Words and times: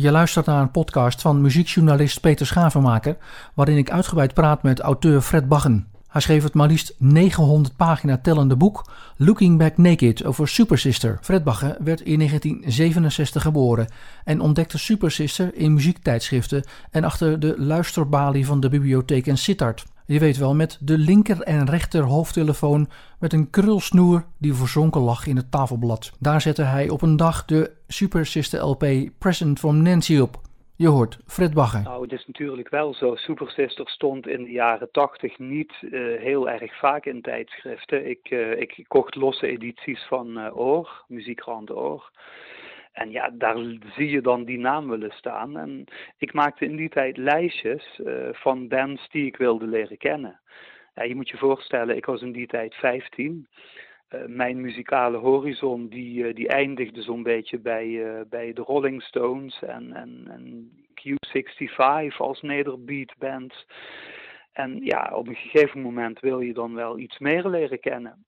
Je 0.00 0.10
luistert 0.10 0.46
naar 0.46 0.62
een 0.62 0.70
podcast 0.70 1.20
van 1.20 1.40
muziekjournalist 1.40 2.20
Peter 2.20 2.46
Schavenmaker, 2.46 3.16
waarin 3.54 3.76
ik 3.76 3.90
uitgebreid 3.90 4.34
praat 4.34 4.62
met 4.62 4.80
auteur 4.80 5.20
Fred 5.20 5.48
Baggen. 5.48 5.86
Hij 6.08 6.20
schreef 6.20 6.42
het 6.42 6.54
maar 6.54 6.68
liefst 6.68 6.94
900 6.98 7.76
pagina 7.76 8.18
tellende 8.18 8.56
boek 8.56 8.90
Looking 9.16 9.58
Back 9.58 9.76
Naked 9.76 10.24
over 10.24 10.48
Super 10.48 10.78
Sister. 10.78 11.18
Fred 11.20 11.44
Bagge 11.44 11.76
werd 11.80 12.00
in 12.00 12.18
1967 12.18 13.42
geboren 13.42 13.88
en 14.24 14.40
ontdekte 14.40 14.78
Super 14.78 15.10
Sister 15.10 15.54
in 15.54 15.74
muziektijdschriften 15.74 16.64
en 16.90 17.04
achter 17.04 17.40
de 17.40 17.54
luisterbalie 17.56 18.46
van 18.46 18.60
de 18.60 18.68
bibliotheek 18.68 19.26
in 19.26 19.38
Sittard. 19.38 19.84
Je 20.10 20.18
weet 20.18 20.36
wel, 20.36 20.54
met 20.54 20.78
de 20.80 20.98
linker 20.98 21.40
en 21.40 21.70
rechter 21.70 22.02
hoofdtelefoon 22.02 22.88
met 23.20 23.32
een 23.32 23.50
krulsnoer 23.50 24.24
die 24.38 24.54
verzonken 24.54 25.00
lag 25.00 25.26
in 25.26 25.36
het 25.36 25.50
tafelblad. 25.50 26.12
Daar 26.20 26.40
zette 26.40 26.62
hij 26.62 26.88
op 26.88 27.02
een 27.02 27.16
dag 27.16 27.44
de 27.44 27.70
Super 27.86 28.26
Sister 28.26 28.60
LP 28.60 28.84
Present 29.18 29.58
from 29.58 29.82
Nancy 29.82 30.18
op. 30.18 30.40
Je 30.76 30.88
hoort 30.88 31.18
Fred 31.26 31.54
Bagger. 31.54 31.82
Nou, 31.82 32.02
het 32.02 32.12
is 32.12 32.26
natuurlijk 32.26 32.68
wel 32.68 32.94
zo. 32.94 33.14
Super 33.14 33.50
Sister 33.50 33.88
stond 33.88 34.26
in 34.26 34.44
de 34.44 34.50
jaren 34.50 34.90
tachtig 34.92 35.38
niet 35.38 35.72
uh, 35.80 36.20
heel 36.20 36.48
erg 36.48 36.78
vaak 36.78 37.04
in 37.04 37.22
tijdschriften. 37.22 38.08
Ik, 38.08 38.30
uh, 38.30 38.60
ik 38.60 38.84
kocht 38.86 39.14
losse 39.14 39.46
edities 39.46 40.06
van 40.08 40.38
uh, 40.38 40.58
Oor, 40.58 41.04
Muziekkrant 41.08 41.70
Oor. 41.70 42.10
En 42.98 43.10
ja, 43.10 43.30
daar 43.32 43.56
zie 43.96 44.10
je 44.10 44.20
dan 44.20 44.44
die 44.44 44.58
naam 44.58 44.88
willen 44.88 45.10
staan. 45.10 45.56
En 45.58 45.84
ik 46.16 46.32
maakte 46.32 46.64
in 46.64 46.76
die 46.76 46.88
tijd 46.88 47.16
lijstjes 47.16 47.98
uh, 47.98 48.28
van 48.32 48.68
bands 48.68 49.08
die 49.08 49.26
ik 49.26 49.36
wilde 49.36 49.66
leren 49.66 49.96
kennen. 49.96 50.40
Ja, 50.94 51.02
je 51.02 51.14
moet 51.14 51.28
je 51.28 51.36
voorstellen, 51.36 51.96
ik 51.96 52.06
was 52.06 52.22
in 52.22 52.32
die 52.32 52.46
tijd 52.46 52.74
15. 52.74 53.46
Uh, 54.10 54.20
mijn 54.26 54.60
muzikale 54.60 55.16
horizon 55.16 55.88
die, 55.88 56.24
uh, 56.24 56.34
die 56.34 56.48
eindigde 56.48 57.02
zo'n 57.02 57.22
beetje 57.22 57.58
bij, 57.58 58.24
bij 58.28 58.52
de 58.52 58.62
Rolling 58.62 59.02
Stones 59.02 59.62
en, 59.62 59.92
en, 59.92 60.24
en 60.28 60.70
Q65 61.00 62.16
als 62.16 62.42
nederbeatband. 62.42 63.66
En 64.52 64.78
ja, 64.84 65.10
op 65.14 65.28
een 65.28 65.36
gegeven 65.36 65.80
moment 65.80 66.20
wil 66.20 66.40
je 66.40 66.52
dan 66.52 66.74
wel 66.74 66.98
iets 66.98 67.18
meer 67.18 67.48
leren 67.48 67.80
kennen. 67.80 68.26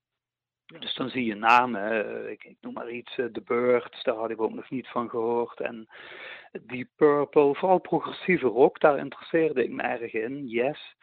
Dus 0.78 0.94
dan 0.94 1.08
zie 1.08 1.24
je 1.24 1.34
namen, 1.34 2.06
uh, 2.06 2.30
ik, 2.30 2.44
ik, 2.44 2.56
noem 2.60 2.72
maar 2.72 2.90
iets, 2.90 3.14
The 3.14 3.42
Birds, 3.44 4.02
daar 4.02 4.14
had 4.14 4.30
ik 4.30 4.40
ook 4.40 4.54
nog 4.54 4.70
niet 4.70 4.88
van 4.88 5.08
gehoord. 5.08 5.60
En 5.60 5.88
Deep 6.66 6.88
Purple, 6.96 7.54
vooral 7.54 7.78
progressieve 7.78 8.46
rock, 8.46 8.80
daar 8.80 8.98
interesseerde 8.98 9.64
ik 9.64 9.70
me 9.70 9.82
erg 9.82 10.12
in, 10.12 10.46
Yes. 10.48 10.94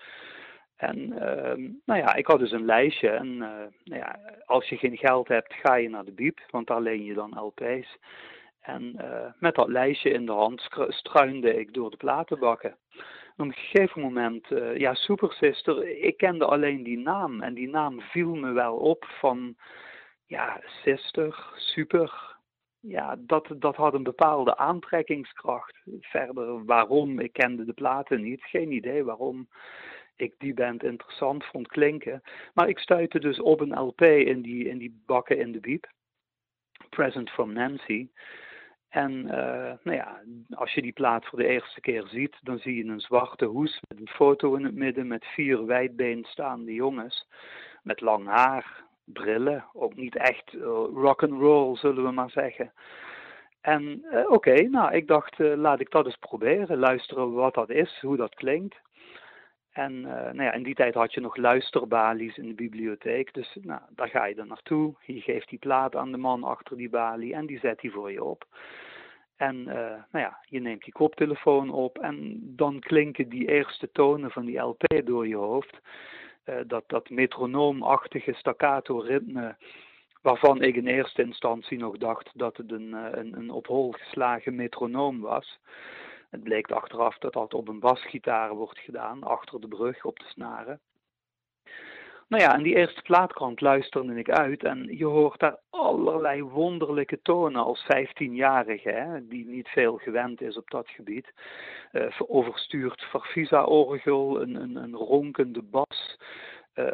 En 0.76 0.98
uh, 0.98 1.72
nou 1.86 2.00
ja, 2.00 2.16
ik 2.16 2.28
had 2.28 2.40
dus 2.40 2.52
een 2.52 2.66
lijstje 2.66 3.10
en 3.10 3.38
nou 3.38 3.72
ja, 3.84 4.20
als 4.46 4.70
je 4.70 4.78
geen 4.78 4.98
geld 4.98 5.28
hebt, 5.28 5.54
ga 5.54 5.76
je 5.76 5.90
naar 5.90 6.06
de 6.06 6.12
biep, 6.12 6.40
want 6.50 6.68
daar 6.68 6.82
leen 6.82 7.04
je 7.04 7.14
dan 7.14 7.40
LP's. 7.40 7.98
En 8.68 8.96
met 9.40 9.56
dat 9.56 9.68
lijstje 9.68 10.10
in 10.10 10.26
de 10.26 10.32
hand 10.32 10.68
struinde 10.90 11.60
ik 11.60 11.74
door 11.74 11.90
de 11.92 11.98
platenbakken 11.98 12.78
op 13.38 13.46
een 13.46 13.54
gegeven 13.54 14.02
moment, 14.02 14.52
uh, 14.52 14.78
ja, 14.78 14.94
Super 14.94 15.34
Sister, 15.34 15.88
ik 16.04 16.18
kende 16.18 16.46
alleen 16.46 16.84
die 16.84 16.98
naam. 16.98 17.42
En 17.42 17.54
die 17.54 17.70
naam 17.70 18.02
viel 18.02 18.36
me 18.36 18.52
wel 18.52 18.76
op 18.76 19.06
van, 19.06 19.56
ja, 20.26 20.62
Sister, 20.84 21.54
Super. 21.56 22.36
Ja, 22.80 23.16
dat, 23.20 23.56
dat 23.58 23.76
had 23.76 23.94
een 23.94 24.04
bepaalde 24.04 24.58
aantrekkingskracht. 24.58 25.78
Verder 26.00 26.66
waarom, 26.66 27.20
ik 27.20 27.34
kende 27.34 27.66
de 27.66 27.74
platen 27.74 28.22
niet, 28.22 28.44
geen 28.44 28.72
idee 28.72 29.04
waarom 29.04 29.48
ik 30.16 30.34
die 30.38 30.54
band 30.54 30.84
interessant 30.84 31.46
vond 31.46 31.68
klinken. 31.68 32.22
Maar 32.54 32.70
ik 32.70 32.80
stuitte 32.80 33.20
dus 33.20 33.40
op 33.40 33.60
een 33.60 33.80
LP 33.80 34.02
in 34.02 34.42
die, 34.42 34.68
in 34.68 34.78
die 34.78 35.04
bakken 35.06 35.38
in 35.38 35.52
de 35.52 35.60
biep. 35.60 35.92
Present 36.90 37.30
from 37.30 37.54
Nancy. 37.54 38.08
En 38.90 39.12
uh, 39.12 39.74
nou 39.84 39.98
ja, 39.98 40.22
als 40.50 40.74
je 40.74 40.82
die 40.82 40.94
plaat 40.94 41.26
voor 41.26 41.40
de 41.40 41.48
eerste 41.48 41.82
keer 41.82 42.08
ziet, 42.08 42.38
dan 42.42 42.60
zie 42.60 42.76
je 42.76 42.92
een 42.92 43.00
zwarte 43.00 43.46
hoes 43.46 43.82
met 43.88 44.00
een 44.00 44.10
foto 44.10 44.56
in 44.56 44.64
het 44.64 44.76
midden 44.76 45.08
met 45.08 45.26
vier 45.26 45.66
wijdbeen 45.66 46.26
staande 46.30 46.74
jongens. 46.74 47.28
Met 47.84 48.02
lang 48.02 48.28
haar, 48.28 48.84
brillen, 49.04 49.66
ook 49.74 49.96
niet 49.96 50.16
echt 50.16 50.54
uh, 50.54 50.62
rock 50.94 51.24
and 51.24 51.40
roll 51.42 51.76
zullen 51.76 52.04
we 52.04 52.12
maar 52.12 52.30
zeggen. 52.30 52.72
En 53.62 54.06
uh, 54.12 54.32
oké, 54.32 54.62
nou 54.62 54.96
ik 54.96 55.08
dacht 55.08 55.40
laat 55.40 55.80
ik 55.80 55.92
dat 55.92 56.06
eens 56.06 56.16
proberen, 56.16 56.78
luisteren 56.78 57.34
wat 57.34 57.54
dat 57.54 57.70
is, 57.70 58.00
hoe 58.02 58.18
dat 58.18 58.36
klinkt. 58.36 58.76
En 59.78 60.02
nou 60.02 60.42
ja, 60.42 60.52
in 60.54 60.64
die 60.64 60.76
tijd 60.76 60.94
had 60.94 61.14
je 61.14 61.22
nog 61.22 61.36
luisterbalies 61.36 62.38
in 62.38 62.48
de 62.48 62.54
bibliotheek, 62.54 63.34
dus 63.34 63.58
nou, 63.62 63.82
daar 63.90 64.10
ga 64.10 64.26
je 64.26 64.36
dan 64.36 64.48
naartoe. 64.48 64.96
Je 65.06 65.22
geeft 65.22 65.50
die 65.50 65.60
plaat 65.60 65.96
aan 65.96 66.12
de 66.12 66.18
man 66.18 66.44
achter 66.44 66.78
die 66.78 66.90
balie 66.90 67.34
en 67.34 67.46
die 67.46 67.60
zet 67.60 67.80
die 67.80 67.92
voor 67.92 68.12
je 68.12 68.24
op. 68.24 68.46
En 69.36 69.56
uh, 69.56 69.74
nou 70.12 70.26
ja, 70.26 70.38
je 70.46 70.60
neemt 70.60 70.84
die 70.84 70.94
koptelefoon 70.94 71.70
op 71.70 71.98
en 71.98 72.40
dan 72.56 72.80
klinken 72.80 73.30
die 73.30 73.48
eerste 73.48 73.92
tonen 73.92 74.32
van 74.32 74.46
die 74.46 74.60
LP 74.60 75.02
door 75.06 75.28
je 75.28 75.36
hoofd. 75.36 75.80
Uh, 76.46 76.56
dat, 76.68 76.84
dat 76.88 77.10
metronoomachtige 77.10 78.34
staccato 78.34 79.00
ritme, 79.00 79.56
waarvan 80.22 80.62
ik 80.62 80.76
in 80.76 80.88
eerste 80.88 81.22
instantie 81.22 81.78
nog 81.78 81.98
dacht 81.98 82.30
dat 82.34 82.58
het 82.58 82.72
een, 82.72 82.94
een, 82.94 83.38
een 83.38 83.50
op 83.50 83.68
hol 83.68 83.92
geslagen 83.92 84.56
metronoom 84.56 85.20
was. 85.20 85.60
Het 86.30 86.44
bleek 86.44 86.72
achteraf 86.72 87.18
dat 87.18 87.34
dat 87.34 87.54
op 87.54 87.68
een 87.68 87.80
basgitaar 87.80 88.56
wordt 88.56 88.80
gedaan, 88.80 89.24
achter 89.24 89.62
de 89.62 89.68
brug 89.68 90.06
op 90.06 90.20
de 90.20 90.26
snaren. 90.28 90.80
Nou 92.28 92.44
ja, 92.44 92.54
en 92.54 92.64
die 92.64 92.76
eerste 92.76 93.02
plaatkant 93.02 93.62
luisterde 93.62 94.16
ik 94.16 94.30
uit 94.30 94.64
en 94.64 94.98
je 94.98 95.06
hoort 95.06 95.40
daar 95.40 95.60
allerlei 95.70 96.44
wonderlijke 96.44 97.20
tonen 97.22 97.64
als 97.64 97.84
15-jarige, 97.84 99.24
die 99.30 99.46
niet 99.46 99.68
veel 99.68 99.98
gewend 99.98 100.42
is 100.42 100.58
op 100.58 100.70
dat 100.70 100.90
gebied. 100.90 101.34
Uh, 101.92 102.08
overstuurd 102.18 103.02
Farfisa-orgel, 103.02 104.42
een, 104.42 104.56
een, 104.56 104.76
een, 104.76 104.96
ronkende 104.96 105.62
bas, 105.62 106.18
uh, 106.76 106.86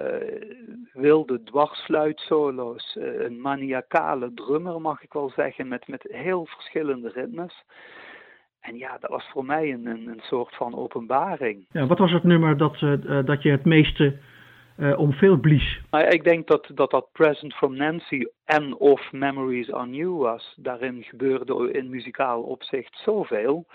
wilde 0.94 1.44
dwarsfluitsolo's, 1.44 2.96
uh, 2.96 3.20
een 3.22 3.42
maniacale 3.42 4.34
drummer 4.34 4.82
mag 4.82 5.04
ik 5.04 5.14
wel 5.14 5.30
zeggen, 5.30 5.68
met, 5.68 5.88
met 5.88 6.06
heel 6.10 6.46
verschillende 6.46 7.10
ritmes. 7.10 7.64
En 8.64 8.78
ja, 8.78 8.98
dat 9.00 9.10
was 9.10 9.30
voor 9.32 9.46
mij 9.46 9.72
een, 9.74 9.86
een, 9.86 10.08
een 10.08 10.22
soort 10.22 10.56
van 10.56 10.76
openbaring. 10.76 11.66
Ja, 11.72 11.86
wat 11.86 12.00
was 12.00 12.12
het 12.12 12.24
nummer 12.24 12.58
dat, 12.58 12.80
dat 13.26 13.44
je 13.44 13.50
het 13.52 13.66
meeste 13.66 14.18
uh, 14.78 15.00
om 15.00 15.14
veel 15.14 15.38
blies. 15.38 15.82
Nou, 15.92 16.06
ik 16.06 16.24
denk 16.24 16.48
dat, 16.48 16.72
dat 16.74 16.92
dat 16.92 17.08
Present 17.12 17.54
from 17.54 17.76
Nancy 17.76 18.26
en 18.46 18.76
of 18.76 19.12
Memories 19.12 19.72
on 19.72 19.94
You 19.94 20.12
was. 20.12 20.54
Daarin 20.58 21.04
gebeurde 21.04 21.72
in 21.72 21.90
muzikaal 21.90 22.42
opzicht 22.42 23.02
zoveel. 23.04 23.66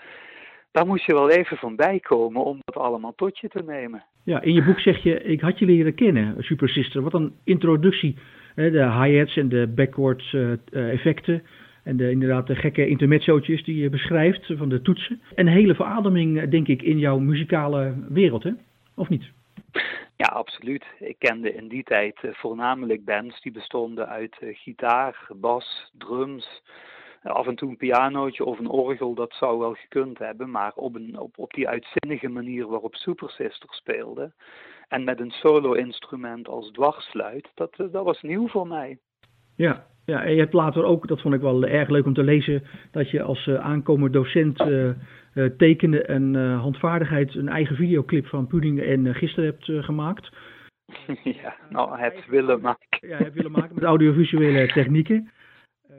Daar 0.71 0.85
moest 0.85 1.05
je 1.05 1.13
wel 1.13 1.29
even 1.29 1.57
van 1.57 1.75
bijkomen 1.75 2.43
om 2.43 2.59
dat 2.65 2.83
allemaal 2.83 3.13
tot 3.15 3.39
je 3.39 3.47
te 3.47 3.63
nemen. 3.65 4.03
Ja, 4.23 4.41
in 4.41 4.53
je 4.53 4.63
boek 4.63 4.79
zeg 4.79 5.03
je, 5.03 5.23
ik 5.23 5.41
had 5.41 5.59
je 5.59 5.65
leren 5.65 5.95
kennen, 5.95 6.43
Super 6.43 6.69
Sister. 6.69 7.01
Wat 7.01 7.13
een 7.13 7.33
introductie. 7.43 8.17
Hè, 8.55 8.71
de 8.71 8.91
hi-hats 8.91 9.37
en 9.37 9.49
de 9.49 9.67
backwards 9.67 10.33
uh, 10.33 10.53
effecten. 10.71 11.43
En 11.89 11.97
de, 11.97 12.11
inderdaad 12.11 12.47
de 12.47 12.55
gekke 12.55 12.87
intermezzootjes 12.87 13.63
die 13.63 13.77
je 13.81 13.89
beschrijft 13.89 14.51
van 14.57 14.69
de 14.69 14.81
toetsen. 14.81 15.21
Een 15.35 15.47
hele 15.47 15.75
verademing, 15.75 16.49
denk 16.49 16.67
ik, 16.67 16.81
in 16.81 16.99
jouw 16.99 17.19
muzikale 17.19 17.93
wereld, 18.09 18.43
hè? 18.43 18.51
Of 18.95 19.09
niet? 19.09 19.31
Ja, 20.15 20.25
absoluut. 20.25 20.85
Ik 20.99 21.15
kende 21.19 21.53
in 21.53 21.67
die 21.67 21.83
tijd 21.83 22.23
uh, 22.23 22.33
voornamelijk 22.33 23.05
bands 23.05 23.41
die 23.41 23.51
bestonden 23.51 24.07
uit 24.07 24.37
uh, 24.39 24.55
gitaar, 24.57 25.27
bas, 25.35 25.91
drums, 25.97 26.61
af 27.23 27.47
en 27.47 27.55
toe 27.55 27.69
een 27.69 27.77
pianootje 27.77 28.45
of 28.45 28.59
een 28.59 28.69
orgel, 28.69 29.13
dat 29.13 29.33
zou 29.33 29.59
wel 29.59 29.73
gekund 29.73 30.17
hebben, 30.17 30.51
maar 30.51 30.71
op, 30.75 30.95
een, 30.95 31.19
op, 31.19 31.37
op 31.37 31.53
die 31.53 31.67
uitzinnige 31.67 32.29
manier 32.29 32.67
waarop 32.67 32.95
Super 32.95 33.29
Sister 33.29 33.69
speelde 33.71 34.31
en 34.87 35.03
met 35.03 35.19
een 35.19 35.31
solo-instrument 35.31 36.47
als 36.47 36.71
dwarsfluit, 36.71 37.49
dat, 37.53 37.75
dat 37.75 38.03
was 38.03 38.21
nieuw 38.21 38.47
voor 38.47 38.67
mij. 38.67 38.97
Ja, 39.55 39.85
ja, 40.09 40.23
en 40.23 40.33
je 40.33 40.39
hebt 40.39 40.53
later 40.53 40.83
ook, 40.83 41.07
dat 41.07 41.21
vond 41.21 41.33
ik 41.33 41.41
wel 41.41 41.65
erg 41.65 41.89
leuk 41.89 42.05
om 42.05 42.13
te 42.13 42.23
lezen, 42.23 42.63
dat 42.91 43.09
je 43.09 43.21
als 43.21 43.49
aankomend 43.49 44.13
docent 44.13 44.61
uh, 44.61 44.91
tekenen 45.57 46.07
en 46.07 46.35
handvaardigheid 46.35 47.35
een 47.35 47.49
eigen 47.49 47.75
videoclip 47.75 48.27
van 48.27 48.47
Pudding 48.47 48.81
en 48.81 49.15
gisteren 49.15 49.49
hebt 49.49 49.85
gemaakt. 49.85 50.29
Ja, 51.41 51.55
nou, 51.69 51.99
het 51.99 52.25
willen 52.27 52.61
maken. 52.61 53.07
Ja, 53.07 53.17
het 53.17 53.33
willen 53.33 53.51
maken 53.51 53.75
met 53.75 53.83
audiovisuele 53.83 54.67
technieken. 54.67 55.31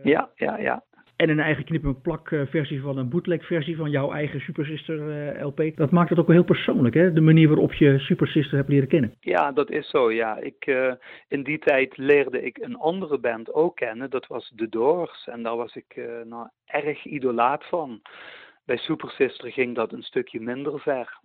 ja, 0.02 0.30
ja, 0.34 0.58
ja. 0.58 0.82
En 1.20 1.28
een 1.28 1.40
eigen 1.40 1.64
knip- 1.64 1.84
en 1.84 2.00
plak 2.00 2.28
versie 2.28 2.81
van 2.81 2.99
een 2.99 3.08
bootleg 3.08 3.46
versie 3.46 3.76
van 3.76 3.90
jouw 3.90 4.12
eigen 4.12 4.40
Super 4.40 4.67
Sister 4.67 4.99
LP. 5.44 5.76
Dat 5.76 5.90
maakt 5.90 6.11
het 6.11 6.19
ook 6.19 6.26
wel 6.26 6.37
heel 6.37 6.44
persoonlijk, 6.44 6.94
hè? 6.94 7.12
De 7.12 7.20
manier 7.20 7.49
waarop 7.49 7.72
je 7.72 7.99
Super 7.99 8.26
Sister 8.26 8.56
hebt 8.56 8.69
leren 8.69 8.88
kennen. 8.88 9.14
Ja, 9.20 9.52
dat 9.52 9.70
is 9.70 9.90
zo, 9.90 10.12
ja. 10.12 10.38
Ik, 10.38 10.67
in 11.28 11.43
die 11.43 11.58
tijd 11.58 11.96
leerde 11.96 12.43
ik 12.43 12.58
een 12.58 12.76
andere 12.76 13.19
band 13.19 13.52
ook 13.52 13.76
kennen. 13.76 14.11
Dat 14.11 14.26
was 14.26 14.52
The 14.56 14.69
Doors. 14.69 15.26
En 15.26 15.43
daar 15.43 15.56
was 15.56 15.75
ik 15.75 16.00
nou 16.25 16.49
erg 16.67 17.05
idolaat 17.05 17.64
van. 17.64 18.00
Bij 18.64 18.76
Super 18.76 19.11
Sister 19.11 19.52
ging 19.52 19.75
dat 19.75 19.93
een 19.93 20.02
stukje 20.02 20.40
minder 20.40 20.81
ver. 20.81 21.19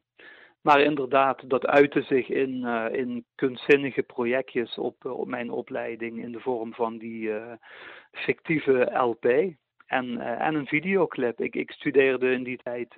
Maar 0.61 0.81
inderdaad, 0.81 1.49
dat 1.49 1.65
uitte 1.65 2.01
zich 2.01 2.29
in, 2.29 2.65
in 2.91 3.25
kunstzinnige 3.35 4.03
projectjes 4.03 4.77
op, 4.77 5.05
op 5.05 5.27
mijn 5.27 5.51
opleiding 5.51 6.23
in 6.23 6.31
de 6.31 6.39
vorm 6.39 6.73
van 6.73 6.97
die 6.97 7.31
fictieve 8.11 8.91
LP. 8.93 9.55
En, 9.85 10.19
en 10.19 10.55
een 10.55 10.67
videoclip. 10.67 11.41
Ik, 11.41 11.55
ik 11.55 11.71
studeerde 11.71 12.31
in 12.31 12.43
die 12.43 12.59
tijd 12.63 12.95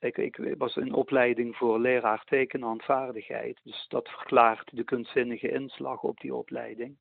ik, 0.00 0.18
ik, 0.18 0.54
was 0.58 0.76
in 0.76 0.92
opleiding 0.92 1.56
voor 1.56 1.80
leraar 1.80 2.24
tekenhandvaardigheid. 2.24 3.60
Dus 3.62 3.86
dat 3.88 4.08
verklaart 4.08 4.70
de 4.72 4.84
kunstzinnige 4.84 5.50
inslag 5.50 6.02
op 6.02 6.20
die 6.20 6.34
opleiding. 6.34 6.96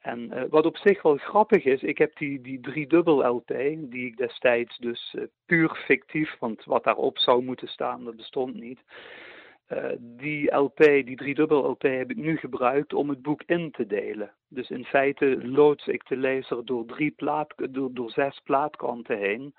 En 0.00 0.30
uh, 0.32 0.42
wat 0.48 0.66
op 0.66 0.76
zich 0.76 1.02
wel 1.02 1.16
grappig 1.16 1.64
is, 1.64 1.82
ik 1.82 1.98
heb 1.98 2.16
die, 2.16 2.40
die 2.40 2.60
driedubbel 2.60 3.26
LP, 3.26 3.48
die 3.78 4.06
ik 4.06 4.16
destijds 4.16 4.78
dus 4.78 5.16
puur 5.46 5.74
fictief, 5.86 6.36
want 6.38 6.64
wat 6.64 6.84
daarop 6.84 7.18
zou 7.18 7.42
moeten 7.42 7.68
staan, 7.68 8.04
dat 8.04 8.16
bestond 8.16 8.54
niet. 8.54 8.80
Uh, 9.72 9.84
die 9.98 10.54
LP, 10.54 10.78
die 10.78 11.16
driedubbel 11.16 11.70
LP, 11.70 11.82
heb 11.82 12.10
ik 12.10 12.16
nu 12.16 12.36
gebruikt 12.36 12.94
om 12.94 13.08
het 13.08 13.22
boek 13.22 13.42
in 13.46 13.70
te 13.70 13.86
delen. 13.86 14.30
Dus 14.48 14.70
in 14.70 14.84
feite 14.84 15.38
loods 15.42 15.86
ik 15.86 16.08
de 16.08 16.16
lezer 16.16 16.64
door, 16.64 16.86
drie 16.86 17.14
door, 17.70 17.90
door 17.92 18.10
zes 18.10 18.40
plaatkanten 18.44 19.18
heen. 19.18 19.54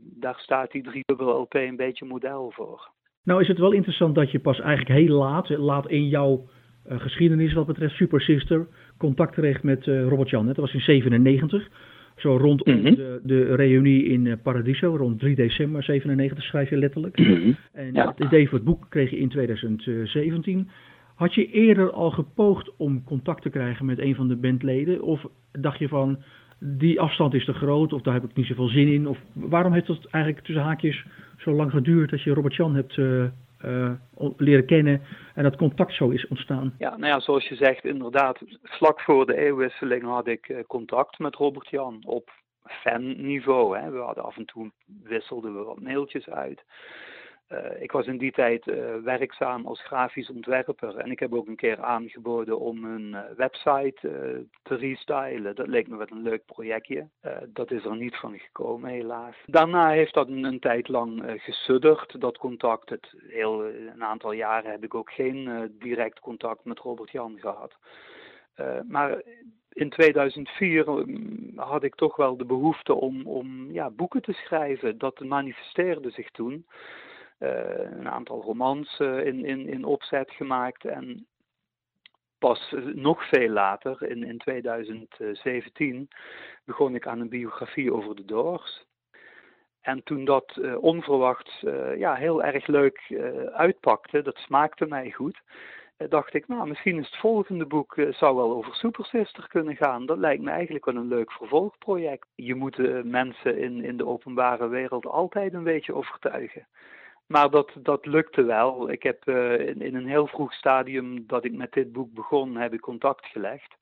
daar 0.00 0.38
staat 0.38 0.70
die 0.70 0.82
driedubbel 0.82 1.40
LP 1.40 1.54
een 1.54 1.76
beetje 1.76 2.04
model 2.04 2.50
voor. 2.50 2.90
Nou 3.22 3.40
is 3.40 3.48
het 3.48 3.58
wel 3.58 3.72
interessant 3.72 4.14
dat 4.14 4.30
je 4.30 4.40
pas 4.40 4.60
eigenlijk 4.60 5.00
heel 5.00 5.16
laat, 5.16 5.48
laat 5.48 5.88
in 5.88 6.08
jouw 6.08 6.48
geschiedenis 6.88 7.52
wat 7.52 7.66
betreft 7.66 7.94
Super 7.94 8.20
Sister, 8.20 8.68
contact 8.98 9.34
kreeg 9.34 9.62
met 9.62 9.84
Robert 9.84 10.30
Jan. 10.30 10.46
Dat 10.46 10.56
was 10.56 10.74
in 10.74 10.80
97. 10.80 11.68
Zo 12.20 12.36
rondom 12.36 12.76
mm 12.76 12.82
de, 12.82 13.20
de 13.22 13.54
reunie 13.54 14.04
in 14.04 14.24
uh, 14.24 14.34
Paradiso, 14.42 14.96
rond 14.96 15.18
3 15.18 15.34
december 15.34 15.82
97 15.82 16.44
schrijf 16.44 16.70
je 16.70 16.76
letterlijk. 16.76 17.18
Mhm. 17.18 17.52
En 17.72 17.92
ja. 17.92 18.06
het 18.06 18.26
idee 18.26 18.48
voor 18.48 18.58
het 18.58 18.66
boek 18.66 18.86
kreeg 18.88 19.10
je 19.10 19.18
in 19.18 19.28
2017. 19.28 20.68
Had 21.14 21.34
je 21.34 21.50
eerder 21.50 21.90
al 21.90 22.10
gepoogd 22.10 22.70
om 22.76 23.04
contact 23.04 23.42
te 23.42 23.50
krijgen 23.50 23.86
met 23.86 23.98
een 23.98 24.14
van 24.14 24.28
de 24.28 24.36
bandleden? 24.36 25.02
Of 25.02 25.26
dacht 25.52 25.78
je 25.78 25.88
van, 25.88 26.18
die 26.60 27.00
afstand 27.00 27.34
is 27.34 27.44
te 27.44 27.52
groot 27.52 27.92
of 27.92 28.02
daar 28.02 28.14
heb 28.14 28.24
ik 28.24 28.34
niet 28.34 28.46
zoveel 28.46 28.68
zin 28.68 28.92
in? 28.92 29.08
Of 29.08 29.18
waarom 29.32 29.72
heeft 29.72 29.86
het 29.86 30.06
eigenlijk 30.10 30.44
tussen 30.44 30.64
haakjes 30.64 31.04
zo 31.36 31.52
lang 31.52 31.70
geduurd 31.70 32.10
dat 32.10 32.22
je 32.22 32.34
Robert 32.34 32.54
Jan 32.54 32.74
hebt 32.74 32.96
uh, 32.96 33.24
uh, 33.64 33.92
leren 34.36 34.66
kennen 34.66 35.02
en 35.34 35.42
dat 35.42 35.56
contact 35.56 35.94
zo 35.94 36.08
is 36.08 36.26
ontstaan. 36.26 36.74
Ja, 36.78 36.90
nou 36.96 37.06
ja, 37.06 37.20
zoals 37.20 37.48
je 37.48 37.54
zegt, 37.54 37.84
inderdaad, 37.84 38.38
vlak 38.62 39.00
voor 39.00 39.26
de 39.26 39.36
eeuwwisseling 39.36 40.04
had 40.04 40.26
ik 40.26 40.48
uh, 40.48 40.58
contact 40.66 41.18
met 41.18 41.34
Robert 41.34 41.68
Jan 41.68 42.02
op 42.06 42.30
fanniveau. 42.64 43.78
Hè. 43.78 43.90
We 43.90 43.98
hadden 43.98 44.24
af 44.24 44.36
en 44.36 44.44
toe 44.44 44.70
wisselden 45.02 45.54
we 45.54 45.62
wat 45.62 45.80
mailtjes 45.80 46.28
uit. 46.28 46.64
Uh, 47.52 47.82
ik 47.82 47.92
was 47.92 48.06
in 48.06 48.18
die 48.18 48.32
tijd 48.32 48.66
uh, 48.66 48.96
werkzaam 48.96 49.66
als 49.66 49.82
grafisch 49.82 50.30
ontwerper 50.30 50.96
en 50.96 51.10
ik 51.10 51.18
heb 51.18 51.34
ook 51.34 51.46
een 51.46 51.56
keer 51.56 51.82
aangeboden 51.82 52.58
om 52.58 52.84
een 52.84 53.08
uh, 53.08 53.20
website 53.36 53.96
te 54.62 54.74
restylen. 54.74 55.54
Dat 55.54 55.66
leek 55.66 55.88
me 55.88 55.96
wel 55.96 56.06
een 56.10 56.22
leuk 56.22 56.44
projectje. 56.44 57.08
dat 57.46 57.70
is 57.70 57.84
er 57.84 57.96
niet 57.96 58.16
van 58.16 58.38
gekomen, 58.38 58.90
helaas. 58.90 59.36
Daarna 59.46 59.90
heeft 59.90 60.14
dat 60.14 60.28
een, 60.28 60.44
een 60.44 60.60
tijd 60.60 60.88
lang 60.88 61.22
gesudderd, 61.36 62.20
dat 62.20 62.38
contact. 62.38 62.88
Het 62.88 63.14
heel, 63.28 63.64
een 63.64 64.04
aantal 64.04 64.32
jaren 64.32 64.70
heb 64.70 64.84
ik 64.84 64.94
ook 64.94 65.10
geen 65.10 65.70
direct 65.78 66.20
contact 66.20 66.64
met 66.64 66.78
Robert 66.78 67.10
Jan 67.10 67.38
gehad. 67.38 67.76
maar 68.88 69.22
in 69.72 69.90
2004 69.90 70.90
mm, 70.90 71.52
had 71.56 71.82
ik 71.82 71.94
toch 71.94 72.16
wel 72.16 72.36
de 72.36 72.44
behoefte 72.44 72.94
om, 72.94 73.26
om 73.26 73.72
ja, 73.72 73.90
boeken 73.90 74.22
te 74.22 74.32
schrijven. 74.32 74.98
Dat 74.98 75.20
manifesteerde 75.20 76.10
zich 76.10 76.30
toen. 76.30 76.66
Eh, 77.38 77.90
een 77.98 78.08
aantal 78.08 78.42
romans 78.42 78.98
eh, 78.98 79.26
in, 79.26 79.44
in, 79.44 79.68
in 79.68 79.84
opzet 79.84 80.30
gemaakt. 80.30 80.84
En 80.84 81.26
pas 82.38 82.74
nog 82.94 83.28
veel 83.28 83.48
later, 83.48 84.02
in, 84.02 84.24
in 84.24 84.38
2017, 84.38 86.08
begon 86.64 86.94
ik 86.94 87.06
aan 87.06 87.20
een 87.20 87.28
biografie 87.28 87.92
over 87.92 88.16
de 88.16 88.24
Doors. 88.24 88.86
En 89.80 90.02
toen 90.02 90.24
dat 90.24 90.56
uh, 90.56 90.82
onverwachts 90.82 91.64
ja, 91.96 92.14
heel 92.14 92.42
erg 92.44 92.66
leuk 92.66 93.00
uitpakte, 93.52 94.22
dat 94.22 94.36
smaakte 94.36 94.86
mij 94.86 95.10
goed, 95.10 95.40
dacht 95.96 96.34
ik, 96.34 96.48
nou, 96.48 96.68
misschien 96.68 96.98
is 96.98 97.06
het 97.06 97.16
volgende 97.16 97.66
boek 97.66 97.94
zou 98.10 98.36
wel 98.36 98.52
over 98.52 98.74
Super 98.74 99.04
Sister 99.04 99.48
kunnen 99.48 99.76
gaan. 99.76 100.06
Dat 100.06 100.18
lijkt 100.18 100.42
me 100.42 100.50
eigenlijk 100.50 100.84
wel 100.84 100.96
een 100.96 101.08
leuk 101.08 101.32
vervolgproject. 101.32 102.26
Je 102.34 102.54
moet 102.54 103.04
mensen 103.04 103.58
in, 103.58 103.84
in 103.84 103.96
de 103.96 104.06
openbare 104.06 104.68
wereld 104.68 105.06
altijd 105.06 105.54
een 105.54 105.64
beetje 105.64 105.94
overtuigen. 105.94 106.66
Maar 107.28 107.50
dat, 107.50 107.72
dat 107.78 108.06
lukte 108.06 108.42
wel. 108.42 108.90
Ik 108.90 109.02
heb 109.02 109.26
uh, 109.26 109.58
in, 109.66 109.94
een 109.94 110.06
heel 110.06 110.26
vroeg 110.26 110.52
stadium 110.52 111.26
dat 111.26 111.44
ik 111.44 111.52
met 111.52 111.72
dit 111.72 111.92
boek 111.92 112.12
begon, 112.12 112.56
heb 112.56 112.72
ik 112.72 112.80
contact 112.80 113.26
gelegd. 113.26 113.76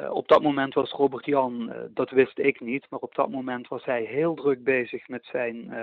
Uh, 0.00 0.10
op 0.10 0.28
dat 0.28 0.42
moment 0.42 0.74
was 0.74 0.90
Robert 0.90 1.24
Jan, 1.24 1.68
uh, 1.68 1.76
dat 1.90 2.10
wist 2.10 2.38
ik 2.38 2.60
niet, 2.60 2.86
maar 2.90 3.00
op 3.00 3.14
dat 3.14 3.30
moment 3.30 3.68
was 3.68 3.84
hij 3.84 4.02
heel 4.02 4.34
druk 4.34 4.64
bezig 4.64 5.08
met 5.08 5.24
zijn 5.24 5.74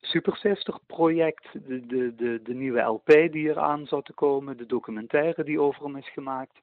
Super 0.00 0.36
Sister 0.36 0.78
project, 0.86 1.48
de, 1.52 1.86
de, 1.86 2.14
de, 2.14 2.42
de 2.42 2.54
nieuwe 2.54 2.80
LP 2.80 3.06
die 3.06 3.48
eraan 3.48 3.86
zat 3.86 4.04
te 4.04 4.12
komen, 4.12 4.56
de 4.56 4.66
documentaire 4.66 5.44
die 5.44 5.60
over 5.60 5.84
hem 5.84 5.96
is 5.96 6.12
gemaakt 6.12 6.60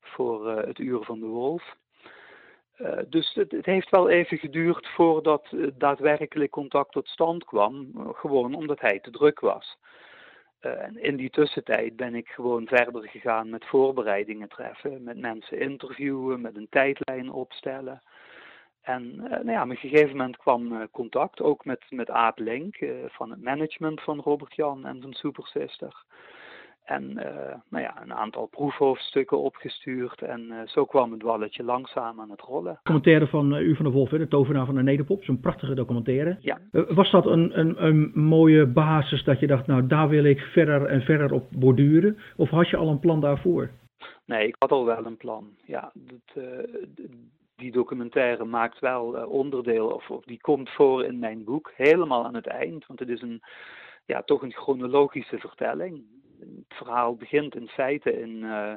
voor 0.00 0.48
het 0.48 0.78
Uur 0.78 1.04
van 1.04 1.20
de 1.20 1.26
Wolf. 1.26 1.76
Uh, 2.78 2.98
dus 3.08 3.34
het, 3.34 3.66
heeft 3.66 3.90
wel 3.90 4.08
even 4.08 4.38
geduurd 4.38 4.86
voordat 4.86 5.46
uh, 5.50 5.66
daadwerkelijk 5.74 6.50
contact 6.50 6.92
tot 6.92 7.08
stand 7.08 7.44
kwam, 7.44 7.90
uh, 7.96 8.08
gewoon 8.12 8.54
omdat 8.54 8.80
hij 8.80 8.98
te 9.00 9.10
druk 9.10 9.40
was. 9.40 9.78
en 10.60 11.02
in 11.02 11.16
die 11.16 11.30
tussentijd 11.30 11.96
ben 11.96 12.14
ik 12.14 12.28
gewoon 12.28 12.66
verder 12.66 13.08
gegaan 13.08 13.50
met 13.50 13.64
voorbereidingen 13.64 14.48
treffen, 14.48 15.02
met 15.02 15.18
mensen 15.18 15.58
interviewen, 15.60 16.40
met 16.40 16.56
een 16.56 16.68
tijdlijn 16.70 17.30
opstellen. 17.30 18.02
En 18.82 19.16
nou 19.16 19.50
ja, 19.50 19.62
op 19.62 19.70
een 19.70 19.76
gegeven 19.76 20.16
moment 20.16 20.36
kwam 20.36 20.90
contact 20.90 21.40
ook 21.40 21.64
met, 21.64 21.84
met 21.88 22.10
Aad 22.10 22.38
Link 22.38 22.76
van 23.06 23.30
het 23.30 23.42
management 23.42 24.00
van 24.00 24.20
Robert 24.20 24.54
Jan 24.54 24.86
en 24.86 25.00
van 25.00 25.12
Super 25.12 25.46
Sister. 25.46 26.04
En 26.86 27.10
uh, 27.10 27.24
nou 27.68 27.82
ja, 27.82 28.02
een 28.02 28.14
aantal 28.14 28.46
proefhoofdstukken 28.46 29.38
opgestuurd. 29.38 30.22
En 30.22 30.40
uh, 30.50 30.56
zo 30.66 30.84
kwam 30.84 31.12
het 31.12 31.22
walletje 31.22 31.62
langzaam 31.62 32.20
aan 32.20 32.30
het 32.30 32.40
rollen. 32.40 32.80
Commentaire 32.82 33.26
van 33.26 33.54
uh, 33.54 33.60
U 33.60 33.74
van 33.74 33.84
der 33.84 33.94
Wolf, 33.94 34.08
de 34.08 34.28
tovenaar 34.28 34.66
van 34.66 34.74
de 34.74 34.82
Nederpop. 34.82 35.24
Zo'n 35.24 35.40
prachtige 35.40 35.74
documentaire. 35.74 36.36
Ja. 36.40 36.58
was 36.70 37.10
dat 37.10 37.26
een, 37.26 37.58
een, 37.58 37.84
een, 37.84 38.10
mooie 38.14 38.66
basis 38.66 39.24
dat 39.24 39.40
je 39.40 39.46
dacht, 39.46 39.66
nou 39.66 39.86
daar 39.86 40.08
wil 40.08 40.24
ik 40.24 40.40
verder 40.40 40.86
en 40.86 41.02
verder 41.02 41.32
op 41.32 41.46
borduren? 41.50 42.18
Of 42.36 42.50
had 42.50 42.68
je 42.68 42.76
al 42.76 42.88
een 42.88 43.00
plan 43.00 43.20
daarvoor? 43.20 43.70
Nee, 44.24 44.46
ik 44.46 44.56
had 44.58 44.70
al 44.70 44.84
wel 44.84 45.06
een 45.06 45.16
plan. 45.16 45.48
Ja, 45.64 45.92
dat, 45.94 46.44
die 47.56 47.72
documentaire 47.72 48.44
maakt 48.44 48.78
wel 48.78 49.06
onderdeel, 49.28 49.86
of, 49.86 50.10
of 50.10 50.24
die 50.24 50.40
komt 50.40 50.70
voor 50.70 51.04
in 51.04 51.18
mijn 51.18 51.44
boek. 51.44 51.72
Helemaal 51.76 52.24
aan 52.24 52.34
het 52.34 52.46
eind, 52.46 52.86
want 52.86 52.98
het 52.98 53.08
is 53.08 53.22
een 53.22 53.42
ja, 54.04 54.22
toch 54.22 54.42
een 54.42 54.52
chronologische 54.52 55.38
vertelling 55.38 56.04
het 56.40 56.76
verhaal 56.76 57.16
begint 57.16 57.54
in 57.54 57.68
feite 57.68 58.20
in, 58.20 58.36
uh, 58.36 58.72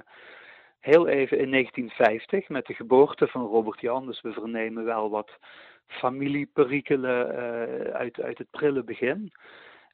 heel 0.79 1.07
even 1.07 1.37
in 1.37 1.51
1950 1.51 2.49
met 2.49 2.65
de 2.65 2.73
geboorte 2.73 3.27
van 3.27 3.45
Robert 3.45 3.81
Jan. 3.81 4.05
Dus 4.05 4.21
we 4.21 4.31
vernemen 4.31 4.83
wel 4.83 5.09
wat 5.09 5.37
familieperikelen 5.87 7.27
uh, 7.27 7.93
uit, 7.93 8.21
uit 8.21 8.37
het 8.37 8.49
prille 8.51 8.83
begin. 8.83 9.31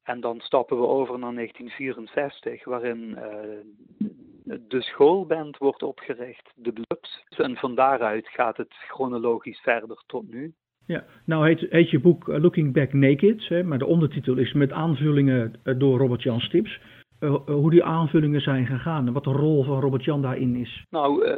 En 0.03 0.21
dan 0.21 0.39
stappen 0.39 0.77
we 0.77 0.87
over 0.87 1.19
naar 1.19 1.33
1964, 1.33 2.65
waarin 2.65 3.17
uh, 3.17 4.57
de 4.67 4.81
schoolband 4.81 5.57
wordt 5.57 5.83
opgericht, 5.83 6.51
de 6.55 6.71
Blubs. 6.71 7.23
En 7.29 7.55
van 7.55 7.75
daaruit 7.75 8.27
gaat 8.27 8.57
het 8.57 8.73
chronologisch 8.73 9.59
verder 9.59 10.03
tot 10.05 10.31
nu. 10.31 10.53
Ja, 10.85 11.05
nou 11.25 11.47
heet, 11.47 11.65
heet 11.69 11.89
je 11.89 11.99
boek 11.99 12.27
Looking 12.27 12.73
Back 12.73 12.93
Naked, 12.93 13.47
hè, 13.47 13.63
maar 13.63 13.77
de 13.77 13.85
ondertitel 13.85 14.37
is 14.37 14.53
met 14.53 14.71
aanvullingen 14.71 15.53
door 15.77 15.97
Robert 15.97 16.23
Jan 16.23 16.39
Stips. 16.39 16.79
Eh, 17.25 17.33
eh, 17.33 17.53
hoe 17.53 17.71
die 17.71 17.83
aanvullingen 17.83 18.41
zijn 18.41 18.65
gegaan 18.65 19.07
en 19.07 19.13
wat 19.13 19.23
de 19.23 19.31
rol 19.31 19.63
van 19.63 19.79
Robert 19.79 20.03
Jan 20.03 20.21
daarin 20.21 20.55
is. 20.55 20.85
Nou, 20.89 21.25
uh, 21.25 21.37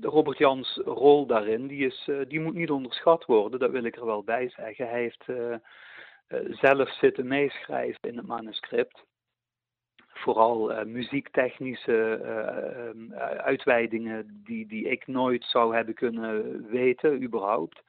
Robert 0.00 0.38
Jans 0.38 0.80
rol 0.84 1.26
daarin, 1.26 1.66
die, 1.66 1.86
is, 1.86 2.10
die 2.28 2.40
moet 2.40 2.54
niet 2.54 2.70
onderschat 2.70 3.24
worden, 3.24 3.60
dat 3.60 3.70
wil 3.70 3.84
ik 3.84 3.96
er 3.96 4.06
wel 4.06 4.22
bij 4.22 4.48
zeggen. 4.48 4.88
Hij 4.88 5.00
heeft 5.00 5.24
zelf 6.60 6.90
zitten 6.90 7.26
meeschrijven 7.26 8.08
in 8.08 8.16
het 8.16 8.26
manuscript. 8.26 9.04
Vooral 10.08 10.84
muziektechnische 10.84 12.20
ehm, 12.22 13.12
uitweidingen 13.38 14.42
die, 14.44 14.66
die 14.66 14.88
ik 14.88 15.06
nooit 15.06 15.44
zou 15.44 15.74
hebben 15.74 15.94
kunnen 15.94 16.66
weten, 16.70 17.22
überhaupt. 17.22 17.82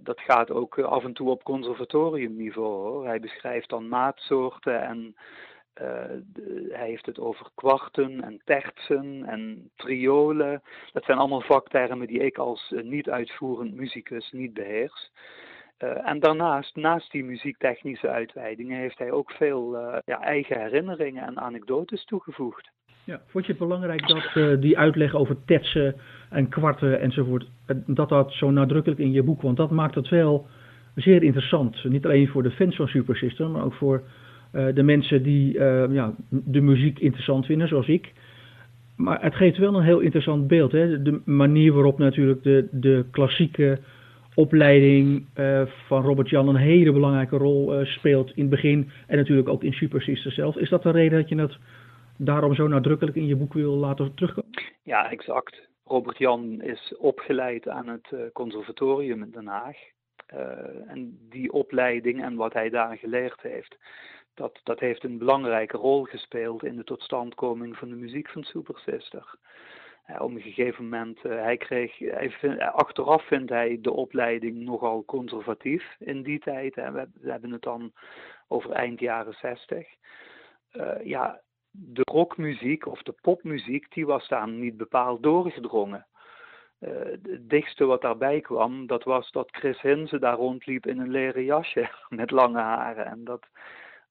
dat 0.00 0.20
gaat 0.20 0.50
ook 0.50 0.78
af 0.78 1.04
en 1.04 1.12
toe 1.12 1.30
op 1.30 1.42
conservatoriumniveau 1.42 2.88
hoor. 2.88 3.06
Hij 3.06 3.20
beschrijft 3.20 3.68
dan 3.68 3.88
maatsoorten 3.88 4.82
en 4.82 5.14
uh, 5.80 5.86
hij 6.72 6.88
heeft 6.88 7.06
het 7.06 7.18
over 7.18 7.46
kwarten 7.54 8.22
en 8.22 8.40
tertsen 8.44 9.24
en 9.24 9.70
triolen. 9.76 10.62
Dat 10.92 11.04
zijn 11.04 11.18
allemaal 11.18 11.40
vaktermen 11.40 12.06
die 12.06 12.18
ik 12.18 12.38
als 12.38 12.70
uh, 12.70 12.82
niet-uitvoerend 12.82 13.74
muzikus 13.74 14.32
niet 14.32 14.54
beheers. 14.54 15.10
Uh, 15.78 16.08
en 16.08 16.20
daarnaast, 16.20 16.76
naast 16.76 17.12
die 17.12 17.24
muziektechnische 17.24 18.08
uitweidingen, 18.08 18.78
heeft 18.78 18.98
hij 18.98 19.10
ook 19.10 19.30
veel 19.30 19.76
ja, 20.04 20.20
eigen 20.20 20.60
herinneringen 20.60 21.26
en 21.26 21.40
anekdotes 21.40 22.04
toegevoegd. 22.04 22.70
Ja, 23.04 23.20
vond 23.26 23.46
je 23.46 23.52
het 23.52 23.60
belangrijk 23.60 24.08
dat 24.08 24.60
die 24.60 24.78
uitleg 24.78 25.14
over 25.14 25.44
tetsen 25.44 25.94
en 26.30 26.48
kwarten 26.48 27.00
enzovoort, 27.00 27.48
dat 27.86 28.08
dat 28.08 28.32
zo 28.32 28.50
nadrukkelijk 28.50 29.00
in 29.00 29.12
je 29.12 29.22
boek, 29.22 29.42
want 29.42 29.56
dat 29.56 29.70
maakt 29.70 29.94
het 29.94 30.08
wel 30.08 30.46
zeer 30.94 31.22
interessant. 31.22 31.84
Niet 31.84 32.04
alleen 32.04 32.28
voor 32.28 32.42
de 32.42 32.50
fans 32.50 32.76
van 32.76 32.88
Super 32.88 33.16
System, 33.16 33.50
maar 33.50 33.64
ook 33.64 33.74
voor 33.74 34.02
de 34.52 34.82
mensen 34.82 35.22
die 35.22 35.52
ja, 35.92 36.14
de 36.28 36.60
muziek 36.60 36.98
interessant 36.98 37.46
vinden, 37.46 37.68
zoals 37.68 37.88
ik. 37.88 38.12
Maar 38.96 39.22
het 39.22 39.34
geeft 39.34 39.58
wel 39.58 39.74
een 39.74 39.84
heel 39.84 40.00
interessant 40.00 40.46
beeld. 40.46 40.72
Hè? 40.72 41.02
De 41.02 41.20
manier 41.24 41.72
waarop 41.72 41.98
natuurlijk 41.98 42.42
de, 42.42 42.68
de 42.70 43.04
klassieke 43.10 43.78
opleiding 44.34 45.26
uh, 45.36 45.62
van 45.86 46.02
Robert 46.02 46.28
Jan 46.28 46.48
een 46.48 46.56
hele 46.56 46.92
belangrijke 46.92 47.36
rol 47.36 47.84
speelt 47.84 48.30
in 48.30 48.40
het 48.40 48.50
begin. 48.50 48.90
En 49.06 49.16
natuurlijk 49.16 49.48
ook 49.48 49.62
in 49.62 49.72
Super 49.72 50.02
Sister 50.02 50.32
zelf. 50.32 50.56
Is 50.56 50.68
dat 50.68 50.82
de 50.82 50.90
reden 50.90 51.18
dat 51.20 51.28
je 51.28 51.36
het 51.36 51.56
daarom 52.16 52.54
zo 52.54 52.68
nadrukkelijk 52.68 53.16
in 53.16 53.26
je 53.26 53.36
boek 53.36 53.52
wil 53.52 53.72
laten 53.72 54.14
terugkomen? 54.14 54.50
Ja, 54.82 55.10
exact. 55.10 55.68
Robert 55.84 56.18
Jan 56.18 56.62
is 56.62 56.94
opgeleid 56.98 57.68
aan 57.68 57.88
het 57.88 58.32
conservatorium 58.32 59.22
in 59.22 59.30
Den 59.30 59.46
Haag. 59.46 59.76
en 60.86 61.18
die 61.30 61.52
opleiding 61.52 62.22
en 62.22 62.34
wat 62.34 62.52
hij 62.52 62.70
daar 62.70 62.96
geleerd 62.96 63.40
heeft, 63.42 63.76
dat, 64.40 64.60
dat 64.62 64.80
heeft 64.80 65.04
een 65.04 65.18
belangrijke 65.18 65.76
rol 65.76 66.04
gespeeld 66.04 66.64
in 66.64 66.76
de 66.76 66.84
totstandkoming 66.84 67.76
van 67.76 67.88
de 67.88 67.94
muziek 67.94 68.28
van 68.28 68.42
Super 68.42 68.78
Sister. 68.78 69.34
Uh, 70.06 70.20
op 70.20 70.30
een 70.30 70.40
gegeven 70.40 70.84
moment, 70.84 71.24
uh, 71.24 71.32
hij 71.32 71.56
kreeg, 71.56 71.98
hij 71.98 72.70
achteraf 72.70 73.26
vindt 73.26 73.50
hij 73.50 73.78
de 73.80 73.92
opleiding 73.92 74.56
nogal 74.56 75.04
conservatief 75.04 75.96
in 75.98 76.22
die 76.22 76.38
tijd. 76.38 76.74
Hè. 76.74 76.92
We, 76.92 77.08
hebben 77.22 77.50
het 77.50 77.62
dan 77.62 77.92
over 78.48 78.70
eind 78.70 79.00
jaren 79.00 79.34
zestig. 79.34 79.86
Uh, 80.72 81.04
ja, 81.04 81.40
de 81.70 82.02
rockmuziek 82.10 82.86
of 82.86 83.02
de 83.02 83.14
popmuziek, 83.20 83.92
die 83.94 84.06
was 84.06 84.28
daar 84.28 84.48
niet 84.48 84.76
bepaald 84.76 85.22
doorgedrongen. 85.22 86.06
het 86.78 87.50
dichtste 87.50 87.84
wat 87.84 88.00
daarbij 88.00 88.40
kwam, 88.40 88.86
dat 88.86 89.04
was 89.04 89.30
dat 89.30 89.48
Chris 89.50 89.80
Hinze 89.80 90.18
daar 90.18 90.36
rondliep 90.36 90.86
in 90.86 90.98
een 90.98 91.10
leren 91.10 91.44
jasje 91.44 91.90
met 92.08 92.30
lange 92.30 92.60
haren. 92.60 93.06
En 93.06 93.24
dat, 93.24 93.46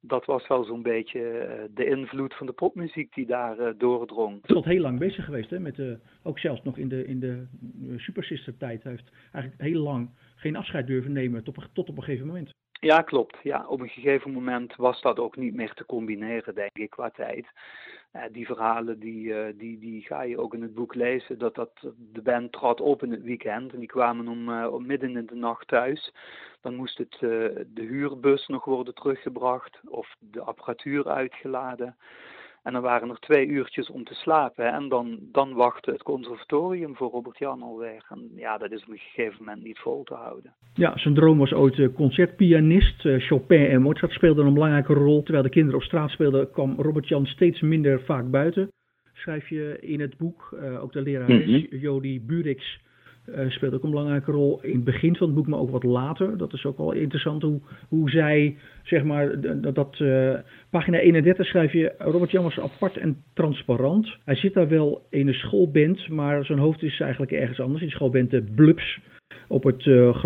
dat 0.01 0.25
was 0.25 0.47
wel 0.47 0.63
zo'n 0.63 0.81
beetje 0.81 1.29
eh, 1.29 1.63
de 1.73 1.85
invloed 1.85 2.33
van 2.33 2.45
de 2.45 2.53
popmuziek 2.53 3.13
die 3.13 3.25
daar 3.25 3.59
uh, 3.59 3.69
doordrong. 3.77 4.39
Hij 4.47 4.55
is 4.55 4.65
heel 4.65 4.81
lang 4.81 4.99
bezig 4.99 5.25
geweest, 5.25 5.49
hè, 5.49 5.59
met 5.59 5.75
de, 5.75 5.99
ook 6.23 6.39
zelfs 6.39 6.63
nog 6.63 6.77
in 6.77 6.87
de, 6.87 7.05
in 7.05 7.19
de 7.19 7.45
Super 7.97 8.23
Sister 8.23 8.57
tijd. 8.57 8.83
Hij 8.83 8.91
heeft 8.91 9.11
eigenlijk 9.31 9.63
heel 9.63 9.81
lang 9.81 10.09
geen 10.35 10.55
afscheid 10.55 10.87
durven 10.87 11.11
nemen 11.11 11.43
tot, 11.43 11.69
tot 11.73 11.89
op 11.89 11.97
een 11.97 12.03
gegeven 12.03 12.27
moment. 12.27 12.51
Ja, 12.81 13.01
klopt. 13.01 13.37
Ja, 13.43 13.65
op 13.67 13.79
een 13.79 13.89
gegeven 13.89 14.31
moment 14.31 14.75
was 14.75 15.01
dat 15.01 15.19
ook 15.19 15.35
niet 15.35 15.53
meer 15.53 15.73
te 15.73 15.85
combineren, 15.85 16.55
denk 16.55 16.77
ik, 16.77 16.89
qua 16.89 17.09
tijd. 17.09 17.47
Uh, 18.15 18.21
die 18.31 18.45
verhalen 18.45 18.99
die, 18.99 19.27
uh, 19.27 19.47
die, 19.55 19.79
die 19.79 20.01
ga 20.01 20.21
je 20.21 20.39
ook 20.39 20.53
in 20.53 20.61
het 20.61 20.73
boek 20.73 20.95
lezen. 20.95 21.37
Dat, 21.37 21.55
dat 21.55 21.71
de 21.97 22.21
band 22.21 22.51
trad 22.51 22.81
op 22.81 23.03
in 23.03 23.11
het 23.11 23.23
weekend 23.23 23.73
en 23.73 23.79
die 23.79 23.87
kwamen 23.87 24.27
om, 24.27 24.49
uh, 24.49 24.73
om 24.73 24.85
midden 24.85 25.17
in 25.17 25.25
de 25.25 25.35
nacht 25.35 25.67
thuis. 25.67 26.13
Dan 26.61 26.75
moest 26.75 26.97
het, 26.97 27.17
de 27.19 27.67
huurbus 27.73 28.47
nog 28.47 28.65
worden 28.65 28.93
teruggebracht 28.93 29.79
of 29.87 30.15
de 30.19 30.41
apparatuur 30.41 31.09
uitgeladen. 31.09 31.95
En 32.69 32.75
dan 32.75 32.83
waren 32.83 33.09
er 33.09 33.19
twee 33.19 33.47
uurtjes 33.47 33.89
om 33.89 34.03
te 34.03 34.13
slapen. 34.13 34.73
En 34.73 34.89
dan, 34.89 35.19
dan 35.31 35.53
wachtte 35.53 35.91
het 35.91 36.03
conservatorium 36.03 36.95
voor 36.95 37.09
Robert 37.09 37.37
Jan 37.37 37.61
alweer. 37.61 38.05
En 38.09 38.31
ja, 38.35 38.57
dat 38.57 38.71
is 38.71 38.81
op 38.81 38.89
een 38.89 38.97
gegeven 38.97 39.35
moment 39.39 39.63
niet 39.63 39.79
vol 39.79 40.03
te 40.03 40.13
houden. 40.13 40.53
Ja, 40.73 40.97
zijn 40.97 41.13
droom 41.13 41.37
was 41.37 41.53
ooit 41.53 41.79
eh, 41.79 41.87
concertpianist. 41.95 43.05
Eh, 43.05 43.19
Chopin 43.19 43.65
en 43.65 43.81
Mozart 43.81 44.11
speelden 44.11 44.45
een 44.45 44.53
belangrijke 44.53 44.93
rol. 44.93 45.23
Terwijl 45.23 45.43
de 45.43 45.49
kinderen 45.49 45.79
op 45.79 45.85
straat 45.85 46.09
speelden, 46.09 46.51
kwam 46.51 46.75
Robert 46.77 47.07
Jan 47.07 47.25
steeds 47.25 47.61
minder 47.61 48.01
vaak 48.01 48.29
buiten. 48.29 48.71
Schrijf 49.13 49.47
je 49.47 49.77
in 49.81 49.99
het 49.99 50.17
boek. 50.17 50.49
Uh, 50.53 50.83
ook 50.83 50.93
de 50.93 51.01
lerares 51.01 51.45
mm 51.45 51.53
-hmm. 51.53 51.79
Jody 51.79 52.21
Burix 52.21 52.79
uh, 53.35 53.49
speelt 53.49 53.73
ook 53.73 53.83
een 53.83 53.89
belangrijke 53.89 54.31
rol 54.31 54.59
in 54.61 54.75
het 54.75 54.83
begin 54.83 55.15
van 55.15 55.27
het 55.27 55.35
boek, 55.35 55.47
maar 55.47 55.59
ook 55.59 55.71
wat 55.71 55.83
later. 55.83 56.37
Dat 56.37 56.53
is 56.53 56.65
ook 56.65 56.77
wel 56.77 56.91
interessant 56.91 57.41
hoe, 57.41 57.59
hoe 57.87 58.09
zij, 58.09 58.57
zeg 58.83 59.03
maar, 59.03 59.41
dat, 59.73 59.99
uh, 59.99 60.33
pagina 60.69 60.99
31 60.99 61.45
schrijf 61.45 61.73
je, 61.73 61.93
Robert 61.97 62.31
was 62.31 62.59
apart 62.59 62.97
en 62.97 63.17
transparant. 63.33 64.17
Hij 64.25 64.35
zit 64.35 64.53
daar 64.53 64.67
wel 64.67 65.05
in 65.09 65.27
een 65.27 65.33
schoolband, 65.33 66.09
maar 66.09 66.45
zijn 66.45 66.59
hoofd 66.59 66.83
is 66.83 66.99
eigenlijk 66.99 67.31
ergens 67.31 67.59
anders. 67.59 67.81
In 67.81 67.87
de 67.87 67.93
schoolband 67.93 68.29
de 68.29 68.43
Blubs 68.55 68.99
op 69.47 69.63
het 69.63 69.85
uh, 69.85 70.23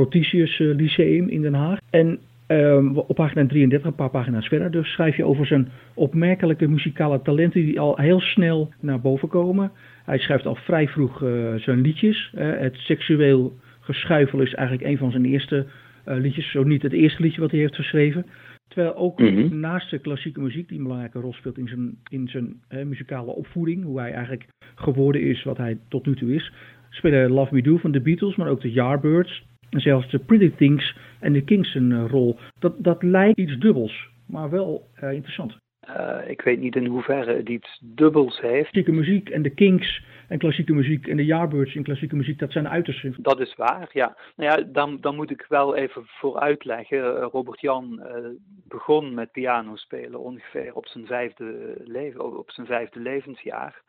Lyceum 0.57 1.29
in 1.29 1.41
Den 1.41 1.53
Haag. 1.53 1.79
En 1.89 2.19
Um, 2.53 2.98
op 2.98 3.15
pagina 3.15 3.45
33, 3.48 3.89
een 3.89 3.95
paar 3.95 4.10
pagina's 4.10 4.48
verder, 4.48 4.72
dus 4.72 4.91
schrijf 4.91 5.15
je 5.15 5.25
over 5.25 5.45
zijn 5.45 5.69
opmerkelijke 5.93 6.67
muzikale 6.67 7.22
talenten 7.22 7.65
die 7.65 7.79
al 7.79 7.98
heel 7.98 8.19
snel 8.19 8.74
naar 8.79 9.01
boven 9.01 9.27
komen. 9.27 9.72
Hij 10.05 10.17
schrijft 10.17 10.45
al 10.45 10.55
vrij 10.55 10.88
vroeg 10.88 11.22
uh, 11.22 11.53
zijn 11.55 11.81
liedjes. 11.81 12.33
Uh, 12.36 12.60
het 12.60 12.75
seksueel 12.75 13.53
geschuifel 13.79 14.41
is 14.41 14.53
eigenlijk 14.53 14.88
een 14.88 14.98
van 14.98 15.12
zijn 15.12 15.25
eerste 15.25 15.65
uh, 16.07 16.17
liedjes, 16.17 16.51
zo 16.51 16.63
niet 16.63 16.81
het 16.81 16.93
eerste 16.93 17.22
liedje 17.22 17.41
wat 17.41 17.51
hij 17.51 17.60
heeft 17.60 17.75
geschreven. 17.75 18.25
Terwijl 18.67 18.95
ook 18.95 19.19
mm 19.19 19.27
-hmm. 19.27 19.60
naast 19.60 19.89
de 19.89 20.00
klassieke 20.00 20.41
muziek, 20.41 20.67
die 20.67 20.77
een 20.77 20.83
belangrijke 20.83 21.19
rol 21.19 21.33
speelt 21.33 21.57
in 21.57 21.67
zijn, 21.67 21.98
in 22.10 22.27
zijn 22.27 22.88
muzikale 22.88 23.31
opvoeding, 23.31 23.83
hoe 23.83 24.00
hij 24.00 24.12
eigenlijk 24.12 24.45
geworden 24.75 25.22
is 25.22 25.43
wat 25.43 25.57
hij 25.57 25.77
tot 25.89 26.05
nu 26.05 26.15
toe 26.15 26.33
is, 26.33 26.53
spelen 26.89 27.31
Love 27.31 27.53
Me 27.53 27.62
Do 27.62 27.77
van 27.77 27.91
de 27.91 28.01
Beatles, 28.01 28.36
maar 28.36 28.50
ook 28.50 28.62
de 28.62 28.72
Yardbirds, 28.72 29.43
zelfs 29.80 30.10
de 30.10 30.20
Pretty 30.20 30.51
Things 30.56 30.98
en 31.20 31.34
de 31.34 31.44
Kings 31.44 31.75
een 31.75 32.08
rol. 32.08 32.38
Dat, 32.60 32.74
dat 32.77 33.03
lijkt 33.03 33.38
iets 33.38 33.58
dubbels, 33.58 34.10
maar 34.27 34.50
wel 34.50 34.88
interessant. 35.00 35.62
Uh, 35.89 36.18
ik 36.27 36.42
weet 36.42 36.60
niet 36.60 36.75
in 36.75 36.86
hoeverre 36.86 37.36
het 37.36 37.50
iets 37.50 37.80
dubbels 37.82 38.42
heeft. 38.42 38.70
Klassieke 38.70 38.92
muziek 38.92 39.30
en 39.30 39.42
de 39.42 39.50
Kings 39.50 40.03
en 40.27 40.38
klassieke 40.38 40.74
muziek 40.74 41.08
en 41.08 41.18
de 41.18 41.25
Yardbirds 41.25 41.75
in 41.75 41.84
klassieke 41.84 42.15
muziek, 42.15 42.39
dat 42.39 42.51
zijn 42.51 42.70
uitersten. 42.70 43.15
Dat 43.18 43.39
is 43.39 43.56
waar, 43.56 43.89
ja. 43.92 44.18
Nou 44.36 44.50
ja, 44.50 44.65
dan, 44.72 44.98
dan 45.01 45.15
moet 45.15 45.32
ik 45.32 45.46
wel 45.50 45.75
even 45.75 46.01
voor 46.06 46.39
uitleggen. 46.39 47.20
Robert 47.20 47.62
Jan 47.62 48.00
uh, 48.00 48.30
begon 48.68 49.13
met 49.13 49.32
piano 49.32 49.75
spelen 49.75 50.20
ongeveer 50.20 50.74
op 50.74 50.88
zijn 50.88 51.06
vijfde, 51.06 51.75
leven, 51.84 52.38
op 52.38 52.51
zijn 52.51 52.68
vijfde 52.68 53.00
levensjaar. 53.00 53.82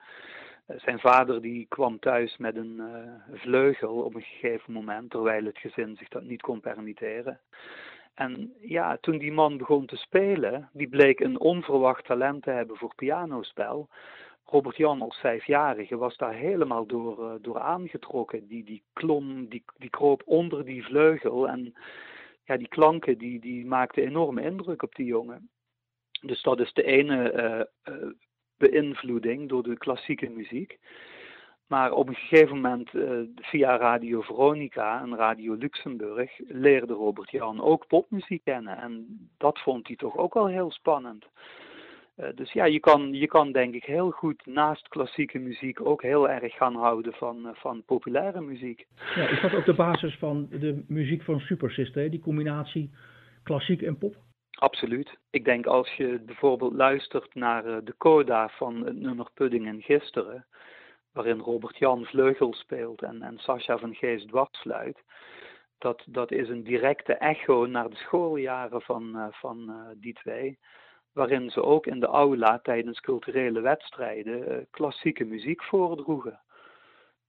Zijn 0.66 0.98
vader 0.98 1.42
die 1.42 1.66
kwam 1.68 1.98
thuis 1.98 2.36
met 2.36 2.56
een 2.56 2.82
vleugel 3.32 3.94
op 3.94 4.14
een 4.14 4.22
gegeven 4.22 4.72
moment, 4.72 5.10
terwijl 5.10 5.44
het 5.44 5.58
gezin 5.58 5.96
zich 5.96 6.08
dat 6.08 6.22
niet 6.22 6.42
kon 6.42 6.60
permitteren. 6.60 7.40
En 8.14 8.54
ja, 8.60 8.96
toen 9.00 9.18
die 9.18 9.32
man 9.32 9.56
begon 9.56 9.86
te 9.86 9.96
spelen, 9.96 10.68
die 10.72 10.88
bleek 10.88 11.20
een 11.20 11.40
onverwacht 11.40 12.04
talent 12.04 12.42
te 12.42 12.50
hebben 12.50 12.76
voor 12.76 12.94
pianospel. 12.94 13.88
Robert 14.44 14.76
Jan 14.76 15.02
als 15.02 15.16
vijfjarige 15.16 15.96
was 15.96 16.16
daar 16.16 16.34
helemaal 16.34 16.86
door, 16.86 17.18
uh, 17.20 17.34
door 17.40 17.60
aangetrokken. 17.60 18.46
Die, 18.46 18.64
die 18.64 18.82
klom, 18.92 19.48
die, 19.48 19.64
die 19.76 19.90
kroop 19.90 20.22
onder 20.24 20.64
die 20.64 20.84
vleugel 20.84 21.48
en 21.48 21.74
ja, 22.44 22.56
die 22.56 22.68
klanken 22.68 23.18
die, 23.18 23.40
die 23.40 23.66
maakten 23.66 24.02
enorme 24.02 24.42
indruk 24.42 24.82
op 24.82 24.94
die 24.94 25.06
jongen. 25.06 25.48
Dus 26.20 26.42
dat 26.42 26.60
is 26.60 26.72
de 26.72 26.82
ene 26.82 27.32
uh, 27.84 28.10
beïnvloeding 28.68 29.48
door 29.48 29.62
de 29.62 29.78
klassieke 29.78 30.30
muziek. 30.30 30.78
Maar 31.66 31.92
op 31.92 32.08
een 32.08 32.14
gegeven 32.14 32.54
moment, 32.60 32.94
uh, 32.94 33.20
via 33.36 33.76
Radio 33.76 34.20
Veronica 34.20 35.02
en 35.02 35.16
Radio 35.16 35.54
Luxemburg, 35.54 36.30
leerde 36.46 36.92
Robert 36.92 37.30
Jan 37.30 37.60
ook 37.62 37.86
popmuziek 37.86 38.44
kennen. 38.44 38.78
En 38.78 39.06
dat 39.38 39.58
vond 39.58 39.86
hij 39.86 39.96
toch 39.96 40.16
ook 40.16 40.34
wel 40.34 40.46
heel 40.46 40.70
spannend. 40.70 41.26
Uh, 42.16 42.26
dus 42.34 42.52
ja, 42.52 42.64
je 42.64 42.80
kan, 42.80 43.12
je 43.12 43.26
kan 43.26 43.52
denk 43.52 43.74
ik 43.74 43.84
heel 43.84 44.10
goed 44.10 44.46
naast 44.46 44.88
klassieke 44.88 45.38
muziek 45.38 45.86
ook 45.86 46.02
heel 46.02 46.28
erg 46.28 46.54
gaan 46.54 46.74
houden 46.74 47.12
van, 47.12 47.38
uh, 47.46 47.50
van 47.54 47.82
populaire 47.86 48.40
muziek. 48.40 48.86
Ja, 49.14 49.28
is 49.28 49.40
dat 49.40 49.54
ook 49.54 49.64
de 49.64 49.74
basis 49.74 50.16
van 50.18 50.48
de 50.50 50.84
muziek 50.88 51.22
van 51.22 51.40
Super 51.40 51.70
Sister, 51.70 52.10
die 52.10 52.20
combinatie 52.20 52.90
klassiek 53.42 53.82
en 53.82 53.98
pop? 53.98 54.16
Absoluut. 54.54 55.18
Ik 55.30 55.44
denk 55.44 55.66
als 55.66 55.92
je 55.92 56.18
bijvoorbeeld 56.18 56.72
luistert 56.72 57.34
naar 57.34 57.84
de 57.84 57.94
coda 57.98 58.48
van 58.48 58.84
het 58.84 58.96
nummer 58.96 59.30
Pudding 59.34 59.66
en 59.66 59.82
Gisteren, 59.82 60.46
waarin 61.12 61.38
Robert 61.38 61.78
Jan 61.78 62.04
vleugel 62.04 62.52
speelt 62.52 63.02
en, 63.02 63.22
en 63.22 63.38
Sascha 63.38 63.78
van 63.78 63.94
Geest 63.94 64.28
dwarsfluit. 64.28 65.02
Dat, 65.78 66.02
dat 66.06 66.30
is 66.32 66.48
een 66.48 66.64
directe 66.64 67.12
echo 67.14 67.66
naar 67.66 67.90
de 67.90 67.96
schooljaren 67.96 68.82
van, 68.82 69.16
uh, 69.16 69.26
van 69.30 69.70
uh, 69.70 69.86
die 69.96 70.14
twee. 70.14 70.58
Waarin 71.12 71.50
ze 71.50 71.62
ook 71.62 71.86
in 71.86 72.00
de 72.00 72.06
aula 72.06 72.58
tijdens 72.58 73.00
culturele 73.00 73.60
wedstrijden 73.60 74.66
klassieke 74.70 75.24
muziek 75.24 75.62
voordroegen. 75.62 76.40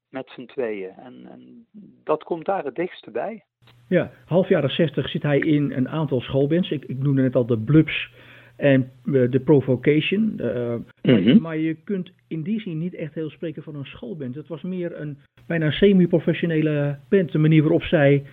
Met 0.10 0.30
z'n 0.36 0.46
tweeën. 0.46 0.90
En, 0.90 1.28
en, 1.32 1.66
dat 2.04 2.24
komt 2.24 2.46
daar 2.46 2.64
het 2.64 2.76
dichtste 2.76 3.12
bij. 3.12 3.44
Ja, 3.88 4.12
half 4.26 4.50
jaren 4.50 4.70
60 4.70 5.10
zit 5.10 5.24
hij 5.24 5.40
in 5.40 5.72
een 5.72 5.90
aantal 5.90 6.22
schoolbands. 6.22 6.72
Ik, 6.72 6.86
ik 6.86 6.98
noemde 6.98 7.22
net 7.22 7.36
al 7.36 7.46
de 7.46 7.60
Blubs 7.60 8.14
en 8.56 8.92
de 9.04 9.42
Provocation. 9.44 10.34
Uh, 10.38 10.76
mm-hmm. 11.02 11.42
Maar 11.42 11.58
je 11.58 11.74
kunt 11.74 12.12
in 12.28 12.42
die 12.42 12.60
zin 12.60 12.78
niet 12.78 12.96
echt 12.96 13.14
heel 13.14 13.30
spreken 13.30 13.64
van 13.64 13.76
een 13.76 13.86
schoolband. 13.86 14.36
Het 14.36 14.48
was 14.48 14.62
meer 14.62 15.00
een 15.00 15.18
bijna 15.48 15.72
semi-professionele 15.72 17.00
band. 17.10 17.32
De 17.32 17.38
manier 17.38 17.62
waarop 17.62 17.84
zij 17.84 18.26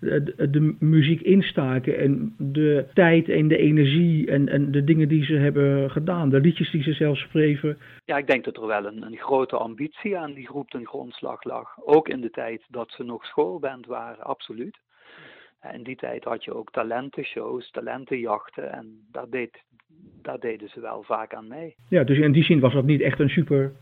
de, 0.00 0.50
de, 0.50 0.76
muziek 0.78 1.20
instaken 1.20 1.98
en 1.98 2.34
de 2.38 2.86
tijd 2.94 3.28
en 3.28 3.48
de 3.48 3.56
energie 3.56 4.30
en, 4.30 4.48
en 4.48 4.70
de 4.70 4.84
dingen 4.84 5.08
die 5.08 5.24
ze 5.24 5.34
hebben 5.34 5.90
gedaan, 5.90 6.28
de 6.28 6.40
liedjes 6.40 6.70
die 6.70 6.82
ze 6.82 6.92
zelf 6.92 7.18
schreven. 7.18 7.78
Ja, 8.04 8.16
ik 8.16 8.26
denk 8.26 8.44
dat 8.44 8.56
er 8.56 8.66
wel 8.66 8.86
een, 8.86 9.02
een 9.02 9.16
grote 9.16 9.56
ambitie 9.56 10.18
aan 10.18 10.32
die 10.32 10.46
groep 10.46 10.70
ten 10.70 10.86
grondslag 10.86 11.44
lag. 11.44 11.68
Ook 11.84 12.08
in 12.08 12.20
de 12.20 12.30
tijd 12.30 12.62
dat 12.68 12.90
ze 12.90 13.02
nog 13.02 13.24
schoolband 13.24 13.86
waren, 13.86 14.24
absoluut. 14.24 14.78
In 15.72 15.82
die 15.82 15.96
tijd 15.96 16.24
had 16.24 16.44
je 16.44 16.54
ook 16.54 16.70
talentenshows, 16.70 17.70
talentenjachten 17.70 18.72
en 18.72 19.06
daar, 19.12 19.30
deed, 19.30 19.62
daar 20.22 20.38
deden 20.38 20.68
ze 20.68 20.80
wel 20.80 21.02
vaak 21.02 21.34
aan 21.34 21.48
mee. 21.48 21.74
Ja, 21.88 22.04
dus 22.04 22.18
in 22.18 22.32
die 22.32 22.44
zin 22.44 22.60
was 22.60 22.72
dat 22.72 22.84
niet 22.84 23.00
echt 23.00 23.20
een 23.20 23.28
super, 23.28 23.72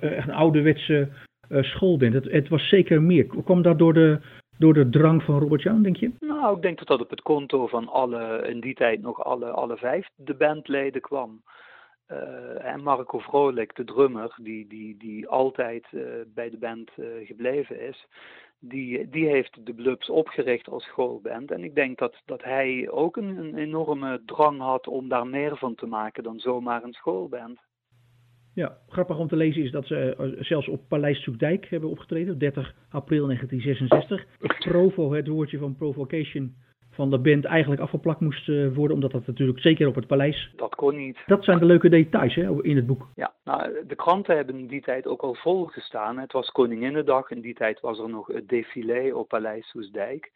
echt 0.00 0.28
een 0.28 0.34
ouderwetse 0.34 1.08
uh, 1.48 1.62
schoolband. 1.62 2.12
Het, 2.12 2.24
het 2.24 2.48
was 2.48 2.68
zeker 2.68 3.02
meer. 3.02 3.26
Kwam 3.44 3.62
dat 3.62 3.78
door 3.78 3.94
de, 3.94 4.20
door 4.58 4.74
de 4.74 4.88
drang 4.88 5.22
van 5.22 5.38
Robert 5.38 5.62
Jan, 5.62 5.82
denk 5.82 5.96
je? 5.96 6.10
Nou, 6.20 6.56
ik 6.56 6.62
denk 6.62 6.78
dat 6.78 6.86
dat 6.86 7.00
op 7.00 7.10
het 7.10 7.22
konto 7.22 7.66
van 7.66 7.88
alle, 7.88 8.48
in 8.48 8.60
die 8.60 8.74
tijd 8.74 9.02
nog 9.02 9.24
alle, 9.24 9.50
alle 9.50 9.76
vijf 9.76 10.08
de 10.16 10.34
bandleden 10.34 11.00
kwam. 11.00 11.42
Uh, 12.12 12.64
en 12.64 12.82
Marco 12.82 13.18
Vrolijk, 13.18 13.74
de 13.74 13.84
drummer, 13.84 14.34
die, 14.42 14.66
die, 14.66 14.96
die 14.96 15.28
altijd 15.28 15.86
uh, 15.92 16.02
bij 16.34 16.50
de 16.50 16.58
band 16.58 16.90
uh, 16.96 17.06
gebleven 17.26 17.80
is, 17.80 18.06
die, 18.58 19.08
die 19.08 19.28
heeft 19.28 19.66
de 19.66 19.74
Blubs 19.74 20.10
opgericht 20.10 20.68
als 20.68 20.84
schoolband. 20.84 21.50
En 21.50 21.64
ik 21.64 21.74
denk 21.74 21.98
dat, 21.98 22.22
dat 22.24 22.42
hij 22.42 22.88
ook 22.90 23.16
een, 23.16 23.38
een 23.38 23.56
enorme 23.56 24.22
drang 24.26 24.60
had 24.60 24.86
om 24.86 25.08
daar 25.08 25.26
meer 25.26 25.56
van 25.56 25.74
te 25.74 25.86
maken 25.86 26.22
dan 26.22 26.38
zomaar 26.38 26.82
een 26.82 26.92
schoolband. 26.92 27.58
Ja, 28.56 28.76
grappig 28.88 29.18
om 29.18 29.28
te 29.28 29.36
lezen 29.36 29.62
is 29.62 29.70
dat 29.70 29.86
ze 29.86 30.14
eh, 30.16 30.44
zelfs 30.44 30.68
op 30.68 30.80
Paleis 30.88 31.22
Zoekdijk 31.22 31.66
hebben 31.66 31.90
opgetreden, 31.90 32.38
30 32.38 32.74
april 32.90 33.26
1966. 33.26 34.26
Provo, 34.58 35.12
het 35.12 35.28
woordje 35.28 35.58
van 35.58 35.76
provocation 35.76 36.54
van 36.90 37.10
de 37.10 37.18
band 37.18 37.44
eigenlijk 37.44 37.80
afgeplakt 37.80 38.20
moest 38.20 38.48
eh, 38.48 38.74
worden, 38.74 38.94
omdat 38.94 39.10
dat 39.10 39.26
natuurlijk 39.26 39.60
zeker 39.60 39.86
op 39.86 39.94
het 39.94 40.06
paleis... 40.06 40.52
Dat 40.56 40.74
kon 40.74 40.96
niet. 40.96 41.18
Dat 41.26 41.44
zijn 41.44 41.58
de 41.58 41.64
leuke 41.64 41.88
details 41.88 42.34
hè, 42.34 42.62
in 42.62 42.76
het 42.76 42.86
boek. 42.86 43.08
Ja, 43.14 43.32
nou, 43.44 43.86
de 43.86 43.94
kranten 43.94 44.36
hebben 44.36 44.58
in 44.58 44.66
die 44.66 44.82
tijd 44.82 45.06
ook 45.06 45.22
al 45.22 45.34
volgestaan. 45.34 46.18
Het 46.18 46.32
was 46.32 46.50
Koninginnedag, 46.50 47.30
in 47.30 47.40
die 47.40 47.54
tijd 47.54 47.80
was 47.80 47.98
er 47.98 48.08
nog 48.08 48.26
het 48.26 48.48
défilé 48.48 49.14
op 49.14 49.28
Paleis 49.28 49.68
Soesdijk. 49.68 50.30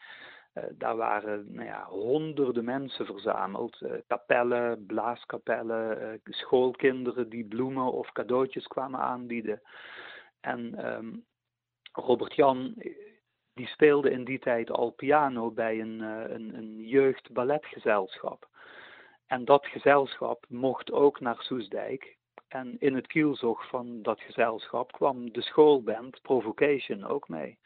Uh, 0.55 0.65
daar 0.71 0.97
waren 0.97 1.47
nou 1.53 1.67
ja, 1.67 1.85
honderden 1.85 2.65
mensen 2.65 3.07
verzameld. 3.07 3.81
Uh, 3.81 3.93
kapellen, 4.07 4.87
blaaskapellen, 4.87 6.03
uh, 6.03 6.35
schoolkinderen 6.35 7.29
die 7.29 7.45
bloemen 7.45 7.93
of 7.93 8.13
cadeautjes 8.13 8.67
kwamen 8.67 9.01
aanbieden. 9.01 9.61
En 10.41 10.93
um, 10.95 11.25
Robert 11.93 12.35
Jan, 12.35 12.75
die 13.55 13.67
speelde 13.67 14.11
in 14.11 14.25
die 14.25 14.39
tijd 14.39 14.71
al 14.71 14.91
piano 14.91 15.51
bij 15.51 15.81
een, 15.81 16.01
een, 16.01 16.55
een 16.55 16.87
jeugdballetgezelschap. 16.87 18.49
En 19.27 19.45
dat 19.45 19.67
gezelschap 19.67 20.45
mocht 20.49 20.93
ook 20.93 21.21
naar 21.21 21.37
Soesdijk. 21.39 22.17
En 22.49 22.77
in 22.79 22.95
het 22.95 23.07
kielzog 23.07 23.69
van 23.69 24.03
dat 24.03 24.21
gezelschap 24.21 24.93
kwam 24.93 25.33
de 25.33 25.43
schoolband 25.43 26.23
Provocation 26.23 27.05
ook 27.05 27.29
mee 27.29 27.59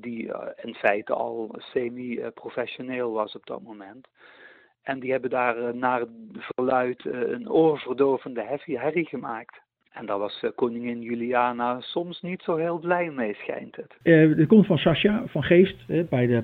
die 0.00 0.26
uh, 0.26 0.38
in 0.62 0.74
feite 0.74 1.12
al 1.12 1.54
semi-professioneel 1.58 3.12
was 3.12 3.36
op 3.36 3.46
dat 3.46 3.62
moment. 3.62 4.08
En 4.82 5.00
die 5.00 5.10
hebben 5.10 5.30
daar 5.30 5.58
uh, 5.58 5.72
naar 5.72 6.04
verluid 6.32 7.04
uh, 7.04 7.30
een 7.30 7.50
oorverdovende 7.50 8.42
heavy 8.42 8.76
herrie 8.76 9.06
gemaakt. 9.06 9.60
En 9.92 10.06
daar 10.06 10.18
was 10.18 10.44
koningin 10.54 11.00
Juliana 11.00 11.80
soms 11.80 12.20
niet 12.20 12.42
zo 12.42 12.56
heel 12.56 12.78
blij 12.78 13.10
mee, 13.10 13.34
schijnt 13.34 13.76
het. 13.76 13.96
er 14.02 14.46
komt 14.46 14.66
van 14.66 14.78
Sascha 14.78 15.22
van 15.26 15.42
Geest 15.42 15.86
bij 16.08 16.26
de 16.26 16.42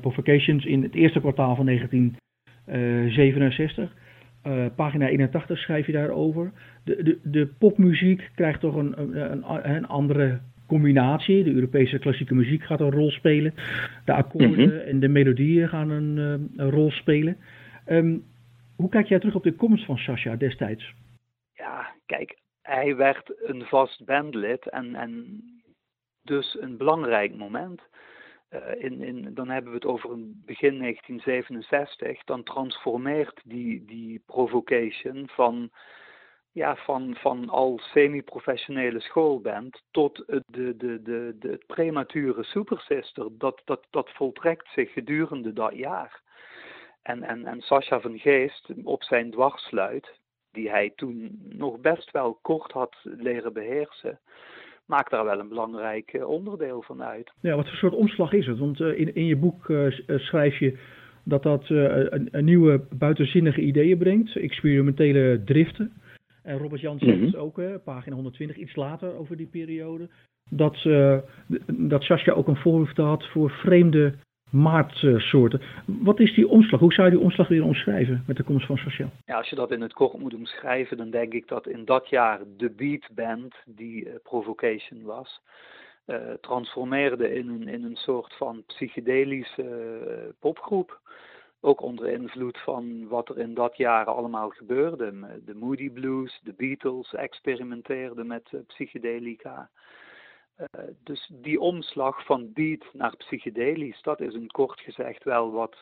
Provocations 0.00 0.64
in 0.64 0.82
het 0.82 0.94
eerste 0.94 1.20
kwartaal 1.20 1.56
van 1.56 1.66
1967. 1.66 3.92
pagina 4.76 5.08
81 5.08 5.58
schrijf 5.58 5.86
je 5.86 5.92
daarover. 5.92 6.52
De, 6.84 7.02
de, 7.02 7.18
de 7.22 7.46
popmuziek 7.46 8.30
krijgt 8.34 8.60
toch 8.60 8.74
een, 8.74 9.00
een, 9.20 9.74
een 9.74 9.86
andere 9.86 10.40
combinatie. 10.70 11.44
De 11.44 11.52
Europese 11.52 11.98
klassieke 11.98 12.34
muziek 12.34 12.62
gaat 12.62 12.80
een 12.80 12.90
rol 12.90 13.10
spelen. 13.10 13.54
De 14.04 14.12
akkoorden 14.12 14.68
mhm. 14.68 14.88
en 14.90 15.00
de 15.00 15.08
melodieën 15.08 15.68
gaan 15.68 15.90
een, 15.90 16.18
eh, 16.18 16.64
een 16.64 16.70
rol 16.70 16.90
spelen. 16.90 17.36
Ehm, 17.84 18.18
hoe 18.76 18.88
kijk 18.88 19.06
jij 19.06 19.18
terug 19.18 19.34
op 19.34 19.42
de 19.42 19.54
komst 19.54 19.84
van 19.84 19.98
Sasha 19.98 20.36
destijds? 20.36 20.94
Ja, 21.54 21.94
kijk, 22.06 22.38
hij 22.62 22.96
werd 22.96 23.32
een 23.42 23.62
vast 23.64 24.04
bandlid 24.04 24.68
en, 24.68 24.94
en 24.94 25.42
dus 26.22 26.56
een 26.60 26.76
belangrijk 26.76 27.36
moment. 27.36 27.80
Uh, 28.50 28.84
in, 28.84 29.02
in, 29.02 29.34
dan 29.34 29.48
hebben 29.48 29.70
we 29.70 29.76
het 29.76 29.86
over 29.86 30.10
een 30.10 30.42
begin 30.46 30.78
1967. 30.78 32.24
Dan 32.24 32.42
transformeert 32.42 33.40
die, 33.44 33.84
die 33.84 34.22
provocation 34.26 35.28
van 35.28 35.70
ja, 36.52 36.76
van, 36.76 37.14
van 37.18 37.48
al 37.48 37.78
semi-professionele 37.82 39.00
schoolband 39.00 39.82
tot 39.90 40.24
de, 40.26 40.42
de, 40.76 41.02
de, 41.02 41.36
de, 41.38 41.60
premature 41.66 42.42
supersister. 42.42 43.28
Dat, 43.38 43.62
dat, 43.64 43.86
dat 43.90 44.10
voltrekt 44.10 44.68
zich 44.74 44.92
gedurende 44.92 45.52
dat 45.52 45.76
jaar. 45.76 46.20
En, 47.02 47.22
en, 47.22 47.46
en 47.46 47.60
Sascha 47.60 48.00
van 48.00 48.18
Geest 48.18 48.70
op 48.84 49.02
zijn 49.02 49.30
dwarsluit, 49.30 50.18
die 50.52 50.70
hij 50.70 50.92
toen 50.96 51.40
nog 51.48 51.80
best 51.80 52.10
wel 52.10 52.38
kort 52.42 52.72
had 52.72 52.96
leren 53.02 53.52
beheersen, 53.52 54.18
maakt 54.86 55.10
daar 55.10 55.24
wel 55.24 55.38
een 55.38 55.48
belangrijk 55.48 56.12
eh, 56.12 56.28
onderdeel 56.28 56.82
van 56.82 57.02
uit. 57.02 57.32
Ja, 57.40 57.56
wat 57.56 57.68
voor 57.68 57.76
soort 57.76 57.94
omslag 57.94 58.32
is 58.32 58.46
het? 58.46 58.58
Want 58.58 58.80
uh, 58.80 58.98
in, 58.98 59.14
in 59.14 59.26
je 59.26 59.36
boek 59.36 59.68
uh, 59.68 59.92
schrijf 60.06 60.58
je 60.58 60.78
dat 61.24 61.42
dat 61.42 61.68
een, 61.68 62.28
een, 62.30 62.44
nieuwe 62.44 62.86
buitenzinnige 62.98 63.60
ideeën 63.60 63.98
brengt, 63.98 64.36
experimentele 64.36 65.42
driften. 65.44 65.92
En 66.50 66.58
Robert 66.58 66.80
Jan 66.80 66.98
zegt 66.98 67.18
mm 67.18 67.34
ook, 67.34 67.60
pagina 67.84 68.14
120, 68.14 68.56
iets 68.56 68.76
later 68.76 69.16
over 69.18 69.36
die 69.36 69.46
periode, 69.46 70.08
dat, 70.48 70.84
uh, 70.84 71.18
dat 71.66 72.02
Sascha 72.02 72.32
ook 72.32 72.48
een 72.48 72.56
voorliefde 72.56 73.02
had 73.02 73.26
voor 73.26 73.50
vreemde 73.50 74.14
maatsoorten. 74.50 75.60
Wat 75.84 76.20
is 76.20 76.34
die 76.34 76.48
omslag? 76.48 76.80
Hoe 76.80 76.92
zou 76.92 77.08
je 77.08 77.14
die 77.14 77.24
omslag 77.24 77.48
weer 77.48 77.64
omschrijven 77.64 78.24
met 78.26 78.36
de 78.36 78.42
komst 78.42 78.66
van 78.66 78.76
Sascha? 78.76 79.10
Ja, 79.24 79.36
als 79.36 79.48
je 79.48 79.56
dat 79.56 79.70
in 79.70 79.80
het 79.80 79.92
kort 79.92 80.18
moet 80.18 80.34
omschrijven, 80.34 80.96
dan 80.96 81.10
denk 81.10 81.32
ik 81.32 81.48
dat 81.48 81.66
in 81.66 81.84
dat 81.84 82.08
jaar 82.08 82.40
de 82.56 82.70
Beat 82.70 83.08
Band, 83.14 83.54
die 83.66 84.04
uh, 84.04 84.14
Provocation 84.22 85.02
was, 85.02 85.40
uh, 86.06 86.16
transformeerde 86.40 87.34
in 87.34 87.48
een, 87.48 87.68
in 87.68 87.84
een 87.84 87.96
soort 87.96 88.34
van 88.34 88.62
psychedelische 88.66 89.62
uh, 89.62 90.32
popgroep. 90.40 91.00
Ook 91.62 91.80
onder 91.82 92.08
invloed 92.08 92.58
van 92.58 93.08
wat 93.08 93.28
er 93.28 93.38
in 93.38 93.54
dat 93.54 93.76
jaar 93.76 94.04
allemaal 94.04 94.48
gebeurde. 94.48 95.14
De 95.44 95.54
Moody 95.54 95.90
Blues, 95.90 96.40
de 96.42 96.52
Beatles 96.56 97.14
experimenteerden 97.14 98.26
met 98.26 98.48
uh, 98.52 98.60
psychedelica. 98.66 99.70
Uh, 100.58 100.66
dus 101.04 101.30
die 101.32 101.60
omslag 101.60 102.24
van 102.24 102.52
beat 102.52 102.84
naar 102.92 103.16
psychedelisch, 103.16 104.02
dat 104.02 104.20
is 104.20 104.34
in 104.34 104.50
kort 104.50 104.80
gezegd 104.80 105.24
wel 105.24 105.52
wat 105.52 105.76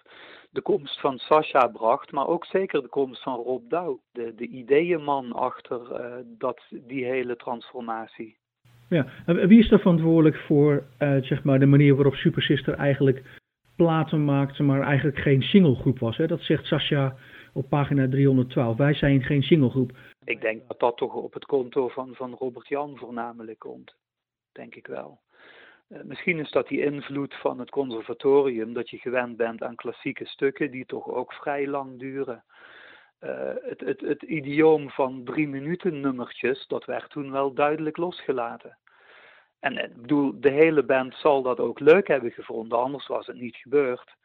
de 0.50 0.60
komst 0.60 1.00
van 1.00 1.18
Sasha 1.18 1.66
bracht, 1.66 2.12
maar 2.12 2.26
ook 2.26 2.44
zeker 2.44 2.82
de 2.82 2.88
komst 2.88 3.22
van 3.22 3.34
Rob 3.34 3.70
Douw, 3.70 4.00
de, 4.12 4.34
de 4.34 4.46
ideeënman 4.46 5.32
achter 5.32 5.80
uh, 5.80 6.14
dat, 6.24 6.60
die 6.70 7.04
hele 7.04 7.36
transformatie. 7.36 8.36
Ja, 8.88 9.06
en 9.26 9.48
wie 9.48 9.58
is 9.58 9.70
er 9.70 9.80
verantwoordelijk 9.80 10.36
voor 10.36 10.84
zeg 11.20 11.44
maar 11.44 11.58
de 11.58 11.66
manier 11.66 11.94
waarop 11.94 12.14
Super 12.14 12.42
Sister 12.42 12.74
eigenlijk 12.74 13.22
platen 13.78 14.24
maakte, 14.24 14.62
maar 14.62 14.80
eigenlijk 14.80 15.18
geen 15.18 15.42
singlegroep 15.42 15.98
was. 15.98 16.16
Hè? 16.16 16.26
Dat 16.26 16.40
zegt 16.40 16.66
Sascha 16.66 17.16
op 17.52 17.68
pagina 17.68 18.08
312. 18.08 18.76
Wij 18.76 18.94
zijn 18.94 19.22
geen 19.22 19.42
singlegroep. 19.42 19.90
Ik 20.24 20.40
denk 20.40 20.68
dat 20.68 20.80
dat 20.80 20.96
toch 20.96 21.14
op 21.14 21.34
het 21.34 21.44
konto 21.44 21.88
van, 21.88 22.14
van 22.14 22.34
Robert 22.34 22.68
Jan 22.68 22.96
voornamelijk 22.96 23.58
komt. 23.58 23.94
Denk 24.52 24.74
ik 24.74 24.86
wel. 24.86 25.20
Uh, 25.88 25.98
misschien 26.02 26.38
is 26.38 26.50
dat 26.50 26.68
die 26.68 26.84
invloed 26.84 27.34
van 27.34 27.58
het 27.58 27.70
conservatorium, 27.70 28.72
dat 28.72 28.90
je 28.90 28.98
gewend 28.98 29.36
bent 29.36 29.62
aan 29.62 29.74
klassieke 29.74 30.26
stukken 30.26 30.70
die 30.70 30.86
toch 30.86 31.08
ook 31.08 31.32
vrij 31.32 31.66
lang 31.66 31.98
duren. 31.98 32.44
Uh, 33.20 33.30
het, 33.60 33.80
het, 33.80 34.00
het 34.00 34.22
idioom 34.22 34.90
van 34.90 35.24
drie 35.24 35.48
minuten 35.48 36.00
nummertjes, 36.00 36.66
dat 36.66 36.84
werd 36.84 37.10
toen 37.10 37.30
wel 37.30 37.52
duidelijk 37.54 37.96
losgelaten. 37.96 38.78
En 39.60 39.84
ik 39.84 39.96
bedoel, 40.00 40.40
de 40.40 40.50
hele 40.50 40.84
band 40.84 41.14
zal 41.14 41.42
dat 41.42 41.60
ook 41.60 41.80
leuk 41.80 42.08
hebben 42.08 42.30
gevonden, 42.30 42.78
anders 42.78 43.06
was 43.06 43.26
het 43.26 43.40
niet 43.40 43.56
gebeurd. 43.56 44.16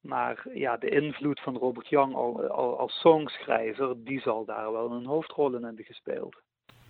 Maar 0.00 0.46
ja, 0.52 0.76
de 0.76 0.88
invloed 0.88 1.40
van 1.40 1.56
Robert 1.56 1.88
Young 1.88 2.14
al, 2.14 2.48
al, 2.48 2.78
als 2.78 3.00
songschrijver, 3.00 4.04
die 4.04 4.20
zal 4.20 4.44
daar 4.44 4.72
wel 4.72 4.92
een 4.92 5.06
hoofdrol 5.06 5.54
in 5.54 5.64
hebben 5.64 5.84
gespeeld. 5.84 6.36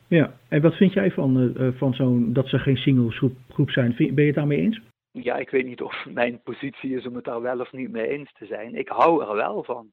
Ja, 0.08 0.32
en 0.48 0.62
wat 0.62 0.74
vind 0.74 0.92
jij 0.92 1.10
van, 1.10 1.54
uh, 1.56 1.68
van 1.78 1.94
zo'n 1.94 2.32
dat 2.32 2.48
ze 2.48 2.58
geen 2.58 2.76
singlesgroep 2.76 3.70
zijn? 3.70 3.94
Ben 3.96 4.14
je 4.14 4.26
het 4.26 4.34
daarmee 4.34 4.60
eens? 4.60 4.80
Ja, 5.10 5.36
ik 5.36 5.50
weet 5.50 5.66
niet 5.66 5.82
of 5.82 6.06
mijn 6.06 6.40
positie 6.42 6.96
is 6.96 7.06
om 7.06 7.14
het 7.14 7.24
daar 7.24 7.40
wel 7.40 7.60
of 7.60 7.72
niet 7.72 7.90
mee 7.90 8.08
eens 8.08 8.32
te 8.32 8.46
zijn. 8.46 8.74
Ik 8.74 8.88
hou 8.88 9.22
er 9.22 9.34
wel 9.34 9.64
van. 9.64 9.92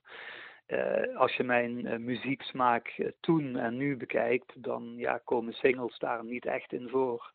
Uh, 0.68 1.18
als 1.18 1.36
je 1.36 1.44
mijn 1.44 1.86
uh, 1.86 1.98
muzieksmaak 1.98 3.12
toen 3.20 3.56
en 3.56 3.78
nu 3.78 3.98
bekijkt, 3.98 4.64
dan 4.64 4.94
ja, 4.96 5.22
komen 5.24 5.54
singles 5.54 5.98
daar 5.98 6.26
niet 6.26 6.46
echt 6.46 6.74
in 6.74 6.90
voor 6.90 7.32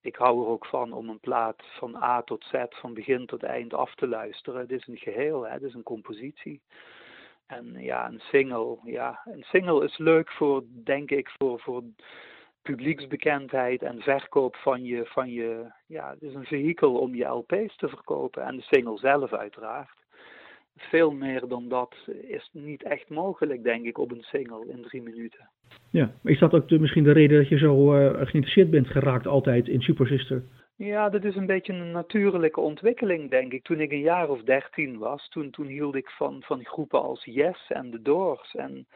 ik 0.00 0.16
hou 0.16 0.42
er 0.42 0.48
ook 0.48 0.66
van 0.66 0.92
om 0.92 1.08
een 1.08 1.20
plaat 1.20 1.62
van 1.78 1.96
A 2.02 2.22
tot 2.22 2.44
Z, 2.44 2.64
van 2.68 2.94
begin 2.94 3.26
tot 3.26 3.42
eind 3.42 3.74
af 3.74 3.94
te 3.94 4.08
luisteren. 4.08 4.60
Het 4.60 4.70
is 4.70 4.86
een 4.86 4.96
geheel, 4.96 5.46
hè? 5.46 5.52
het 5.52 5.62
is 5.62 5.74
een 5.74 5.82
compositie. 5.82 6.60
En 7.46 7.74
ja, 7.78 8.08
een 8.08 8.20
single, 8.20 8.78
ja, 8.84 9.20
een 9.24 9.42
single 9.42 9.84
is 9.84 9.98
leuk 9.98 10.30
voor, 10.32 10.64
denk 10.84 11.10
ik, 11.10 11.30
voor, 11.38 11.60
voor 11.60 11.82
publieksbekendheid 12.62 13.82
en 13.82 14.00
verkoop 14.00 14.56
van 14.56 14.84
je, 14.84 15.06
van 15.06 15.30
je, 15.30 15.72
ja, 15.86 16.10
het 16.10 16.22
is 16.22 16.34
een 16.34 16.44
vehikel 16.44 16.94
om 16.94 17.14
je 17.14 17.24
LP's 17.24 17.76
te 17.76 17.88
verkopen 17.88 18.44
en 18.44 18.56
de 18.56 18.62
single 18.62 18.98
zelf 18.98 19.32
uiteraard. 19.32 19.97
Veel 20.82 21.10
meer 21.10 21.48
dan 21.48 21.68
dat 21.68 21.94
is 22.20 22.48
niet 22.52 22.82
echt 22.82 23.08
mogelijk, 23.08 23.62
denk 23.62 23.86
ik, 23.86 23.98
op 23.98 24.10
een 24.10 24.22
single 24.22 24.66
in 24.68 24.82
drie 24.82 25.02
minuten. 25.02 25.50
Ja, 25.90 26.12
is 26.24 26.38
dat 26.38 26.54
ook 26.54 26.68
de, 26.68 26.78
misschien 26.78 27.04
de 27.04 27.12
reden 27.12 27.38
dat 27.38 27.48
je 27.48 27.58
zo 27.58 27.94
uh, 27.94 28.10
geïnteresseerd 28.10 28.70
bent 28.70 28.86
geraakt 28.86 29.26
altijd 29.26 29.68
in 29.68 29.80
Super 29.80 30.06
Sister? 30.06 30.42
Ja, 30.76 31.08
dat 31.08 31.24
is 31.24 31.36
een 31.36 31.46
beetje 31.46 31.72
een 31.72 31.90
natuurlijke 31.90 32.60
ontwikkeling, 32.60 33.30
denk 33.30 33.52
ik. 33.52 33.62
Toen 33.62 33.80
ik 33.80 33.92
een 33.92 34.00
jaar 34.00 34.28
of 34.28 34.42
dertien 34.42 34.98
was, 34.98 35.28
toen, 35.28 35.50
toen 35.50 35.66
hield 35.66 35.94
ik 35.94 36.10
van, 36.10 36.42
van 36.42 36.64
groepen 36.64 37.02
als 37.02 37.24
Yes 37.24 37.64
en 37.68 37.90
The 37.90 38.02
Doors. 38.02 38.54
En 38.54 38.86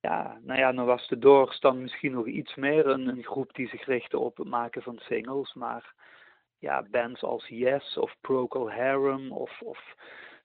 ja, 0.00 0.38
nou 0.42 0.58
ja, 0.58 0.72
dan 0.72 0.84
was 0.84 1.06
The 1.06 1.18
Doors 1.18 1.60
dan 1.60 1.82
misschien 1.82 2.12
nog 2.12 2.26
iets 2.26 2.54
meer 2.54 2.86
een, 2.86 3.08
een 3.08 3.24
groep 3.24 3.54
die 3.54 3.68
zich 3.68 3.84
richtte 3.84 4.18
op 4.18 4.36
het 4.36 4.48
maken 4.48 4.82
van 4.82 4.98
singles. 4.98 5.54
Maar 5.54 5.94
ja, 6.58 6.86
bands 6.90 7.22
als 7.22 7.48
Yes 7.48 7.96
of 7.96 8.14
Procol 8.20 8.70
Harum 8.70 9.32
of, 9.32 9.60
of 9.60 9.94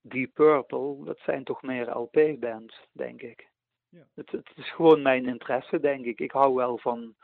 Deep 0.01 0.33
Purple, 0.33 1.03
dat 1.03 1.19
zijn 1.19 1.43
toch 1.43 1.61
meer 1.61 1.97
LP-bands, 1.97 2.87
denk 2.91 3.21
ik. 3.21 3.47
Ja. 3.89 4.05
Het, 4.15 4.31
het 4.31 4.51
is 4.55 4.71
gewoon 4.71 5.01
mijn 5.01 5.25
interesse, 5.25 5.79
denk 5.79 6.05
ik. 6.05 6.19
Ik 6.19 6.31
hou 6.31 6.55
wel 6.55 6.77
van 6.77 7.15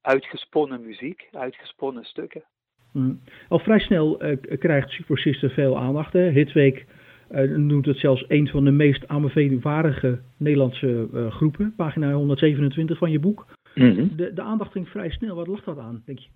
uitgesponnen 0.00 0.80
muziek, 0.80 1.28
uitgesponnen 1.32 2.04
stukken. 2.04 2.44
Mm. 2.92 3.20
Al 3.48 3.58
vrij 3.58 3.78
snel 3.78 4.24
uh, 4.24 4.36
krijgt 4.58 4.90
Super 4.90 5.18
Sister 5.18 5.50
veel 5.50 5.78
aandacht. 5.78 6.12
Hè? 6.12 6.28
Hitweek 6.28 6.86
uh, 7.30 7.56
noemt 7.56 7.86
het 7.86 7.98
zelfs 7.98 8.24
een 8.28 8.48
van 8.48 8.64
de 8.64 8.70
meest 8.70 9.08
aanbevelingwaardige 9.08 10.20
Nederlandse 10.36 11.08
uh, 11.12 11.30
groepen. 11.30 11.74
Pagina 11.76 12.12
127 12.12 12.98
van 12.98 13.10
je 13.10 13.18
boek. 13.18 13.46
Mm 13.74 14.16
de, 14.16 14.32
de 14.32 14.42
aandacht 14.42 14.72
ging 14.72 14.88
vrij 14.88 15.10
snel. 15.10 15.36
Wat 15.36 15.46
lag 15.46 15.64
dat 15.64 15.78
aan, 15.78 16.02
denk 16.04 16.18
je? 16.18 16.28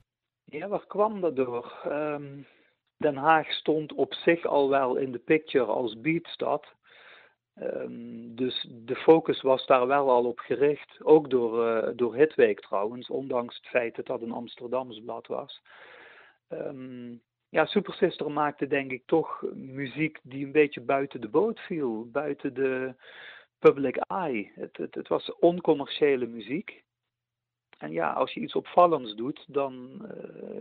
Ja, 0.44 0.68
waar 0.68 0.86
kwam 0.86 1.20
dat 1.20 1.36
door? 1.36 1.72
Um, 1.86 2.46
Den 3.00 3.16
Haag 3.16 3.52
stond 3.52 3.92
op 3.92 4.14
zich 4.14 4.44
al 4.44 4.68
wel 4.68 4.96
in 4.96 5.12
de 5.12 5.18
picture 5.18 5.64
als 5.64 6.00
beatstad. 6.00 6.66
Um, 7.62 8.34
dus 8.34 8.66
de 8.70 8.96
focus 8.96 9.42
was 9.42 9.66
daar 9.66 9.86
wel 9.86 10.10
al 10.10 10.24
op 10.24 10.38
gericht. 10.38 10.96
Ook 11.02 11.30
door, 11.30 11.66
uh, 11.66 11.88
door 11.96 12.14
Hitweek 12.14 12.60
trouwens, 12.60 13.10
ondanks 13.10 13.56
het 13.56 13.66
feit 13.66 13.96
dat 13.96 14.06
dat 14.06 14.22
een 14.22 14.32
Amsterdams 14.32 15.00
blad 15.00 15.26
was. 15.26 15.62
Um, 16.48 17.22
ja, 17.48 17.66
Super 17.66 17.94
Sister 17.94 18.30
maakte 18.30 18.66
denk 18.66 18.90
ik 18.90 19.02
toch 19.06 19.42
muziek 19.54 20.18
die 20.22 20.44
een 20.44 20.52
beetje 20.52 20.80
buiten 20.80 21.20
de 21.20 21.28
boot 21.28 21.60
viel, 21.60 22.10
buiten 22.10 22.54
de 22.54 22.94
public 23.58 23.96
eye. 23.96 24.52
Het, 24.54 24.76
het, 24.76 24.94
het 24.94 25.08
was 25.08 25.34
oncommerciële 25.38 26.26
muziek. 26.26 26.82
En 27.80 27.92
ja, 27.92 28.10
als 28.10 28.32
je 28.32 28.40
iets 28.40 28.54
opvallends 28.54 29.14
doet, 29.14 29.44
dan 29.48 29.74
uh, 30.02 30.08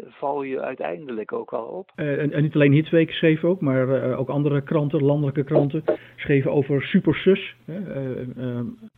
val 0.08 0.44
je 0.44 0.62
uiteindelijk 0.62 1.34
ook 1.34 1.52
wel 1.52 1.66
op. 1.66 1.92
Uh, 1.96 2.22
en, 2.22 2.32
en, 2.32 2.42
niet 2.42 2.54
alleen 2.54 2.72
Hitweek 2.72 3.12
schreef 3.12 3.44
ook, 3.44 3.62
maar 3.62 3.88
uh, 3.88 4.20
ook 4.20 4.30
andere 4.30 4.62
kranten, 4.62 5.04
landelijke 5.04 5.44
kranten, 5.44 5.84
schreven 6.16 6.52
over 6.52 6.82
Super 6.82 7.16
Sus. 7.16 7.56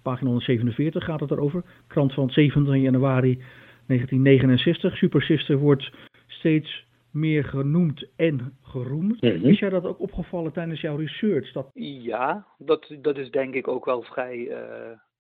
pagina 0.02 0.30
147 0.30 1.04
gaat 1.04 1.20
het 1.20 1.32
erover. 1.32 1.64
Krant 1.88 2.14
van 2.14 2.30
27 2.30 2.84
januari 2.84 3.44
1969. 3.88 4.98
Super 4.98 5.22
Sister 5.22 5.58
wordt 5.58 5.92
steeds 6.28 6.86
meer 7.12 7.44
genoemd 7.44 8.08
en 8.16 8.58
geroemd. 8.62 9.22
Mm 9.22 9.30
Is 9.30 9.60
jij 9.60 9.70
dat 9.70 9.86
ook 9.86 10.00
opgevallen 10.00 10.54
tijdens 10.54 10.82
jouw 10.82 10.96
research? 10.96 11.52
Dat... 11.52 11.70
Ja, 11.74 12.46
dat, 12.58 12.96
dat 13.02 13.18
is 13.18 13.32
denk 13.32 13.54
ik 13.54 13.68
ook 13.68 13.86
wel 13.86 14.02
vrij, 14.02 14.38
uh, 14.38 14.58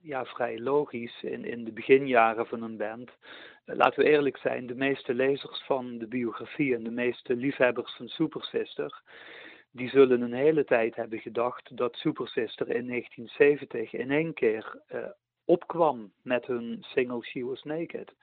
ja, 0.01 0.25
vrij 0.25 0.59
logisch 0.59 1.23
in, 1.23 1.45
in 1.45 1.63
de 1.63 1.71
beginjaren 1.71 2.47
van 2.47 2.63
een 2.63 2.77
band. 2.77 3.09
Uh, 3.65 3.75
laten 3.75 4.03
we 4.03 4.09
eerlijk 4.09 4.37
zijn, 4.37 4.67
de 4.67 4.75
meeste 4.75 5.13
lezers 5.13 5.63
van 5.63 5.97
de 5.97 6.07
biografie 6.07 6.75
en 6.75 6.83
de 6.83 6.91
meeste 6.91 7.35
liefhebbers 7.35 7.95
van 7.95 8.07
Super 8.07 8.43
Sister, 8.43 9.01
die 9.71 9.89
zullen 9.89 10.21
een 10.21 10.33
hele 10.33 10.65
tijd 10.65 10.95
hebben 10.95 11.19
gedacht 11.19 11.77
dat 11.77 11.95
Super 11.95 12.27
Sister 12.27 12.69
in 12.69 12.87
1970 12.87 13.93
in 13.93 14.11
één 14.11 14.33
keer 14.33 14.81
uh, 14.93 15.05
opkwam 15.45 16.11
met 16.21 16.45
hun 16.45 16.77
single 16.81 17.23
She 17.23 17.45
Was 17.45 17.63
Naked. 17.63 18.13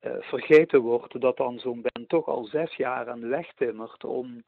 Uh, 0.00 0.16
vergeten 0.20 0.80
wordt 0.80 1.20
dat 1.20 1.36
dan 1.36 1.58
zo'n 1.58 1.82
band 1.82 2.08
toch 2.08 2.26
al 2.26 2.44
zes 2.44 2.74
jaar 2.74 3.10
aan 3.10 3.20
de 3.20 3.26
weg 3.26 3.52
timmert 3.54 4.04
om 4.04 4.44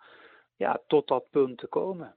ja, 0.56 0.80
tot 0.86 1.08
dat 1.08 1.30
punt 1.30 1.58
te 1.58 1.66
komen. 1.66 2.14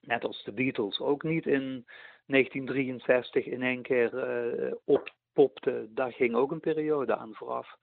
Net 0.00 0.24
als 0.24 0.44
de 0.44 0.52
Beatles 0.52 1.00
ook 1.00 1.22
niet 1.22 1.46
in 1.46 1.86
1963 2.26 3.46
in 3.46 3.62
één 3.62 3.82
keer 3.82 4.14
uh, 4.14 4.72
oppopte. 4.84 5.88
Daar 5.88 6.12
ging 6.12 6.34
ook 6.34 6.50
een 6.50 6.60
periode 6.60 7.16
aan 7.16 7.34
vooraf. 7.34 7.76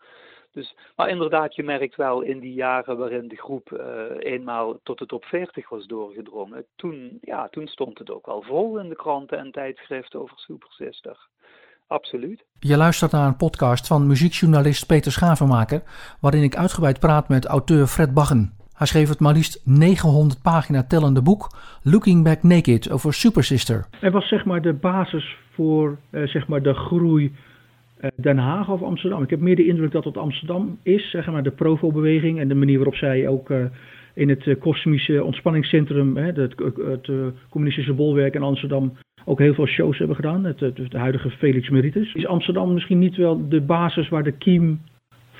Dus, 0.51 0.75
maar 0.95 1.09
inderdaad, 1.09 1.55
je 1.55 1.63
merkt 1.63 1.95
wel 1.95 2.21
in 2.21 2.39
die 2.39 2.53
jaren 2.53 2.97
waarin 2.97 3.27
de 3.27 3.35
groep 3.35 3.71
uh, 3.71 4.31
eenmaal 4.31 4.79
tot 4.83 4.97
de 4.97 5.05
top 5.05 5.25
40 5.25 5.69
was 5.69 5.85
doorgedrongen. 5.85 6.65
Toen, 6.75 7.17
ja, 7.21 7.47
toen 7.49 7.67
stond 7.67 7.97
het 7.97 8.11
ook 8.11 8.27
al 8.27 8.41
vol 8.41 8.79
in 8.79 8.89
de 8.89 8.95
kranten 8.95 9.37
en 9.37 9.51
tijdschriften 9.51 10.21
over 10.21 10.37
Super 10.39 10.71
Sister. 10.71 11.27
Absoluut. 11.87 12.45
Je 12.59 12.77
luistert 12.77 13.11
naar 13.11 13.27
een 13.27 13.37
podcast 13.37 13.87
van 13.87 14.07
muziekjournalist 14.07 14.87
Peter 14.87 15.11
Schavenmaker, 15.11 15.83
waarin 16.21 16.43
ik 16.43 16.55
uitgebreid 16.55 16.99
praat 16.99 17.29
met 17.29 17.45
auteur 17.45 17.87
Fred 17.87 18.13
Baggen. 18.13 18.57
Hij 18.79 18.87
schreef 18.87 19.09
het 19.09 19.19
maar 19.19 19.33
liefst 19.33 19.61
900 19.65 20.41
pagina 20.41 20.83
tellende 20.83 21.21
boek 21.21 21.49
Looking 21.83 22.23
Back 22.23 22.43
Naked 22.43 22.91
over 22.91 23.13
Super 23.13 23.43
Sister. 23.43 23.85
En 24.01 24.11
was 24.11 24.27
zeg 24.27 24.45
maar 24.45 24.61
de 24.61 24.73
basis 24.73 25.37
voor 25.51 25.97
uh, 26.11 26.27
zeg 26.27 26.47
maar 26.47 26.61
de 26.61 26.73
groei 26.73 27.23
uh, 28.01 28.09
Den 28.15 28.37
Haag 28.37 28.69
of 28.69 28.81
Amsterdam? 28.81 29.23
Ik 29.23 29.29
heb 29.29 29.39
meer 29.39 29.55
de 29.55 29.65
indruk 29.65 29.91
dat 29.91 30.03
het 30.03 30.17
Amsterdam 30.17 30.77
is, 30.83 31.09
zeg 31.09 31.31
maar 31.31 31.43
de 31.43 31.51
Provo-beweging 31.51 32.39
en 32.39 32.47
de 32.47 32.55
manier 32.55 32.75
waarop 32.75 32.95
zij 32.95 33.27
ook 33.27 33.49
uh, 33.49 33.65
in 34.13 34.29
het 34.29 34.57
kosmische 34.59 35.23
ontspanningscentrum, 35.23 36.17
het, 36.17 36.37
het 36.75 37.11
communistische 37.49 37.93
bolwerk 37.93 38.35
in 38.35 38.43
Amsterdam, 38.43 38.97
ook 39.25 39.39
heel 39.39 39.53
veel 39.53 39.67
shows 39.67 39.97
hebben 39.97 40.15
gedaan. 40.15 40.43
Het, 40.43 40.59
de 40.59 40.97
huidige 40.97 41.29
Felix 41.29 41.69
Meritus. 41.69 42.13
Is 42.13 42.27
Amsterdam 42.27 42.73
misschien 42.73 42.99
niet 42.99 43.15
wel 43.15 43.49
de 43.49 43.61
basis 43.61 44.09
waar 44.09 44.23
de 44.23 44.37
kiem 44.37 44.79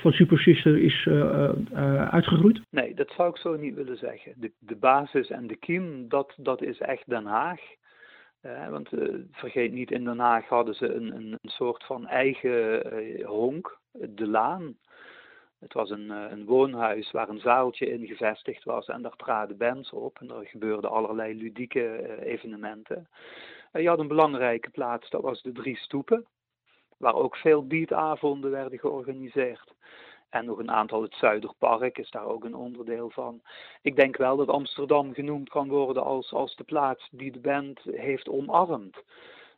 van 0.00 0.12
Super 0.12 0.38
Sister 0.38 0.78
is 0.78 1.04
uh, 1.04 1.48
uh, 1.72 2.08
uitgegroeid? 2.08 2.60
Nee, 2.70 2.94
dat 2.94 3.10
zou 3.16 3.30
ik 3.30 3.36
zo 3.36 3.56
niet 3.56 3.74
willen 3.74 3.96
zeggen. 3.96 4.32
De, 4.36 4.52
de 4.58 4.76
basis 4.76 5.30
en 5.30 5.46
de 5.46 5.56
kiem, 5.56 6.08
dat, 6.08 6.34
dat 6.36 6.62
is 6.62 6.78
echt 6.78 7.02
Den 7.06 7.26
Haag. 7.26 7.60
Want 8.70 8.88
vergeet 9.30 9.72
niet, 9.72 9.90
in 9.90 10.04
Den 10.04 10.18
Haag 10.18 10.48
hadden 10.48 10.74
ze 10.74 10.94
een, 10.94 11.14
een, 11.16 11.38
een 11.40 11.50
soort 11.50 11.84
van 11.84 12.06
eigen 12.06 12.82
honk, 13.24 13.78
de 13.92 14.26
Laan. 14.26 14.76
Het 15.58 15.72
was 15.72 15.90
een, 15.90 16.10
een 16.10 16.44
woonhuis 16.44 17.10
waar 17.10 17.28
een 17.28 17.40
zaaltje 17.40 17.86
in 17.86 18.06
gevestigd 18.06 18.64
was 18.64 18.86
en 18.86 19.02
daar 19.02 19.16
traden 19.16 19.56
bands 19.56 19.90
op. 19.90 20.18
En 20.20 20.30
er 20.30 20.46
gebeurden 20.46 20.90
allerlei 20.90 21.34
ludieke 21.34 22.18
evenementen. 22.24 23.08
Je 23.72 23.88
had 23.88 23.98
een 23.98 24.08
belangrijke 24.08 24.70
plaats, 24.70 25.10
dat 25.10 25.22
was 25.22 25.42
de 25.42 25.52
Drie 25.52 25.76
Stoepen, 25.76 26.26
waar 27.00 27.14
ook 27.14 27.36
veel 27.36 27.66
beatavonden 27.66 28.50
werden 28.50 28.78
georganiseerd. 28.78 29.74
En 30.30 30.44
nog 30.44 30.58
een 30.58 30.70
aantal, 30.70 31.02
het 31.02 31.14
Zuiderpark 31.14 31.98
is 31.98 32.10
daar 32.10 32.26
ook 32.26 32.44
een 32.44 32.54
onderdeel 32.54 33.10
van. 33.10 33.40
Ik 33.82 33.96
denk 33.96 34.16
wel 34.16 34.36
dat 34.36 34.48
Amsterdam 34.48 35.14
genoemd 35.14 35.48
kan 35.48 35.68
worden 35.68 36.04
als, 36.04 36.32
als 36.32 36.56
de 36.56 36.64
plaats 36.64 37.08
die 37.10 37.32
de 37.32 37.40
band 37.40 37.80
heeft 37.82 38.28
omarmd. 38.28 39.02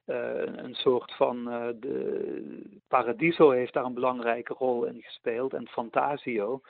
Uh, 0.07 0.42
een 0.44 0.74
soort 0.74 1.12
van, 1.12 1.48
uh, 1.48 1.68
de 1.76 2.81
Paradiso 2.88 3.50
heeft 3.50 3.72
daar 3.72 3.85
een 3.85 3.94
belangrijke 3.94 4.55
rol 4.55 4.85
in 4.85 5.02
gespeeld 5.02 5.52
en 5.52 5.68
Fantasio. 5.68 6.61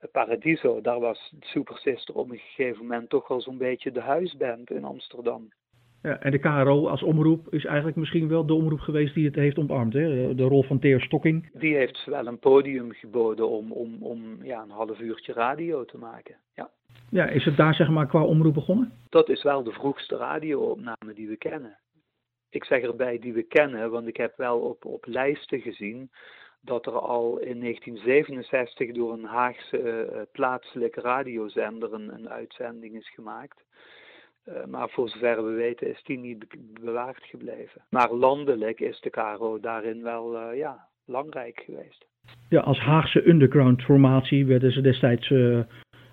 Uh, 0.00 0.10
Paradiso, 0.12 0.80
daar 0.80 1.00
was 1.00 1.32
Super 1.40 1.78
Sister 1.78 2.14
op 2.14 2.30
een 2.30 2.38
gegeven 2.38 2.82
moment 2.82 3.10
toch 3.10 3.28
wel 3.28 3.40
zo'n 3.40 3.58
beetje 3.58 3.92
de 3.92 4.00
huisband 4.00 4.70
in 4.70 4.84
Amsterdam. 4.84 5.48
Ja, 6.02 6.20
en 6.20 6.30
de 6.30 6.38
KRO 6.38 6.88
als 6.88 7.02
omroep 7.02 7.52
is 7.52 7.64
eigenlijk 7.64 7.96
misschien 7.96 8.28
wel 8.28 8.46
de 8.46 8.54
omroep 8.54 8.80
geweest 8.80 9.14
die 9.14 9.26
het 9.26 9.34
heeft 9.34 9.58
omarmd. 9.58 9.92
Hè? 9.92 10.34
De 10.34 10.42
rol 10.42 10.62
van 10.62 10.78
Theo 10.78 10.98
Stokking. 10.98 11.50
Die 11.52 11.76
heeft 11.76 12.04
wel 12.04 12.26
een 12.26 12.38
podium 12.38 12.92
geboden 12.92 13.48
om, 13.48 13.72
om, 13.72 14.02
om 14.02 14.38
ja, 14.42 14.62
een 14.62 14.70
half 14.70 15.00
uurtje 15.00 15.32
radio 15.32 15.84
te 15.84 15.98
maken. 15.98 16.36
Ja. 16.54 16.70
ja, 17.10 17.26
is 17.26 17.44
het 17.44 17.56
daar 17.56 17.74
zeg 17.74 17.88
maar 17.88 18.06
qua 18.06 18.24
omroep 18.24 18.54
begonnen? 18.54 18.92
Dat 19.08 19.28
is 19.28 19.42
wel 19.42 19.62
de 19.62 19.72
vroegste 19.72 20.16
radioopname 20.16 21.14
die 21.14 21.28
we 21.28 21.36
kennen. 21.36 21.78
Ik 22.50 22.64
zeg 22.64 22.82
erbij 22.82 23.18
die 23.18 23.32
we 23.32 23.42
kennen, 23.42 23.90
want 23.90 24.06
ik 24.06 24.16
heb 24.16 24.36
wel 24.36 24.58
op, 24.58 24.84
op 24.84 25.06
lijsten 25.06 25.60
gezien 25.60 26.10
dat 26.60 26.86
er 26.86 26.98
al 26.98 27.38
in 27.38 27.60
1967 27.60 28.92
door 28.92 29.12
een 29.12 29.24
Haagse 29.24 30.10
uh, 30.12 30.20
plaatselijke 30.32 31.00
radiozender 31.00 31.92
een, 31.92 32.14
een 32.14 32.28
uitzending 32.28 32.96
is 32.96 33.10
gemaakt. 33.10 33.64
Uh, 34.48 34.64
maar 34.64 34.88
voor 34.88 35.08
zover 35.08 35.44
we 35.44 35.52
weten 35.52 35.90
is 35.90 36.02
die 36.02 36.18
niet 36.18 36.44
bewaard 36.80 37.24
gebleven. 37.24 37.82
Maar 37.90 38.12
landelijk 38.12 38.80
is 38.80 39.00
de 39.00 39.10
KRO 39.10 39.60
daarin 39.60 40.02
wel 40.02 40.34
uh, 40.34 40.56
ja, 40.56 40.86
belangrijk 41.04 41.62
geweest. 41.64 42.06
Ja, 42.48 42.60
als 42.60 42.78
Haagse 42.78 43.28
underground 43.28 43.82
formatie 43.82 44.46
werden 44.46 44.72
ze 44.72 44.80
destijds 44.80 45.32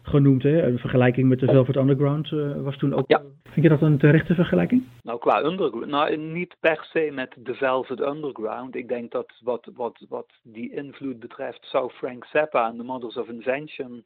genoemd. 0.01 0.43
Hè? 0.43 0.63
Een 0.63 0.77
vergelijking 0.77 1.29
met 1.29 1.39
de 1.39 1.45
Velvet 1.45 1.75
Underground 1.75 2.29
was 2.63 2.77
toen 2.77 2.93
ook. 2.93 3.03
Ja. 3.07 3.21
Vind 3.53 3.65
je 3.65 3.71
dat 3.71 3.81
een 3.81 3.97
terechte 3.97 4.35
vergelijking? 4.35 4.83
Nou, 5.01 5.19
qua 5.19 5.43
underground, 5.43 5.85
nou, 5.85 6.17
niet 6.17 6.55
per 6.59 6.87
se 6.91 7.09
met 7.13 7.35
de 7.37 7.53
Velvet 7.53 7.99
Underground. 7.99 8.75
Ik 8.75 8.87
denk 8.87 9.11
dat 9.11 9.31
wat, 9.43 9.69
wat, 9.75 10.05
wat 10.09 10.31
die 10.43 10.75
invloed 10.75 11.19
betreft, 11.19 11.65
zou 11.65 11.91
Frank 11.91 12.25
Zappa 12.25 12.69
en 12.69 12.77
The 12.77 12.83
Mothers 12.83 13.17
of 13.17 13.27
Invention, 13.27 14.05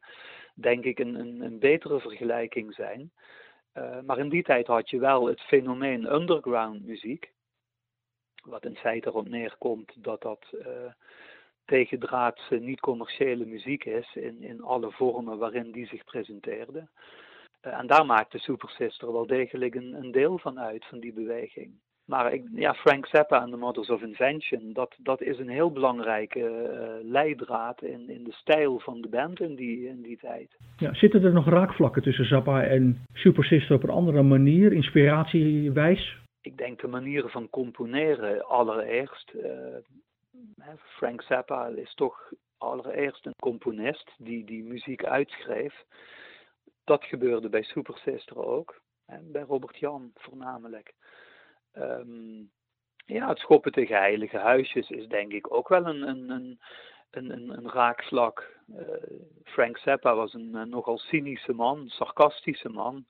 denk 0.54 0.84
ik, 0.84 0.98
een, 0.98 1.14
een, 1.14 1.40
een 1.40 1.58
betere 1.58 2.00
vergelijking 2.00 2.74
zijn. 2.74 3.10
Uh, 3.78 3.98
maar 4.06 4.18
in 4.18 4.28
die 4.28 4.42
tijd 4.42 4.66
had 4.66 4.90
je 4.90 4.98
wel 4.98 5.26
het 5.26 5.40
fenomeen 5.40 6.14
underground 6.14 6.84
muziek. 6.84 7.32
Wat 8.42 8.64
in 8.64 8.76
feite 8.76 9.08
erop 9.08 9.28
neerkomt 9.28 10.04
dat 10.04 10.22
dat 10.22 10.46
uh, 10.52 10.92
tegendraadse, 11.64 12.54
niet-commerciële 12.54 13.44
muziek 13.44 13.84
is 13.84 14.14
in, 14.14 14.42
in 14.42 14.62
alle 14.62 14.90
vormen 14.90 15.38
waarin 15.38 15.72
die 15.72 15.86
zich 15.86 16.04
presenteerde. 16.04 16.88
Uh, 17.62 17.78
en 17.78 17.86
daar 17.86 18.06
maakte 18.06 18.38
Super 18.38 18.70
Sister 18.70 19.12
wel 19.12 19.26
degelijk 19.26 19.74
een, 19.74 19.94
een 19.94 20.10
deel 20.10 20.38
van 20.38 20.60
uit, 20.60 20.84
van 20.84 21.00
die 21.00 21.12
beweging. 21.12 21.80
Maar 22.08 22.32
ik, 22.32 22.44
ja, 22.54 22.74
Frank 22.74 23.06
Zappa 23.06 23.42
en 23.42 23.50
The 23.50 23.56
Models 23.56 23.90
of 23.90 24.02
Invention, 24.02 24.72
dat, 24.72 24.94
dat 24.98 25.20
is 25.20 25.38
een 25.38 25.48
heel 25.48 25.72
belangrijke 25.72 26.40
uh, 26.40 27.10
leidraad 27.10 27.82
in, 27.82 28.08
in 28.08 28.24
de 28.24 28.32
stijl 28.32 28.78
van 28.78 29.00
de 29.00 29.08
band 29.08 29.40
in 29.40 29.54
die, 29.54 29.88
in 29.88 30.02
die 30.02 30.18
tijd. 30.18 30.56
Ja, 30.76 30.94
zitten 30.94 31.24
er 31.24 31.32
nog 31.32 31.48
raakvlakken 31.48 32.02
tussen 32.02 32.24
Zappa 32.24 32.62
en 32.62 33.04
Super 33.12 33.44
Sister 33.44 33.76
op 33.76 33.82
een 33.82 33.90
andere 33.90 34.22
manier, 34.22 34.72
inspiratiewijs? 34.72 36.16
Ik 36.40 36.56
denk 36.56 36.80
de 36.80 36.88
manieren 36.88 37.30
van 37.30 37.50
componeren 37.50 38.46
allereerst. 38.46 39.32
Uh, 39.34 40.72
Frank 40.78 41.22
Zappa 41.22 41.66
is 41.66 41.94
toch 41.94 42.32
allereerst 42.58 43.26
een 43.26 43.36
componist 43.42 44.14
die, 44.18 44.44
die 44.44 44.64
muziek 44.64 45.04
uitschreef. 45.04 45.84
Dat 46.84 47.04
gebeurde 47.04 47.48
bij 47.48 47.62
Super 47.62 47.98
Sister 47.98 48.44
ook. 48.44 48.80
En 49.06 49.32
bij 49.32 49.42
Robert 49.42 49.78
Jan 49.78 50.10
voornamelijk. 50.14 50.94
Um, 51.80 52.50
ja, 53.08 53.28
het 53.28 53.38
schoppen 53.38 53.72
tegen 53.72 53.96
heilige 53.96 54.38
huisjes 54.38 54.90
is 54.90 55.06
denk 55.06 55.32
ik 55.32 55.54
ook 55.54 55.68
wel 55.68 55.86
een, 55.86 56.08
een, 56.08 56.30
een, 56.30 56.58
een, 57.10 57.50
een 57.50 57.70
raakvlak. 57.70 58.56
Uh, 58.66 58.78
Frank 59.44 59.78
Zappa 59.78 60.14
was 60.14 60.34
een, 60.34 60.54
een, 60.54 60.68
nogal 60.68 60.98
cynische 60.98 61.52
man, 61.52 61.88
sarcastische 61.88 62.68
man, 62.68 63.06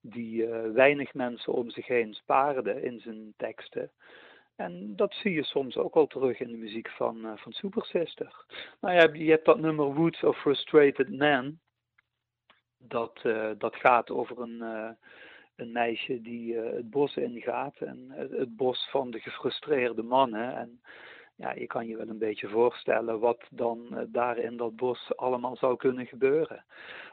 die 0.00 0.46
uh, 0.46 0.70
weinig 0.70 1.14
mensen 1.14 1.52
om 1.52 1.70
zich 1.70 1.86
heen 1.86 2.14
spaarde 2.14 2.82
in 2.82 3.00
zijn 3.00 3.34
teksten. 3.36 3.90
En 4.56 4.96
dat 4.96 5.14
zie 5.14 5.32
je 5.32 5.44
soms 5.44 5.76
ook 5.76 5.94
al 5.94 6.06
terug 6.06 6.40
in 6.40 6.48
de 6.50 6.56
muziek 6.56 6.88
van, 6.88 7.16
uh, 7.16 7.32
van 7.36 7.52
Super 7.52 7.84
Sister. 7.84 8.44
Nou 8.80 8.94
ja, 8.94 9.08
je 9.12 9.30
hebt 9.30 9.44
dat 9.44 9.60
nummer 9.60 9.94
Woods 9.94 10.22
of 10.22 10.40
Frustrated 10.40 11.18
Man. 11.18 11.58
Dat, 12.78 13.20
dat 13.58 13.76
gaat 13.76 14.10
over 14.10 14.40
een 14.40 14.62
een 15.58 15.72
meisje 15.72 16.20
die 16.20 16.54
uh, 16.54 16.72
het 16.72 16.90
bos 16.90 17.16
ingaat 17.16 17.76
en 17.76 18.06
het, 18.10 18.56
bos 18.56 18.88
van 18.90 19.10
de 19.10 19.20
gefrustreerde 19.20 20.02
mannen. 20.02 20.56
En 20.56 20.80
ja, 21.34 21.52
je 21.52 21.66
kan 21.66 21.86
je 21.86 21.96
wel 21.96 22.08
een 22.08 22.18
beetje 22.18 22.48
voorstellen 22.48 23.20
wat 23.20 23.44
dan 23.50 23.86
uh, 23.90 23.98
daar 24.06 24.38
in 24.38 24.56
dat 24.56 24.76
bos 24.76 25.16
allemaal 25.16 25.56
zou 25.56 25.76
kunnen 25.76 26.06
gebeuren. 26.06 26.64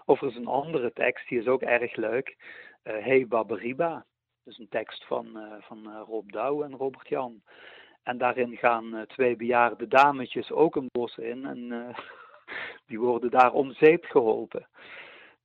Overigens 0.06 0.42
een 0.42 0.52
andere 0.52 0.94
tekst, 0.94 1.30
die 1.30 1.40
is 1.40 1.48
ook 1.48 1.62
erg 1.62 1.96
leuk. 1.96 2.36
Uh, 2.84 3.04
hey 3.04 3.28
Baberiba. 3.28 4.06
Dat 4.44 4.54
is 4.54 4.60
een 4.60 4.70
tekst 4.70 5.06
van, 5.06 5.38
van 5.60 5.98
Rob 6.08 6.32
Douw 6.32 6.64
en 6.64 6.76
Robert 6.76 7.08
Jan. 7.08 7.42
En 8.04 8.18
daarin 8.18 8.58
gaan 8.58 9.06
twee 9.08 9.36
bejaarde 9.36 9.88
dametjes 9.88 10.52
ook 10.52 10.76
een 10.76 10.90
bos 10.92 11.18
in 11.18 11.46
en 11.46 11.96
die 12.88 13.00
worden 13.00 13.32
daar 13.32 13.54
om 13.54 13.74
zeep 13.74 14.06
geholpen. 14.06 14.68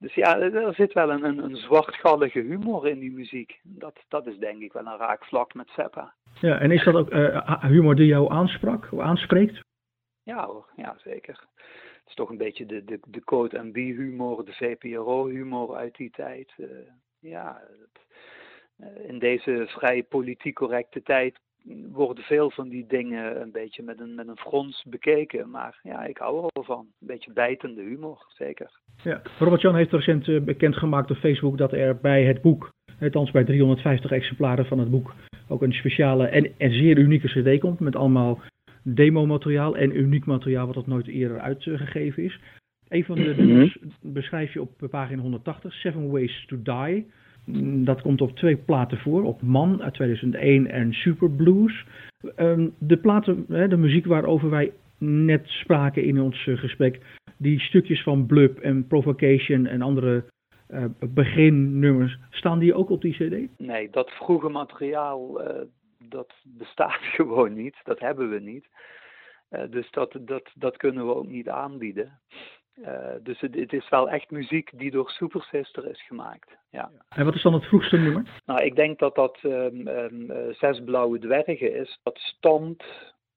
Dus 0.01 0.15
ja, 0.15 0.39
er 0.39 0.75
zit 0.75 0.93
wel 0.93 1.11
een, 1.11 1.25
een, 1.25 1.39
een 1.39 1.57
zwartgallige 1.57 2.41
humor 2.41 2.89
in 2.89 2.99
die 2.99 3.13
muziek. 3.13 3.61
Dat, 3.63 3.99
dat 4.09 4.27
is 4.27 4.39
denk 4.39 4.63
ik 4.63 4.73
wel 4.73 4.87
een 4.87 4.99
raak 4.99 5.25
vlak 5.25 5.55
met 5.55 5.69
Seppa. 5.69 6.15
Ja, 6.41 6.59
en 6.59 6.71
is 6.71 6.85
dat 6.85 6.95
ook 6.95 7.13
uh, 7.13 7.65
humor 7.65 7.95
die 7.95 8.07
jou 8.07 8.33
aansprak, 8.33 8.89
of 8.93 8.99
aanspreekt? 8.99 9.63
Ja 10.23 10.47
hoor, 10.47 10.71
ja 10.77 10.95
zeker. 10.99 11.45
Het 11.55 12.09
is 12.09 12.15
toch 12.15 12.31
een 12.31 12.37
beetje 12.37 12.67
de, 12.67 12.85
de, 12.85 12.99
de 13.07 13.25
Code 13.25 13.71
B 13.71 13.75
humor, 13.75 14.45
de 14.45 14.53
VPRO 14.53 15.27
humor 15.27 15.77
uit 15.77 15.97
die 15.97 16.11
tijd. 16.11 16.53
Uh, 16.57 16.67
ja, 17.19 17.63
het, 17.69 18.05
uh, 18.79 19.09
in 19.09 19.19
deze 19.19 19.65
vrij 19.69 20.03
politiek 20.03 20.55
correcte 20.55 21.03
tijd 21.03 21.39
worden 21.93 22.25
veel 22.25 22.51
van 22.51 22.69
die 22.69 22.85
dingen 22.89 23.41
een 23.41 23.51
beetje 23.51 23.83
met 23.83 24.01
een, 24.01 24.15
met 24.15 24.29
een 24.29 24.37
frons 24.37 24.85
bekeken. 24.89 25.51
Maar 25.51 25.81
ja, 25.83 26.05
ik 26.05 26.17
hou 26.17 26.37
er 26.37 26.51
wel 26.53 26.65
van. 26.65 26.87
Een 27.01 27.07
beetje 27.07 27.33
bijtende 27.33 27.83
humor, 27.83 28.27
zeker. 28.29 28.71
Ja, 29.03 29.23
Robert-Jan 29.39 29.75
heeft 29.75 29.93
recent 29.93 30.27
uh, 30.27 30.41
bekendgemaakt 30.41 31.11
op 31.11 31.17
Facebook 31.17 31.59
dat 31.59 31.73
er 31.73 31.97
bij 31.97 32.25
het 32.25 32.43
boek, 32.43 32.73
althans 33.01 33.31
bij 33.31 33.45
350 33.45 34.11
exemplaren 34.11 34.67
van 34.67 34.79
het 34.79 34.91
boek, 34.91 35.15
ook 35.49 35.63
een 35.63 35.73
speciale 35.73 36.27
en, 36.27 36.53
en 36.59 36.73
zeer 36.73 36.99
unieke 36.99 37.29
cd 37.29 37.61
komt. 37.61 37.81
Met 37.81 37.97
allemaal 37.97 38.41
demo-materiaal 38.83 39.77
en 39.77 39.97
uniek 39.97 40.27
materiaal 40.27 40.67
wat 40.67 40.75
nog 40.75 40.87
nooit 40.87 41.07
eerder 41.07 41.41
uitgegeven 41.41 42.25
is. 42.25 42.41
Een 42.89 43.05
van 43.05 43.17
de 43.17 43.35
nummers 43.37 43.79
beschrijf 44.01 44.53
je 44.53 44.61
op 44.61 44.89
pagina 44.91 45.23
180, 45.23 45.73
Seven 45.73 46.11
Ways 46.11 46.47
to 46.47 46.63
Die. 46.63 47.11
Mm, 47.53 47.85
dat 47.85 48.01
komt 48.01 48.21
op 48.21 48.37
twee 48.37 48.57
platen 48.57 48.99
voor, 48.99 49.23
op 49.23 49.43
Man 49.43 49.83
uit 49.83 49.95
2001 49.95 50.67
en 50.67 50.93
Super 50.93 51.31
Blues. 51.31 51.85
Ehm, 52.37 52.69
de 52.79 52.97
platen, 52.97 53.45
de 53.49 53.77
muziek 53.77 54.07
waarover 54.07 54.51
wij 54.51 54.73
net 54.99 55.49
spraken 55.49 56.05
in 56.05 56.21
ons 56.21 56.47
eh, 56.47 56.59
gesprek, 56.59 57.01
die 57.37 57.61
stukjes 57.61 58.03
van 58.03 58.27
Blub 58.27 58.59
en 58.59 58.87
Provocation 58.87 59.67
en 59.67 59.83
andere 59.83 60.25
uh, 60.69 60.85
beginnummers, 61.15 62.19
staan 62.31 62.59
die 62.59 62.75
ook 62.75 62.91
op 62.91 63.01
die 63.01 63.13
cd? 63.13 63.59
Nee, 63.59 63.91
dat 63.91 64.11
vroege 64.11 64.49
materiaal, 64.49 65.41
uh, 65.41 65.61
dat 65.99 66.35
bestaat 66.45 67.01
gewoon 67.17 67.55
niet. 67.55 67.77
Dat 67.85 68.01
hebben 68.01 68.31
we 68.31 68.41
niet. 68.41 68.67
Dus 69.71 69.91
dat, 69.91 70.17
dat, 70.21 70.51
dat 70.55 70.77
kunnen 70.77 71.07
we 71.07 71.15
ook 71.15 71.27
niet 71.27 71.49
aanbieden. 71.49 72.19
Uh, 72.81 73.11
dus 73.23 73.41
het, 73.41 73.55
het, 73.55 73.73
is 73.73 73.89
wel 73.89 74.11
echt 74.11 74.31
muziek 74.31 74.71
die 74.79 74.91
door 74.91 75.11
Super 75.11 75.43
Sister 75.43 75.91
is 75.91 76.07
gemaakt. 76.07 76.57
Ja. 76.71 76.91
En 77.09 77.25
wat 77.25 77.35
is 77.35 77.43
dan 77.43 77.55
het 77.55 77.65
vroegste 77.65 77.97
nummer? 77.97 78.41
Nou, 78.47 78.63
ik 78.63 78.77
denk 78.77 78.99
dat 78.99 79.15
dat 79.15 79.39
um, 79.43 79.89
um, 79.89 80.31
Zes 80.53 80.85
Blauwe 80.85 81.19
Dwergen 81.19 81.75
is. 81.75 82.01
Dat 82.03 82.19
stamt. 82.19 82.85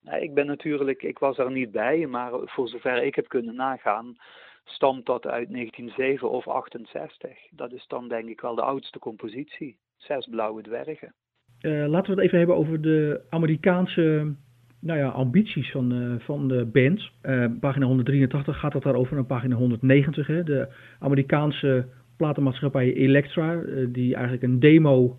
Nou, 0.01 0.21
ik 0.21 0.34
ben 0.34 0.45
natuurlijk, 0.45 1.03
ik 1.03 1.19
was 1.19 1.38
er 1.38 1.51
niet 1.51 1.71
bij, 1.71 2.06
maar 2.06 2.32
voor 2.34 2.67
zover 2.67 3.03
ik 3.03 3.15
heb 3.15 3.27
kunnen 3.27 3.56
nagaan, 3.56 4.15
stamt 4.63 5.06
dat 5.06 5.27
uit 5.27 5.51
1907 5.51 6.29
of 6.29 6.47
68. 6.47 7.29
Dat 7.49 7.71
is 7.71 7.88
dan 7.88 8.08
denk 8.08 8.29
ik 8.29 8.41
wel 8.41 8.56
de 8.56 8.62
oudste 8.62 8.99
compositie. 8.99 9.77
Zes 9.97 10.27
Blauwe 10.27 10.62
Dwergen. 10.62 11.13
Uh, 11.62 11.88
laten 11.88 12.10
we 12.10 12.15
het 12.15 12.25
even 12.25 12.38
hebben 12.38 12.56
over 12.56 12.82
de 12.82 13.25
Amerikaanse 13.29 14.36
nou 14.84 15.00
ja, 15.00 15.08
ambities 15.08 15.72
van, 15.72 15.93
uh, 15.93 16.13
van 16.19 16.48
de 16.48 16.65
band. 16.65 17.10
Uh, 17.26 17.46
pagina 17.60 17.86
183 17.86 18.60
gaat 18.60 18.74
het 18.74 18.84
daarover 18.84 19.15
naar 19.15 19.26
pagina 19.26 19.56
190. 19.56 20.28
Hè. 20.28 20.43
De 20.43 20.67
Amerikaanse 21.00 21.86
platenmaatschappij 22.17 22.93
Elektra, 22.93 23.54
uh, 23.54 23.88
die 23.89 24.13
eigenlijk 24.13 24.43
een 24.43 24.60
demo 24.60 25.17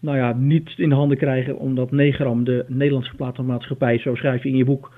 nou 0.00 0.16
ja, 0.16 0.32
niet 0.32 0.74
in 0.76 0.88
de 0.88 0.94
handen 0.94 1.16
krijgen, 1.16 1.58
omdat 1.58 1.90
Negram, 1.90 2.44
de 2.44 2.64
Nederlandse 2.68 3.14
platenmaatschappij, 3.14 3.98
zo 3.98 4.14
schrijf 4.14 4.42
je 4.42 4.48
in 4.48 4.56
je 4.56 4.64
boek, 4.64 4.92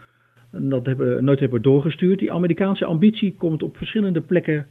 dat 0.50 0.86
hebben, 0.86 1.24
nooit 1.24 1.40
hebben 1.40 1.62
doorgestuurd. 1.62 2.18
Die 2.18 2.32
Amerikaanse 2.32 2.84
ambitie 2.84 3.34
komt 3.34 3.62
op 3.62 3.76
verschillende 3.76 4.20
plekken 4.20 4.66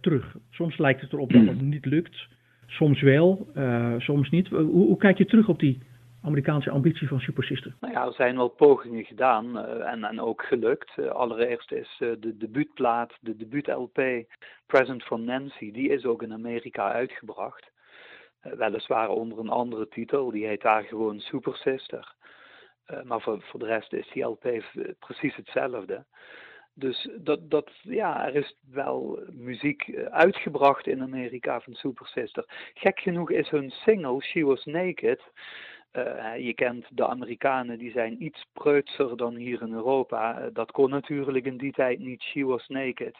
terug. 0.00 0.36
Soms 0.50 0.78
lijkt 0.78 1.00
het 1.00 1.12
erop 1.12 1.32
dat 1.32 1.46
het 1.46 1.60
niet 1.60 1.86
lukt, 1.86 2.28
soms 2.66 3.00
wel, 3.00 3.46
soms 3.98 4.30
niet. 4.30 4.48
Hoe, 4.48 4.86
hoe 4.86 4.96
kijk 4.96 5.18
je 5.18 5.24
terug 5.24 5.48
op 5.48 5.58
die 5.58 5.78
Amerikaanse 6.24 6.70
ambitie 6.70 7.08
van 7.08 7.20
Super 7.20 7.44
Sister? 7.44 7.74
Nou 7.80 7.92
ja, 7.92 8.06
er 8.06 8.12
zijn 8.12 8.36
wel 8.36 8.48
pogingen 8.48 9.04
gedaan 9.04 9.58
uh, 9.58 9.92
en, 9.92 10.04
en 10.04 10.20
ook 10.20 10.42
gelukt. 10.42 10.92
Uh, 10.96 11.06
allereerst 11.06 11.72
is 11.72 11.96
uh, 12.00 12.12
de 12.18 12.36
debuutplaat, 12.36 13.12
de 13.20 13.36
debuut-LP 13.36 14.00
Present 14.66 15.02
from 15.02 15.24
Nancy, 15.24 15.72
die 15.72 15.88
is 15.88 16.04
ook 16.04 16.22
in 16.22 16.32
Amerika 16.32 16.92
uitgebracht. 16.92 17.72
weliswaar 18.40 19.08
onder 19.08 19.38
een 19.38 19.48
andere 19.48 19.88
titel, 19.88 20.30
die 20.30 20.46
heet 20.46 20.62
daar 20.62 20.82
gewoon 20.82 21.20
Super 21.20 21.56
Sister. 21.56 22.14
maar 23.04 23.20
voor, 23.20 23.42
voor 23.42 23.60
de 23.60 23.66
rest 23.66 23.92
is 23.92 24.10
die 24.12 24.24
LP 24.24 24.62
precies 24.98 25.36
hetzelfde. 25.36 26.04
Dus 26.74 27.08
dat, 27.16 27.50
dat, 27.50 27.70
ja, 27.82 28.26
er 28.26 28.34
is 28.34 28.56
wel 28.70 29.18
muziek 29.32 29.96
uitgebracht 30.10 30.86
in 30.86 31.02
Amerika 31.02 31.60
van 31.60 31.74
Super 31.74 32.06
Sister. 32.06 32.44
Gek 32.74 33.00
genoeg 33.00 33.30
is 33.30 33.48
hun 33.48 33.70
single 33.70 34.22
She 34.22 34.44
Was 34.44 34.64
Naked 34.64 35.20
uh, 35.96 36.44
je 36.46 36.54
kent 36.54 36.86
de 36.90 37.06
Amerikanen, 37.06 37.78
die 37.78 37.90
zijn 37.90 38.22
iets 38.22 38.44
preutser 38.52 39.16
dan 39.16 39.34
hier 39.34 39.62
in 39.62 39.72
Europa. 39.72 40.40
Uh, 40.40 40.46
dat 40.52 40.70
kon 40.70 40.90
natuurlijk 40.90 41.46
in 41.46 41.56
die 41.56 41.72
tijd 41.72 41.98
niet, 41.98 42.22
She 42.22 42.44
Was 42.44 42.68
Naked. 42.68 43.16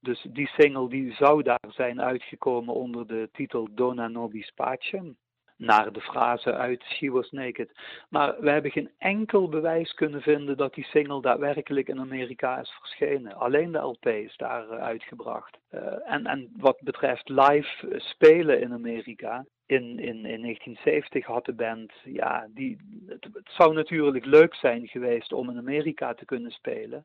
Dus 0.00 0.26
die 0.30 0.46
single 0.46 0.88
die 0.88 1.12
zou 1.12 1.42
daar 1.42 1.68
zijn 1.68 2.00
uitgekomen 2.02 2.74
onder 2.74 3.06
de 3.06 3.28
titel 3.32 3.68
Dona 3.70 4.08
Nobis 4.08 4.52
Pacem. 4.54 5.16
Naar 5.60 5.92
de 5.92 6.00
frase 6.00 6.52
uit 6.52 6.82
She 6.82 7.10
Was 7.10 7.30
Naked. 7.30 7.72
Maar 8.08 8.40
we 8.40 8.50
hebben 8.50 8.70
geen 8.70 8.90
enkel 8.98 9.48
bewijs 9.48 9.94
kunnen 9.94 10.22
vinden 10.22 10.56
dat 10.56 10.74
die 10.74 10.84
single 10.84 11.22
daadwerkelijk 11.22 11.88
in 11.88 12.00
Amerika 12.00 12.60
is 12.60 12.70
verschenen. 12.70 13.34
Alleen 13.34 13.72
de 13.72 13.78
LP 13.78 14.06
is 14.06 14.36
daar 14.36 14.64
uh, 14.70 14.82
uitgebracht. 14.82 15.58
Uh, 15.74 15.80
en, 16.04 16.26
en 16.26 16.52
wat 16.56 16.80
betreft 16.80 17.28
live 17.28 17.94
spelen 17.96 18.60
in 18.60 18.72
Amerika, 18.72 19.44
in, 19.66 19.98
in, 19.98 20.26
in 20.26 20.42
1970 20.42 21.26
had 21.26 21.44
de 21.44 21.52
band, 21.52 21.92
ja, 22.04 22.46
die, 22.54 22.76
het, 23.06 23.28
zou 23.44 23.74
natuurlijk 23.74 24.24
leuk 24.24 24.54
zijn 24.54 24.88
geweest 24.88 25.32
om 25.32 25.50
in 25.50 25.58
Amerika 25.58 26.14
te 26.14 26.24
kunnen 26.24 26.50
spelen. 26.50 27.04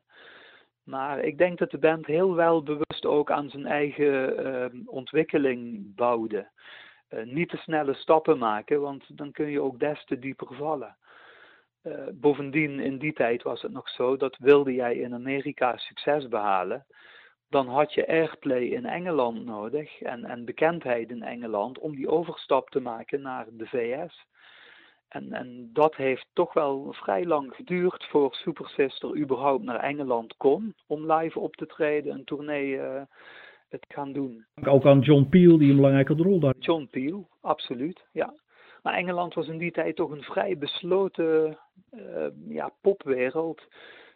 Maar 0.84 1.18
ik 1.18 1.38
denk 1.38 1.58
dat 1.58 1.70
de 1.70 1.78
band 1.78 2.06
heel 2.06 2.34
wel 2.34 2.62
bewust 2.62 3.06
ook 3.06 3.30
aan 3.30 3.50
zijn 3.50 3.66
eigen 3.66 4.46
uh, 4.46 4.80
ontwikkeling 4.86 5.94
bouwde. 5.94 6.48
Uh, 7.10 7.22
niet 7.24 7.48
te 7.48 7.56
snelle 7.56 7.94
stappen 7.94 8.38
maken, 8.38 8.80
want 8.80 9.16
dan 9.16 9.32
kun 9.32 9.50
je 9.50 9.60
ook 9.60 9.78
des 9.78 10.04
te 10.04 10.18
dieper 10.18 10.54
vallen. 10.54 10.96
Uh, 11.82 11.92
bovendien, 12.12 12.80
in 12.80 12.98
die 12.98 13.12
tijd 13.12 13.42
was 13.42 13.62
het 13.62 13.72
nog 13.72 13.88
zo 13.88 14.16
dat 14.16 14.36
wilde 14.38 14.74
jij 14.74 14.96
in 14.96 15.14
Amerika 15.14 15.76
succes 15.76 16.28
behalen, 16.28 16.86
dan 17.48 17.68
had 17.68 17.94
je 17.94 18.08
airplay 18.08 18.62
in 18.62 18.86
Engeland 18.86 19.44
nodig 19.44 20.00
en, 20.00 20.24
en 20.24 20.44
bekendheid 20.44 21.10
in 21.10 21.22
Engeland 21.22 21.78
om 21.78 21.94
die 21.94 22.08
overstap 22.08 22.70
te 22.70 22.80
maken 22.80 23.22
naar 23.22 23.46
de 23.50 23.66
VS. 23.66 24.26
En, 25.08 25.32
en 25.32 25.70
dat 25.72 25.96
heeft 25.96 26.26
toch 26.32 26.52
wel 26.52 26.92
vrij 26.92 27.24
lang 27.24 27.54
geduurd 27.54 28.04
voor 28.04 28.34
Super 28.34 28.68
Sister 28.68 29.16
überhaupt 29.16 29.64
naar 29.64 29.80
Engeland 29.80 30.36
kon 30.36 30.74
om 30.86 31.12
live 31.12 31.38
op 31.38 31.56
te 31.56 31.66
treden, 31.66 32.14
een 32.14 32.24
tournee 32.24 32.66
uh, 32.66 33.02
het 33.68 33.84
gaan 33.88 34.12
doen. 34.12 34.46
Ook 34.64 34.86
aan 34.86 35.00
John 35.00 35.26
Peel 35.28 35.58
die 35.58 35.70
een 35.70 35.76
belangrijke 35.76 36.14
rol 36.14 36.40
daar. 36.40 36.54
John 36.58 36.88
Peel, 36.90 37.28
absoluut, 37.40 38.04
ja. 38.12 38.34
Maar 38.82 38.94
Engeland 38.94 39.34
was 39.34 39.48
in 39.48 39.58
die 39.58 39.72
tijd 39.72 39.96
toch 39.96 40.10
een 40.10 40.22
vrij 40.22 40.58
besloten 40.58 41.58
uh, 41.90 42.26
ja, 42.48 42.72
popwereld 42.80 43.62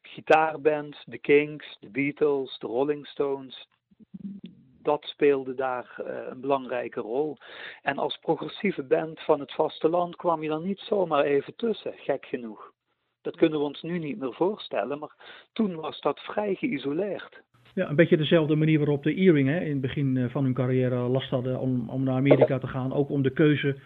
gitaarbands, 0.03 1.05
de 1.05 1.19
Kings, 1.19 1.77
de 1.81 1.91
Beatles, 1.91 2.59
de 2.59 2.67
Rolling 2.67 3.07
Stones. 3.07 3.69
Dat 4.83 5.05
speelde 5.05 5.55
daar 5.55 5.97
uh, 6.01 6.27
een 6.29 6.41
belangrijke 6.41 7.01
rol. 7.01 7.37
En 7.83 7.99
als 7.99 8.17
progressieve 8.17 8.83
band 8.83 9.21
van 9.21 9.41
het 9.41 9.53
vasteland 9.53 10.17
kwam 10.17 10.43
je 10.43 10.49
dan 10.49 10.63
niet 10.63 10.79
zomaar 10.79 11.25
even 11.25 11.57
tussen, 11.57 11.93
gek 11.97 12.27
genoeg. 12.27 12.73
Dat 13.21 13.37
kunnen 13.37 13.59
we 13.59 13.65
ons 13.65 13.83
nu 13.83 13.99
niet 13.99 14.19
meer 14.19 14.35
voorstellen, 14.35 14.99
maar 14.99 15.47
toen 15.53 15.75
was 15.75 16.01
dat 16.01 16.21
vrij 16.21 16.55
geïsoleerd. 16.55 17.43
Ja, 17.75 17.89
een 17.89 17.97
beetje 17.97 18.17
dezelfde 18.17 18.57
manier 18.57 18.79
waarop 18.79 19.03
de 19.03 19.15
Earring 19.15 19.49
hè, 19.49 19.61
in 19.61 19.71
het 19.71 19.81
begin 19.81 20.17
eh, 20.17 20.25
van 20.29 20.45
hun 20.45 20.55
carrière 20.55 20.97
last 20.97 21.31
hadden 21.31 21.61
om, 21.61 21.89
om 21.89 22.03
naar 22.03 22.15
Amerika 22.15 22.59
te 22.59 22.67
gaan. 22.67 22.93
Ook 22.93 23.11
om 23.11 23.23
de 23.23 23.31
keuze 23.31 23.77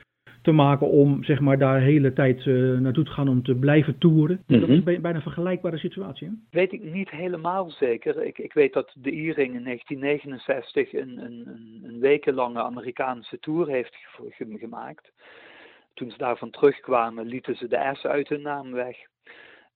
te 0.44 0.52
maken 0.52 0.88
om 0.88 1.24
zeg 1.24 1.40
maar, 1.40 1.58
daar 1.58 1.78
de 1.78 1.84
hele 1.84 2.12
tijd 2.12 2.44
uh, 2.44 2.78
naartoe 2.78 3.04
te 3.04 3.10
gaan 3.10 3.28
om 3.28 3.42
te 3.42 3.54
blijven 3.54 3.98
toeren. 3.98 4.36
Mm 4.46 4.58
-hmm. 4.58 4.60
Dat 4.60 4.68
is 4.68 4.82
bijna 4.82 5.14
een 5.14 5.22
vergelijkbare 5.22 5.78
situatie. 5.78 6.26
Hè? 6.26 6.32
Weet 6.50 6.72
ik 6.72 6.82
niet 6.82 7.10
helemaal 7.10 7.70
zeker. 7.70 8.22
Ik, 8.22 8.38
ik 8.38 8.52
weet 8.52 8.72
dat 8.72 8.94
de 8.98 9.10
E-ring 9.10 9.54
in 9.54 9.64
1969 9.64 10.92
een, 10.92 11.18
een, 11.18 11.48
een 11.82 12.00
wekenlange 12.00 12.62
Amerikaanse 12.62 13.38
tour 13.38 13.68
heeft 13.68 13.96
gemaakt. 14.36 15.12
Toen 15.94 16.10
ze 16.10 16.18
daarvan 16.18 16.50
terugkwamen, 16.50 17.26
lieten 17.26 17.56
ze 17.56 17.68
de 17.68 17.90
S 17.92 18.04
uit 18.04 18.28
hun 18.28 18.42
naam 18.42 18.72
weg. 18.72 18.96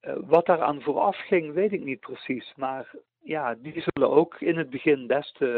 Uh, 0.03 0.13
wat 0.27 0.47
daaraan 0.47 0.81
vooraf 0.81 1.17
ging, 1.17 1.53
weet 1.53 1.73
ik 1.73 1.85
niet 1.85 2.01
precies. 2.01 2.53
Maar 2.57 2.91
ja, 3.29 3.57
die 3.63 3.85
zullen 3.93 4.11
ook 4.11 4.41
in 4.41 4.57
het 4.57 4.71
begin 4.71 5.07
best 5.07 5.41
uh, 5.41 5.49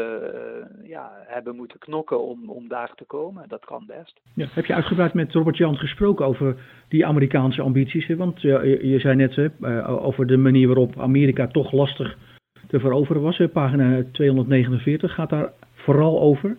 ja, 0.83 1.11
hebben 1.27 1.55
moeten 1.55 1.79
knokken 1.79 2.21
om, 2.21 2.49
om 2.49 2.67
daar 2.67 2.93
te 2.95 3.05
komen. 3.05 3.43
Dat 3.47 3.65
kan 3.65 3.83
best. 3.87 4.21
Ja, 4.33 4.47
heb 4.51 4.65
je 4.65 4.73
uitgebreid 4.73 5.13
met 5.13 5.33
Robert 5.33 5.57
Jan 5.57 5.77
gesproken 5.77 6.25
over 6.25 6.55
die 6.87 7.05
Amerikaanse 7.05 7.61
ambities? 7.61 8.07
Hè? 8.07 8.15
Want 8.15 8.43
uh, 8.43 8.63
je, 8.63 8.87
je, 8.87 8.99
zei 8.99 9.15
net 9.15 9.37
uh, 9.37 10.05
over 10.05 10.27
de 10.27 10.37
manier 10.37 10.67
waarop 10.67 10.99
Amerika 10.99 11.47
toch 11.47 11.71
lastig 11.71 12.17
te 12.67 12.79
veroveren 12.79 13.21
was. 13.21 13.37
Hè? 13.37 13.47
Pagina 13.47 14.03
249 14.11 15.13
gaat 15.13 15.29
daar 15.29 15.53
vooral 15.73 16.21
over. 16.21 16.57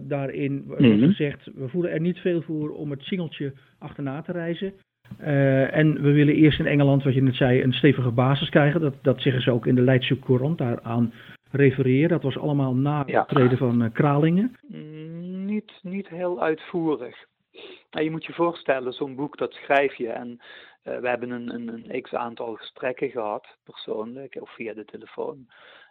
daarin 0.00 0.64
wordt 0.66 0.82
mm 0.82 0.90
-hmm. 0.90 1.08
gezegd, 1.08 1.50
we 1.54 1.68
voelen 1.68 1.90
er 1.90 2.00
niet 2.00 2.18
veel 2.18 2.42
voor 2.42 2.70
om 2.70 2.90
het 2.90 3.02
singeltje 3.02 3.52
achterna 3.78 4.22
te 4.22 4.32
reizen. 4.32 4.72
Uh, 5.20 5.76
en 5.76 6.02
we 6.02 6.12
willen 6.12 6.34
eerst 6.34 6.58
in 6.58 6.66
Engeland, 6.66 7.02
wat 7.02 7.14
je 7.14 7.22
net 7.22 7.34
zei, 7.34 7.62
een 7.62 7.72
stevige 7.72 8.10
basis 8.10 8.48
krijgen. 8.48 8.80
Dat, 8.80 8.94
dat 9.02 9.20
zeggen 9.20 9.42
ze 9.42 9.50
ook 9.50 9.66
in 9.66 9.74
de 9.74 9.80
Leidse 9.80 10.18
Courant, 10.18 10.58
daaraan 10.58 11.12
refereren. 11.50 12.08
Dat 12.08 12.22
was 12.22 12.38
allemaal 12.38 12.74
na 12.74 12.98
het 12.98 13.08
ja. 13.08 13.24
treden 13.24 13.58
van 13.58 13.82
uh, 13.82 13.88
Kralingen. 13.92 14.56
Niet, 15.46 15.72
niet 15.82 16.08
heel 16.08 16.42
uitvoerig. 16.42 17.26
Nou, 17.90 18.04
je 18.04 18.10
moet 18.10 18.24
je 18.24 18.32
voorstellen, 18.32 18.92
zo'n 18.92 19.14
boek 19.14 19.38
dat 19.38 19.52
schrijf 19.52 19.94
je. 19.94 20.08
En 20.08 20.40
uh, 20.84 20.98
we 20.98 21.08
hebben 21.08 21.30
een, 21.30 21.54
een, 21.54 21.84
een 21.88 22.02
x-aantal 22.02 22.54
gesprekken 22.54 23.10
gehad, 23.10 23.46
persoonlijk 23.64 24.36
of 24.40 24.54
via 24.54 24.74
de 24.74 24.84
telefoon. 24.84 25.46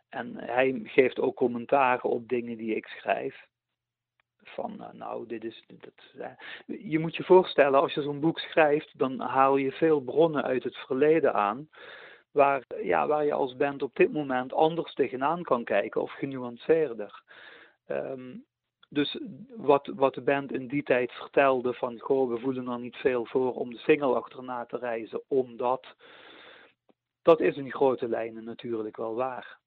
En 0.09 0.33
hij 0.35 0.81
geeft 0.83 1.19
ook 1.19 1.35
commentaren 1.35 2.09
op 2.09 2.27
dingen 2.27 2.57
die 2.57 2.75
ik 2.75 2.85
schrijf 2.85 3.45
van 4.49 4.85
nou, 4.91 5.27
dit 5.27 5.43
is. 5.43 5.65
Dat, 5.67 6.29
je 6.65 6.99
moet 6.99 7.15
je 7.15 7.23
voorstellen, 7.23 7.79
als 7.79 7.93
je 7.93 8.01
zo'n 8.01 8.19
boek 8.19 8.39
schrijft, 8.39 8.97
dan 8.97 9.19
haal 9.19 9.57
je 9.57 9.71
veel 9.71 9.99
bronnen 9.99 10.43
uit 10.43 10.63
het 10.63 10.75
verleden 10.75 11.33
aan. 11.33 11.69
Waar, 12.31 12.63
ja, 12.81 13.07
waar 13.07 13.25
je 13.25 13.33
als 13.33 13.55
band 13.55 13.81
op 13.81 13.95
dit 13.95 14.13
moment 14.13 14.53
anders 14.53 14.93
tegenaan 14.93 15.43
kan 15.43 15.63
kijken 15.63 16.01
of 16.01 16.11
genuanceerder. 16.11 17.23
Um, 17.87 18.45
dus 18.89 19.19
wat, 19.55 19.91
wat 19.95 20.13
de 20.13 20.21
band 20.21 20.53
in 20.53 20.67
die 20.67 20.83
tijd 20.83 21.11
vertelde 21.11 21.73
van 21.73 21.99
goh, 21.99 22.29
we 22.29 22.39
voelen 22.39 22.67
er 22.67 22.79
niet 22.79 22.95
veel 22.95 23.25
voor 23.25 23.53
om 23.53 23.69
de 23.73 23.77
single 23.77 24.15
achterna 24.15 24.65
te 24.65 24.77
reizen, 24.77 25.21
omdat 25.27 25.95
dat 27.21 27.39
is 27.39 27.55
in 27.55 27.71
grote 27.71 28.07
lijnen 28.07 28.43
natuurlijk 28.43 28.97
wel 28.97 29.15
waar 29.15 29.59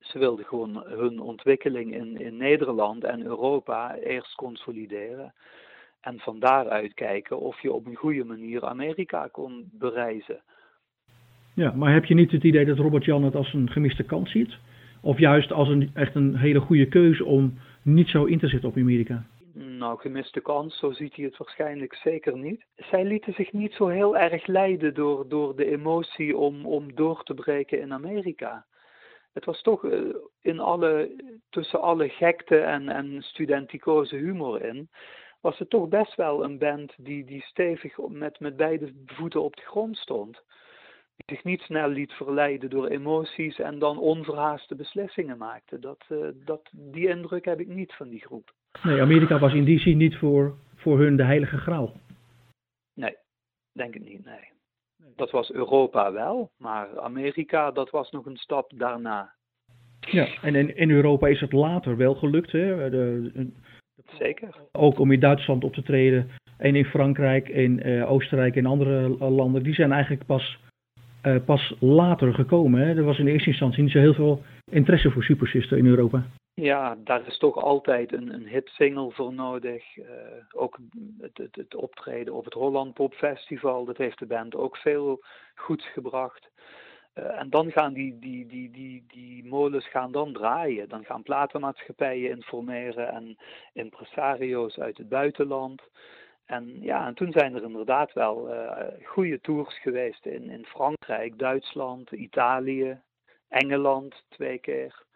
ze 0.00 0.18
wilden 0.18 0.44
gewoon 0.44 0.82
hun 0.86 1.20
ontwikkeling 1.20 1.94
in, 1.94 2.20
in 2.20 2.36
Nederland 2.36 3.04
en 3.04 3.22
Europa 3.22 3.96
eerst 3.96 4.34
consolideren. 4.34 5.34
En 6.00 6.18
van 6.18 6.38
daaruit 6.38 6.94
kijken 6.94 7.40
of 7.40 7.60
je 7.62 7.72
op 7.72 7.86
een 7.86 7.94
goede 7.94 8.24
manier 8.24 8.64
Amerika 8.64 9.28
kon 9.32 9.70
bereizen. 9.72 10.40
Ja, 11.54 11.72
maar 11.72 11.92
heb 11.92 12.04
je 12.04 12.14
niet 12.14 12.30
het 12.30 12.44
idee 12.44 12.64
dat 12.64 12.78
Robert 12.78 13.04
Jan 13.04 13.24
het 13.24 13.34
als 13.34 13.52
een 13.52 13.70
gemiste 13.70 14.02
kans 14.02 14.30
ziet? 14.30 14.58
Of 15.00 15.18
juist 15.18 15.52
als 15.52 15.68
een 15.68 15.90
echt 15.94 16.14
een 16.14 16.36
hele 16.36 16.60
goede 16.60 16.88
keuze 16.88 17.24
om 17.24 17.58
niet 17.82 18.08
zo 18.08 18.24
in 18.24 18.38
te 18.38 18.48
zetten 18.48 18.68
op 18.68 18.76
Amerika? 18.76 19.26
Nou, 19.52 20.00
gemiste 20.00 20.40
kans, 20.40 20.78
zo 20.78 20.92
ziet 20.92 21.16
hij 21.16 21.24
het 21.24 21.36
waarschijnlijk 21.36 21.94
zeker 21.94 22.38
niet. 22.38 22.64
Zij 22.76 23.04
lieten 23.04 23.32
zich 23.32 23.52
niet 23.52 23.72
zo 23.72 23.86
heel 23.86 24.16
erg 24.16 24.46
leiden 24.46 24.94
door, 24.94 25.28
door 25.28 25.56
de 25.56 25.70
emotie 25.70 26.36
om, 26.36 26.66
om 26.66 26.94
door 26.94 27.22
te 27.22 27.34
breken 27.34 27.80
in 27.80 27.92
Amerika 27.92 28.64
het 29.32 29.44
was 29.44 29.62
toch 29.62 29.84
uh, 29.84 30.14
in 30.40 30.60
alle, 30.60 31.10
tussen 31.50 31.80
alle 31.80 32.08
gekte 32.08 32.58
en, 32.58 32.88
en 32.88 33.22
studenticoze 33.22 34.16
humor 34.16 34.62
in, 34.62 34.88
was 35.40 35.58
het 35.58 35.70
toch 35.70 35.88
best 35.88 36.14
wel 36.14 36.44
een 36.44 36.58
band 36.58 36.94
die, 36.96 37.24
die 37.24 37.42
stevig 37.42 37.98
met, 37.98 38.40
met 38.40 38.56
beide 38.56 38.92
voeten 39.06 39.42
op 39.42 39.56
de 39.56 39.62
grond 39.62 39.96
stond. 39.96 40.42
Die 41.16 41.36
zich 41.36 41.44
niet 41.44 41.60
snel 41.60 41.88
liet 41.88 42.12
verleiden 42.12 42.70
door 42.70 42.86
emoties 42.86 43.58
en 43.58 43.78
dan 43.78 43.98
onverhaaste 43.98 44.74
beslissingen 44.74 45.38
maakte. 45.38 45.78
Dat, 45.78 46.04
uh, 46.08 46.28
dat, 46.34 46.70
die 46.72 47.08
indruk 47.08 47.44
heb 47.44 47.60
ik 47.60 47.68
niet 47.68 47.92
van 47.94 48.08
die 48.08 48.20
groep. 48.20 48.52
Nee, 48.82 49.00
Amerika 49.00 49.38
was 49.38 49.54
in 49.54 49.64
die 49.64 49.78
zin 49.78 49.96
niet 49.96 50.16
voor, 50.16 50.56
voor 50.74 50.98
hun 50.98 51.16
de 51.16 51.24
heilige 51.24 51.58
graal. 51.58 51.92
Nee, 52.94 53.16
denk 53.72 53.94
ik 53.94 54.02
niet, 54.04 54.24
nee. 54.24 54.49
Dat 55.16 55.30
was 55.30 55.52
Europa 55.52 56.12
wel, 56.12 56.50
maar 56.56 57.00
Amerika, 57.00 57.70
dat 57.70 57.90
was 57.90 58.10
nog 58.10 58.26
een 58.26 58.36
stap 58.36 58.72
daarna. 58.76 59.32
Ja, 60.00 60.28
en 60.42 60.54
in, 60.54 60.76
in 60.76 60.90
Europa 60.90 61.26
is 61.26 61.40
het 61.40 61.52
later 61.52 61.96
wel 61.96 62.14
gelukt. 62.14 62.52
Hè? 62.52 62.90
De, 62.90 63.30
de, 63.34 63.50
Zeker. 64.18 64.48
Ook 64.72 64.98
om 64.98 65.12
in 65.12 65.20
Duitsland 65.20 65.64
op 65.64 65.74
te 65.74 65.82
treden. 65.82 66.30
En 66.56 66.76
in 66.76 66.84
Frankrijk, 66.84 67.48
in 67.48 67.88
uh, 67.88 68.10
Oostenrijk 68.10 68.56
en 68.56 68.66
andere 68.66 69.08
landen. 69.30 69.62
Die 69.62 69.74
zijn 69.74 69.92
eigenlijk 69.92 70.26
pas, 70.26 70.58
uh, 71.26 71.36
pas 71.44 71.74
later 71.78 72.34
gekomen. 72.34 72.80
Hè? 72.80 72.96
Er 72.96 73.04
was 73.04 73.18
in 73.18 73.26
eerste 73.26 73.48
instantie 73.48 73.82
niet 73.82 73.92
zo 73.92 73.98
heel 73.98 74.14
veel 74.14 74.42
interesse 74.70 75.10
voor 75.10 75.22
Super 75.22 75.48
Sister 75.48 75.78
in 75.78 75.86
Europa. 75.86 76.26
Ja, 76.60 76.96
daar 77.04 77.26
is 77.26 77.38
toch 77.38 77.56
altijd 77.56 78.12
een, 78.12 78.34
een 78.34 78.48
hitsingle 78.48 79.10
voor 79.10 79.32
nodig. 79.32 79.96
Uh, 79.96 80.06
ook 80.52 80.78
het, 81.20 81.38
het, 81.38 81.56
het, 81.56 81.74
optreden 81.74 82.34
op 82.34 82.44
het 82.44 82.54
Holland 82.54 82.94
Pop 82.94 83.14
Festival, 83.14 83.84
dat 83.84 83.96
heeft 83.96 84.18
de 84.18 84.26
band 84.26 84.54
ook 84.54 84.76
veel 84.76 85.24
goeds 85.54 85.88
gebracht. 85.88 86.50
Uh, 87.14 87.40
en 87.40 87.50
dan 87.50 87.70
gaan 87.70 87.92
die, 87.92 88.18
die, 88.18 88.46
die, 88.46 88.70
die, 88.70 89.04
die 89.06 89.44
molens 89.44 89.88
gaan 89.88 90.12
dan 90.12 90.32
draaien. 90.32 90.88
Dan 90.88 91.04
gaan 91.04 91.22
platenmaatschappijen 91.22 92.30
informeren 92.30 93.08
en 93.08 93.38
impresario's 93.72 94.78
uit 94.78 94.98
het 94.98 95.08
buitenland. 95.08 95.82
En 96.46 96.82
ja, 96.82 97.06
en 97.06 97.14
toen 97.14 97.32
zijn 97.32 97.54
er 97.54 97.62
inderdaad 97.62 98.12
wel 98.12 98.54
uh, 98.54 98.76
goede 99.04 99.40
tours 99.40 99.80
geweest 99.80 100.26
in, 100.26 100.50
in 100.50 100.64
Frankrijk, 100.64 101.38
Duitsland, 101.38 102.10
Italië, 102.10 103.00
Engeland 103.48 104.24
twee 104.28 104.58
keer. 104.58 105.08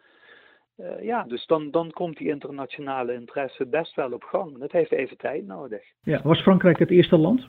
Uh, 0.77 1.03
ja, 1.03 1.23
dus 1.23 1.45
dan, 1.45 1.71
dan 1.71 1.91
komt 1.91 2.17
die 2.17 2.29
internationale 2.29 3.13
interesse 3.13 3.65
best 3.65 3.95
wel 3.95 4.11
op 4.11 4.23
gang. 4.23 4.57
Dat 4.57 4.71
heeft 4.71 4.91
even 4.91 5.17
tijd 5.17 5.45
nodig. 5.45 5.83
Ja, 6.01 6.21
was 6.23 6.41
Frankrijk 6.41 6.79
het 6.79 6.91
eerste 6.91 7.17
land? 7.17 7.47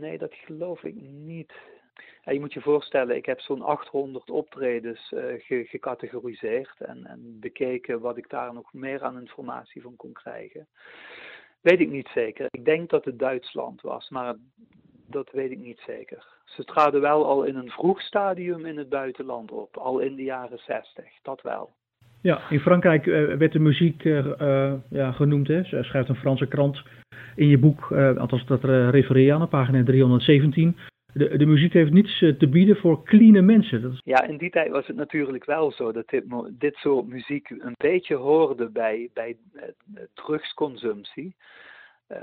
Nee, 0.00 0.18
dat 0.18 0.34
geloof 0.34 0.82
ik 0.82 0.94
niet. 1.00 1.52
Ja, 2.22 2.32
je 2.32 2.40
moet 2.40 2.52
je 2.52 2.60
voorstellen, 2.60 3.16
ik 3.16 3.26
heb 3.26 3.40
zo'n 3.40 3.62
800 3.62 4.30
optredens 4.30 5.12
uh, 5.12 5.66
gecategoriseerd 5.66 6.80
en, 6.80 7.06
en 7.06 7.36
bekeken 7.40 8.00
wat 8.00 8.16
ik 8.16 8.28
daar 8.28 8.52
nog 8.52 8.72
meer 8.72 9.02
aan 9.02 9.20
informatie 9.20 9.82
van 9.82 9.96
kon 9.96 10.12
krijgen. 10.12 10.68
Weet 11.60 11.80
ik 11.80 11.90
niet 11.90 12.08
zeker. 12.14 12.46
Ik 12.50 12.64
denk 12.64 12.90
dat 12.90 13.04
het 13.04 13.18
Duitsland 13.18 13.80
was, 13.80 14.08
maar 14.08 14.34
dat 15.06 15.30
weet 15.30 15.50
ik 15.50 15.58
niet 15.58 15.82
zeker. 15.86 16.26
Ze 16.44 16.64
traden 16.64 17.00
wel 17.00 17.26
al 17.26 17.42
in 17.42 17.56
een 17.56 17.70
vroeg 17.70 18.00
stadium 18.00 18.66
in 18.66 18.78
het 18.78 18.88
buitenland 18.88 19.52
op, 19.52 19.76
al 19.76 19.98
in 19.98 20.14
de 20.14 20.22
jaren 20.22 20.58
60, 20.58 21.04
dat 21.22 21.42
wel. 21.42 21.74
Ja, 22.26 22.40
in 22.50 22.60
Frankrijk 22.60 23.06
uh, 23.06 23.34
werd 23.34 23.52
de 23.52 23.58
muziek 23.58 24.04
uh, 24.04 24.72
ja, 24.90 25.12
genoemd. 25.12 25.48
Hè. 25.48 25.64
Schrijft 25.64 26.08
een 26.08 26.16
Franse 26.16 26.46
krant 26.46 26.82
in 27.34 27.48
je 27.48 27.58
boek, 27.58 27.92
althans 27.92 28.46
dat 28.46 28.64
refereer 28.64 29.24
je 29.24 29.32
aan 29.32 29.48
pagina 29.48 29.84
317 29.84 30.76
de, 31.16 31.36
de 31.36 31.46
muziek 31.46 31.72
heeft 31.72 31.92
niets 31.92 32.22
eh, 32.22 32.32
te 32.32 32.48
bieden 32.48 32.76
voor 32.76 33.04
clean 33.04 33.44
mensen. 33.44 33.98
Ja, 34.04 34.22
in 34.22 34.36
die 34.36 34.50
tijd 34.50 34.70
was 34.70 34.86
het 34.86 34.96
natuurlijk 34.96 35.44
wel 35.44 35.72
zo 35.72 35.92
dat 35.92 36.08
dit, 36.08 36.24
dit 36.50 36.74
soort 36.74 37.06
muziek 37.06 37.50
een 37.50 37.74
beetje 37.76 38.14
hoorde 38.14 38.68
bij, 38.68 39.08
bij 39.12 39.36
drugsconsumptie. 40.14 41.34
Uh, 42.08 42.18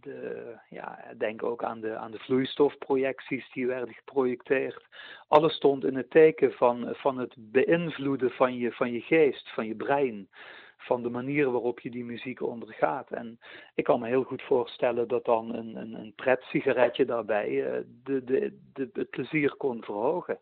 de, 0.00 0.54
ja, 0.68 0.98
denk 1.18 1.42
ook 1.42 1.64
aan 1.64 1.80
de, 1.80 1.96
aan 1.96 2.10
de 2.10 2.18
vloeistofprojecties 2.18 3.52
die 3.52 3.66
werden 3.66 3.94
geprojecteerd. 3.94 4.86
Alles 5.28 5.54
stond 5.54 5.84
in 5.84 5.96
het 5.96 6.10
teken 6.10 6.52
van, 6.52 6.88
van 6.92 7.18
het 7.18 7.34
beïnvloeden 7.38 8.30
van 8.30 8.56
je, 8.56 8.72
van 8.72 8.92
je 8.92 9.00
geest, 9.00 9.50
van 9.50 9.66
je 9.66 9.74
brein 9.74 10.28
van 10.76 11.02
de 11.02 11.10
manier 11.10 11.50
waarop 11.50 11.80
je 11.80 11.90
die 11.90 12.04
muziek 12.04 12.42
ondergaat. 12.42 13.10
En 13.10 13.38
ik 13.74 13.84
kan 13.84 14.00
me 14.00 14.06
heel 14.06 14.22
goed 14.22 14.42
voorstellen 14.42 15.08
dat 15.08 15.24
dan 15.24 15.54
een, 15.54 15.76
een, 15.76 15.94
een 15.94 16.12
pret-sigaretje 16.14 17.04
daarbij 17.04 17.48
uh, 17.48 17.84
de, 18.04 18.24
de, 18.24 18.58
de, 18.72 18.88
het 18.92 19.10
plezier 19.10 19.54
kon 19.56 19.82
verhogen. 19.82 20.38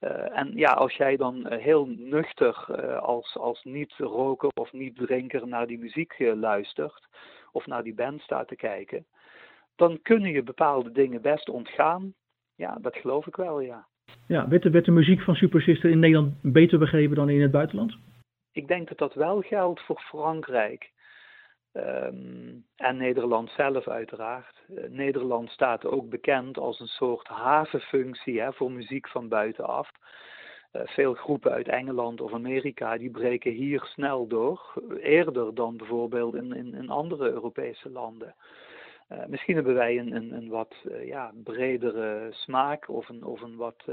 Uh, 0.00 0.38
en 0.38 0.52
ja, 0.54 0.72
als 0.72 0.94
jij 0.94 1.16
dan 1.16 1.52
heel 1.52 1.86
nuchter 1.86 2.54
als, 3.00 3.36
als 3.36 3.64
niet-roker 3.64 4.50
of 4.54 4.72
niet-drinker 4.72 5.48
naar 5.48 5.66
die 5.66 5.78
muziek 5.78 6.18
luistert, 6.18 7.08
of 7.52 7.66
naar 7.66 7.82
die 7.82 7.94
band 7.94 8.20
staat 8.20 8.48
te 8.48 8.56
kijken, 8.56 9.06
dan 9.76 10.02
kunnen 10.02 10.30
je 10.30 10.42
bepaalde 10.42 10.92
dingen 10.92 11.22
best 11.22 11.48
ontgaan. 11.48 12.14
Ja, 12.54 12.78
dat 12.80 12.96
geloof 12.96 13.26
ik 13.26 13.36
wel, 13.36 13.60
ja. 13.60 13.86
Ja, 14.26 14.48
werd 14.48 14.62
de, 14.62 14.70
werd 14.70 14.84
de 14.84 14.90
muziek 14.90 15.20
van 15.20 15.34
Super 15.34 15.62
Sister 15.62 15.90
in 15.90 15.98
Nederland 15.98 16.34
beter 16.42 16.78
begrepen 16.78 17.16
dan 17.16 17.28
in 17.28 17.40
het 17.40 17.50
buitenland? 17.50 17.98
ik 18.52 18.68
denk 18.68 18.88
dat 18.88 18.98
dat 18.98 19.14
wel 19.14 19.40
geldt 19.40 19.80
voor 19.80 20.00
Frankrijk. 20.00 20.90
Um, 21.72 22.66
en 22.76 22.96
Nederland 22.96 23.50
zelf 23.50 23.88
uiteraard. 23.88 24.62
Uh, 24.68 24.88
Nederland 24.88 25.50
staat 25.50 25.84
ook 25.84 26.08
bekend 26.08 26.58
als 26.58 26.80
een 26.80 26.86
soort 26.86 27.26
havenfunctie 27.26 28.40
hè, 28.40 28.52
voor 28.52 28.72
muziek 28.72 29.08
van 29.08 29.28
buitenaf. 29.28 29.90
Uh, 30.72 30.82
veel 30.84 31.14
groepen 31.14 31.50
uit 31.52 31.68
Engeland 31.68 32.20
of 32.20 32.32
Amerika 32.32 32.98
die 32.98 33.10
breken 33.10 33.52
hier 33.52 33.84
snel 33.84 34.26
door, 34.26 34.82
eerder 35.00 35.54
dan 35.54 35.76
bijvoorbeeld 35.76 36.34
in, 36.34 36.52
in, 36.52 36.74
in 36.74 36.90
andere 36.90 37.30
Europese 37.30 37.90
landen. 37.90 38.34
Uh, 39.12 39.26
misschien 39.26 39.54
hebben 39.54 39.74
wij 39.74 39.98
een, 39.98 40.14
een, 40.14 40.32
een 40.32 40.48
wat 40.48 40.74
ja, 41.04 41.32
bredere 41.44 42.28
smaak 42.30 42.88
of 42.88 43.08
een, 43.08 43.24
of 43.24 43.40
een 43.40 43.56
wat 43.56 43.84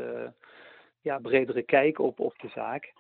ja, 1.02 1.20
bredere 1.20 1.64
kijk 1.64 2.00
op, 2.00 2.20
op 2.20 2.40
de 2.40 2.50
zaak. 2.50 2.94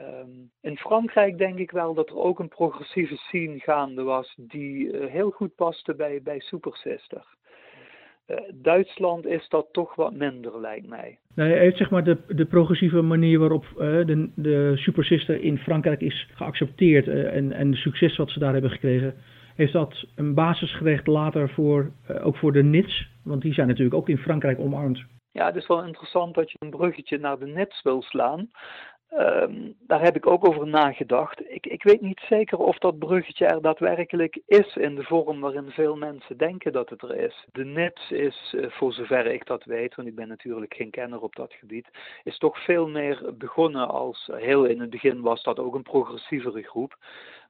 Um, 0.00 0.50
in 0.60 0.76
Frankrijk 0.76 1.38
denk 1.38 1.58
ik 1.58 1.70
wel 1.70 1.94
dat 1.94 2.08
er 2.08 2.18
ook 2.18 2.38
een 2.38 2.48
progressieve 2.48 3.16
scene 3.16 3.58
gaande 3.60 4.02
was 4.02 4.34
die 4.36 4.96
heel 4.96 5.30
goed 5.30 5.54
paste 5.54 5.94
bij, 5.94 6.22
bij 6.22 6.40
Super 6.40 6.76
Sister. 6.76 7.35
Uh, 8.28 8.36
Duitsland 8.54 9.26
is 9.26 9.48
dat 9.48 9.66
toch 9.72 9.94
wat 9.94 10.12
minder, 10.12 10.60
lijkt 10.60 10.86
mij. 10.86 11.18
Nee, 11.34 11.52
heeft 11.52 11.76
zeg 11.76 11.90
maar 11.90 12.04
de, 12.04 12.18
de 12.28 12.44
progressieve 12.44 13.02
manier 13.02 13.38
waarop 13.38 13.64
uh, 13.64 13.78
de, 13.78 14.30
de 14.34 14.72
Super 14.76 15.04
Sister 15.04 15.40
in 15.40 15.58
Frankrijk 15.58 16.00
is 16.00 16.28
geaccepteerd 16.34 17.08
en, 17.08 17.52
en 17.52 17.70
de 17.70 17.76
succes 17.76 18.16
wat 18.16 18.30
ze 18.30 18.38
daar 18.38 18.52
hebben 18.52 18.70
gekregen, 18.70 19.14
heeft 19.54 19.72
dat 19.72 20.06
een 20.14 20.34
basis 20.34 20.76
gelegd 20.76 21.06
later 21.06 21.50
voor, 21.50 21.90
ook 22.22 22.36
voor 22.36 22.52
de 22.52 22.62
Nits? 22.62 23.08
Want 23.24 23.42
die 23.42 23.52
zijn 23.52 23.66
natuurlijk 23.66 23.96
ook 23.96 24.08
in 24.08 24.18
Frankrijk 24.18 24.58
omarmd. 24.58 25.04
Ja, 25.32 25.46
het 25.46 25.56
is 25.56 25.66
wel 25.66 25.84
interessant 25.84 26.34
dat 26.34 26.50
je 26.50 26.56
een 26.60 26.70
bruggetje 26.70 27.18
naar 27.18 27.38
de 27.38 27.46
Nits 27.46 27.82
wil 27.82 28.02
slaan. 28.02 28.50
Um, 29.12 29.74
daar 29.80 30.02
heb 30.02 30.16
ik 30.16 30.26
ook 30.26 30.48
over 30.48 30.66
nagedacht. 30.66 31.50
Ik, 31.50 31.66
ik 31.66 31.82
weet 31.82 32.00
niet 32.00 32.20
zeker 32.28 32.58
of 32.58 32.78
dat 32.78 32.98
bruggetje 32.98 33.46
er 33.46 33.62
daadwerkelijk 33.62 34.40
is 34.46 34.76
in 34.76 34.94
de 34.94 35.02
vorm 35.02 35.40
waarin 35.40 35.70
veel 35.70 35.96
mensen 35.96 36.36
denken 36.36 36.72
dat 36.72 36.88
het 36.90 37.02
er 37.02 37.16
is. 37.16 37.46
De 37.52 37.64
NITS 37.64 38.10
is, 38.10 38.52
uh, 38.54 38.70
voor 38.70 38.92
zover 38.92 39.26
ik 39.26 39.46
dat 39.46 39.64
weet, 39.64 39.94
want 39.94 40.08
ik 40.08 40.14
ben 40.14 40.28
natuurlijk 40.28 40.74
geen 40.74 40.90
kenner 40.90 41.20
op 41.20 41.36
dat 41.36 41.52
gebied, 41.52 41.88
is 42.24 42.38
toch 42.38 42.64
veel 42.64 42.88
meer 42.88 43.34
begonnen 43.34 43.88
als, 43.88 44.28
heel 44.32 44.64
in 44.64 44.80
het 44.80 44.90
begin 44.90 45.20
was 45.20 45.42
dat 45.42 45.58
ook 45.58 45.74
een 45.74 45.82
progressievere 45.82 46.62
groep. 46.62 46.96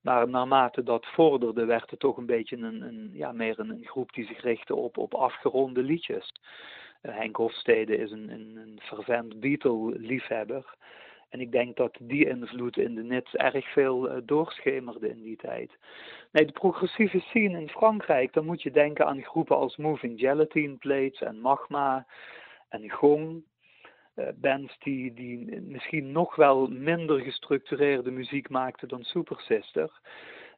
Maar 0.01 0.29
naarmate 0.29 0.83
dat 0.83 1.07
vorderde, 1.07 1.65
werd 1.65 1.91
het 1.91 2.01
toch 2.01 2.17
een 2.17 2.27
beetje 2.27 2.57
een, 2.57 2.83
een 2.83 3.11
ja, 3.13 3.33
meer 3.33 3.59
een, 3.59 3.81
groep 3.85 4.13
die 4.13 4.27
zich 4.27 4.43
richtte 4.43 4.75
op, 4.75 4.99
op 4.99 5.15
afgeronde 5.15 5.83
liedjes. 5.83 6.33
Uh, 7.03 7.17
Henk 7.17 7.37
Hofstede 7.37 7.97
is 7.97 8.11
een, 8.11 8.31
een, 8.31 8.57
een 8.57 8.81
fervent 8.83 9.41
Beatle-liefhebber. 9.41 10.75
En 11.29 11.41
ik 11.41 11.53
denk 11.53 11.77
dat 11.77 11.97
die 12.01 12.29
invloed 12.29 12.77
in 12.77 12.95
de 12.95 13.03
NITS 13.03 13.35
erg 13.35 13.73
veel 13.73 14.11
uh, 14.11 14.17
doorschemerde 14.25 15.09
in 15.09 15.23
die 15.23 15.37
tijd. 15.37 15.71
Nee, 16.33 16.47
de 16.47 16.53
progressieve 16.53 17.21
scene 17.21 17.61
in 17.61 17.69
Frankrijk, 17.69 18.33
dan 18.33 18.45
moet 18.45 18.63
je 18.63 18.71
denken 18.71 19.07
aan 19.07 19.23
groepen 19.23 19.57
als 19.57 19.77
Moving 19.77 20.21
Gelatine 20.21 20.77
Plates 20.77 21.21
en 21.21 21.41
Magma 21.41 22.07
en 22.69 22.91
Gong. 22.91 23.45
Uh, 24.17 24.27
bands 24.35 24.79
die, 24.79 25.15
die 25.15 25.61
misschien 25.61 26.13
nog 26.13 26.37
wel 26.37 26.67
minder 26.67 27.21
gestructureerde 27.21 28.11
muziek 28.11 28.49
maakten 28.49 28.89
dan 28.89 29.03
Super 29.03 29.41
Sister. 29.41 30.01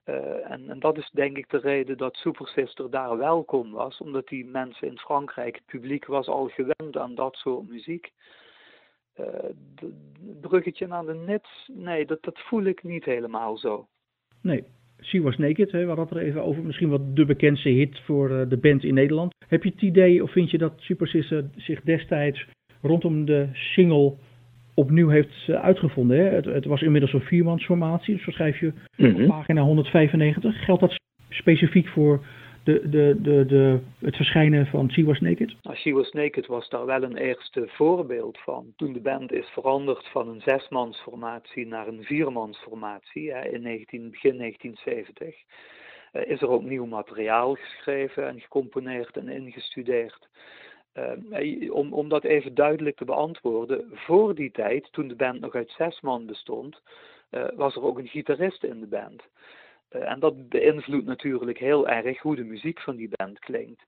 Uh, 0.05 0.51
en, 0.51 0.71
en, 0.71 0.79
dat 0.79 0.99
is 0.99 1.11
denk 1.13 1.37
ik 1.37 1.51
de 1.51 1.59
reden 1.59 1.97
dat 1.97 2.17
Super 2.17 2.49
Sister 2.49 2.91
daar 2.91 3.17
welkom 3.17 3.71
was, 3.71 4.01
omdat 4.01 4.29
die 4.29 4.45
mensen 4.45 4.89
in 4.89 4.99
Frankrijk, 4.99 5.55
het 5.55 5.67
publiek 5.67 6.07
was 6.07 6.27
al 6.27 6.49
gewend 6.49 6.97
aan 6.97 7.15
dat 7.15 7.37
soort 7.37 7.69
muziek. 7.69 8.13
Uh, 9.21 9.27
bruggetje 10.41 10.87
naar 10.87 11.05
de 11.05 11.15
Nets, 11.15 11.71
nee, 11.75 12.07
dat, 12.07 12.23
dat 12.23 12.39
voel 12.39 12.65
ik 12.65 12.83
niet 12.83 13.05
helemaal 13.05 13.57
zo. 13.57 13.87
Nee, 14.43 14.65
She 15.03 15.23
Was 15.23 15.37
Naked, 15.37 15.73
hè, 15.73 15.81
we 15.81 15.87
hadden 15.87 16.07
het 16.09 16.17
er 16.17 16.23
even 16.23 16.45
over. 16.45 16.63
Misschien 16.63 16.89
wat 16.89 17.17
de 17.17 17.25
bekendste 17.25 17.69
hit 17.69 18.01
voor 18.05 18.31
uh, 18.31 18.49
de 18.49 18.57
band 18.57 18.85
in 18.85 18.95
Nederland. 18.95 19.35
Heb 19.49 19.63
je 19.63 19.71
het 19.71 19.83
idee, 19.83 20.23
of 20.23 20.33
vind 20.33 20.51
je 20.51 20.59
dat 20.59 20.73
Super 20.77 21.09
Sister 21.09 21.45
zich 21.57 21.81
destijds 21.81 22.47
rondom 22.83 23.25
de 23.25 23.49
single 23.53 24.15
opnieuw 24.75 25.09
heeft 25.09 25.47
uh, 25.47 25.57
uitgevonden? 25.57 26.19
Hè? 26.19 26.25
Het, 26.25 26.45
het, 26.45 26.65
was 26.65 26.83
inmiddels 26.83 27.13
een 27.13 27.21
viermansformatie, 27.21 28.15
dus 28.15 28.25
zo 28.25 28.31
schrijf 28.31 28.61
je 28.61 28.73
mm 28.97 29.11
-hmm. 29.11 29.23
op 29.23 29.29
pagina 29.29 29.63
195. 29.63 30.65
Geldt 30.65 30.81
dat 30.81 30.95
specifiek 31.29 31.89
voor 31.89 32.25
de, 32.69 32.89
de, 32.89 33.21
de, 33.21 33.47
de, 33.47 33.81
het 33.99 34.17
verschijnen 34.17 34.67
van 34.67 34.91
She 34.91 35.05
Was 35.05 35.21
Naked? 35.21 35.55
Nou, 35.63 35.77
She 35.77 35.93
Was 35.93 36.13
Naked 36.13 36.47
was 36.47 36.69
daar 36.69 36.87
wel 36.87 37.03
een 37.03 37.17
eerste 37.17 37.69
voorbeeld 37.69 38.39
van. 38.39 38.73
Toen 38.77 38.93
de 38.93 39.01
band 39.01 39.33
is 39.33 39.47
veranderd 39.47 40.09
van 40.09 40.29
een 40.29 40.41
zesmansformatie 40.41 41.67
naar 41.67 41.87
een 41.87 42.05
viermansformatie 42.05 43.33
hè, 43.33 43.49
in 43.49 43.63
19, 43.63 44.11
begin 44.11 44.39
1970, 44.39 45.35
uh, 46.13 46.31
is 46.31 46.41
er 46.41 46.49
ook 46.49 46.63
nieuw 46.63 46.87
materiaal 46.87 47.55
geschreven 47.55 48.29
en 48.29 48.41
gecomponeerd 48.41 49.17
en 49.17 49.29
ingestudeerd. 49.29 50.29
Uh, 50.95 51.75
om, 51.75 51.93
om 51.93 52.09
dat 52.09 52.25
even 52.25 52.55
duidelijk 52.55 52.97
te 52.97 53.05
beantwoorden, 53.05 53.85
voor 53.93 54.35
die 54.35 54.51
tijd, 54.51 54.89
toen 54.93 55.09
de 55.09 55.17
band 55.17 55.41
nog 55.41 55.55
uit 55.55 55.75
zes 55.77 56.01
man 56.01 56.27
bestond, 56.27 56.81
was 57.55 57.77
er 57.77 57.83
ook 57.83 57.99
een 57.99 58.09
gitarist 58.09 58.65
in 58.65 58.81
de 58.81 58.87
band. 58.87 59.23
Uh, 59.91 60.11
en 60.11 60.21
dat 60.21 60.49
beïnvloedt 60.49 61.07
natuurlijk 61.07 61.59
heel 61.59 61.89
erg 61.89 62.21
hoe 62.21 62.37
de 62.37 62.45
muziek 62.45 62.81
van 62.81 62.97
die 62.97 63.11
band 63.17 63.39
klinkt. 63.39 63.83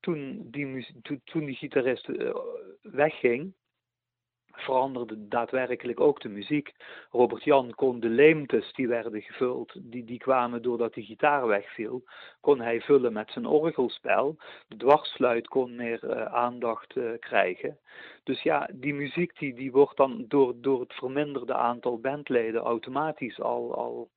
Toen 0.00 0.48
die, 0.50 0.86
to, 1.02 1.16
toen 1.24 1.44
die 1.44 1.54
gitarist 1.54 2.08
uh, 2.08 2.34
wegging, 2.82 3.54
veranderde 4.52 5.28
daadwerkelijk 5.28 6.00
ook 6.00 6.20
de 6.20 6.28
muziek. 6.28 6.72
Robert 7.10 7.44
Jan 7.44 7.74
kon 7.74 8.00
de 8.00 8.08
leemtes 8.08 8.72
die 8.72 8.88
werden 8.88 9.22
gevuld, 9.22 9.72
die, 9.82 10.04
die 10.04 10.18
kwamen 10.18 10.62
doordat 10.62 10.94
de 10.94 11.02
gitaar 11.02 11.46
wegviel, 11.46 12.02
kon 12.40 12.60
hij 12.60 12.80
vullen 12.80 13.12
met 13.12 13.30
zijn 13.30 13.46
orgelspel. 13.46 14.36
De 14.68 14.76
dwarsfluit 14.76 15.48
kon 15.48 15.76
meer 15.76 16.04
uh, 16.04 16.24
aandacht 16.24 16.94
krijgen. 17.18 17.78
Dus 18.22 18.42
ja, 18.42 18.68
die 18.72 18.94
muziek 18.94 19.38
die, 19.38 19.54
die 19.54 19.72
wordt 19.72 19.96
dan 19.96 20.24
door, 20.28 20.54
door 20.56 20.80
het 20.80 20.92
verminderde 20.92 21.54
aantal 21.54 21.98
bandleden 21.98 22.60
automatisch 22.60 23.40
al, 23.40 23.74
al 23.74 24.10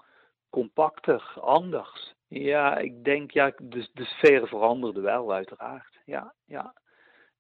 compacter, 0.56 1.34
anders. 1.42 2.16
Ja, 2.28 2.78
ik 2.78 3.04
denk, 3.04 3.32
ja, 3.32 3.54
de, 3.58 3.88
de 3.94 4.06
sfeer 4.06 4.48
veranderde 4.48 5.02
wel, 5.02 5.34
uiteraard. 5.34 6.00
Ja, 6.06 6.34
ja. 6.46 6.74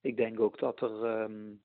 Ik 0.01 0.17
denk 0.17 0.39
ook 0.39 0.59
dat 0.59 0.81
er, 0.81 1.21
um, 1.21 1.61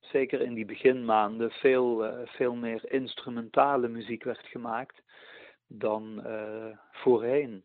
zeker 0.00 0.40
in 0.40 0.54
die 0.54 0.64
beginmaanden, 0.64 1.50
veel, 1.50 2.24
veel 2.24 2.54
meer 2.54 2.92
instrumentale 2.92 3.88
muziek 3.88 4.24
werd 4.24 4.46
gemaakt 4.46 5.02
dan 5.66 6.22
voorheen. 6.92 7.64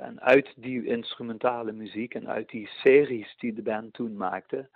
en 0.00 0.20
uit 0.20 0.52
die 0.56 0.86
instrumentale 0.86 1.72
muziek 1.72 2.14
en 2.14 2.28
uit 2.28 2.48
die 2.48 2.68
series 2.68 3.36
die 3.36 3.52
de 3.52 3.62
band 3.62 3.92
toen 3.92 4.16
maakte, 4.16 4.68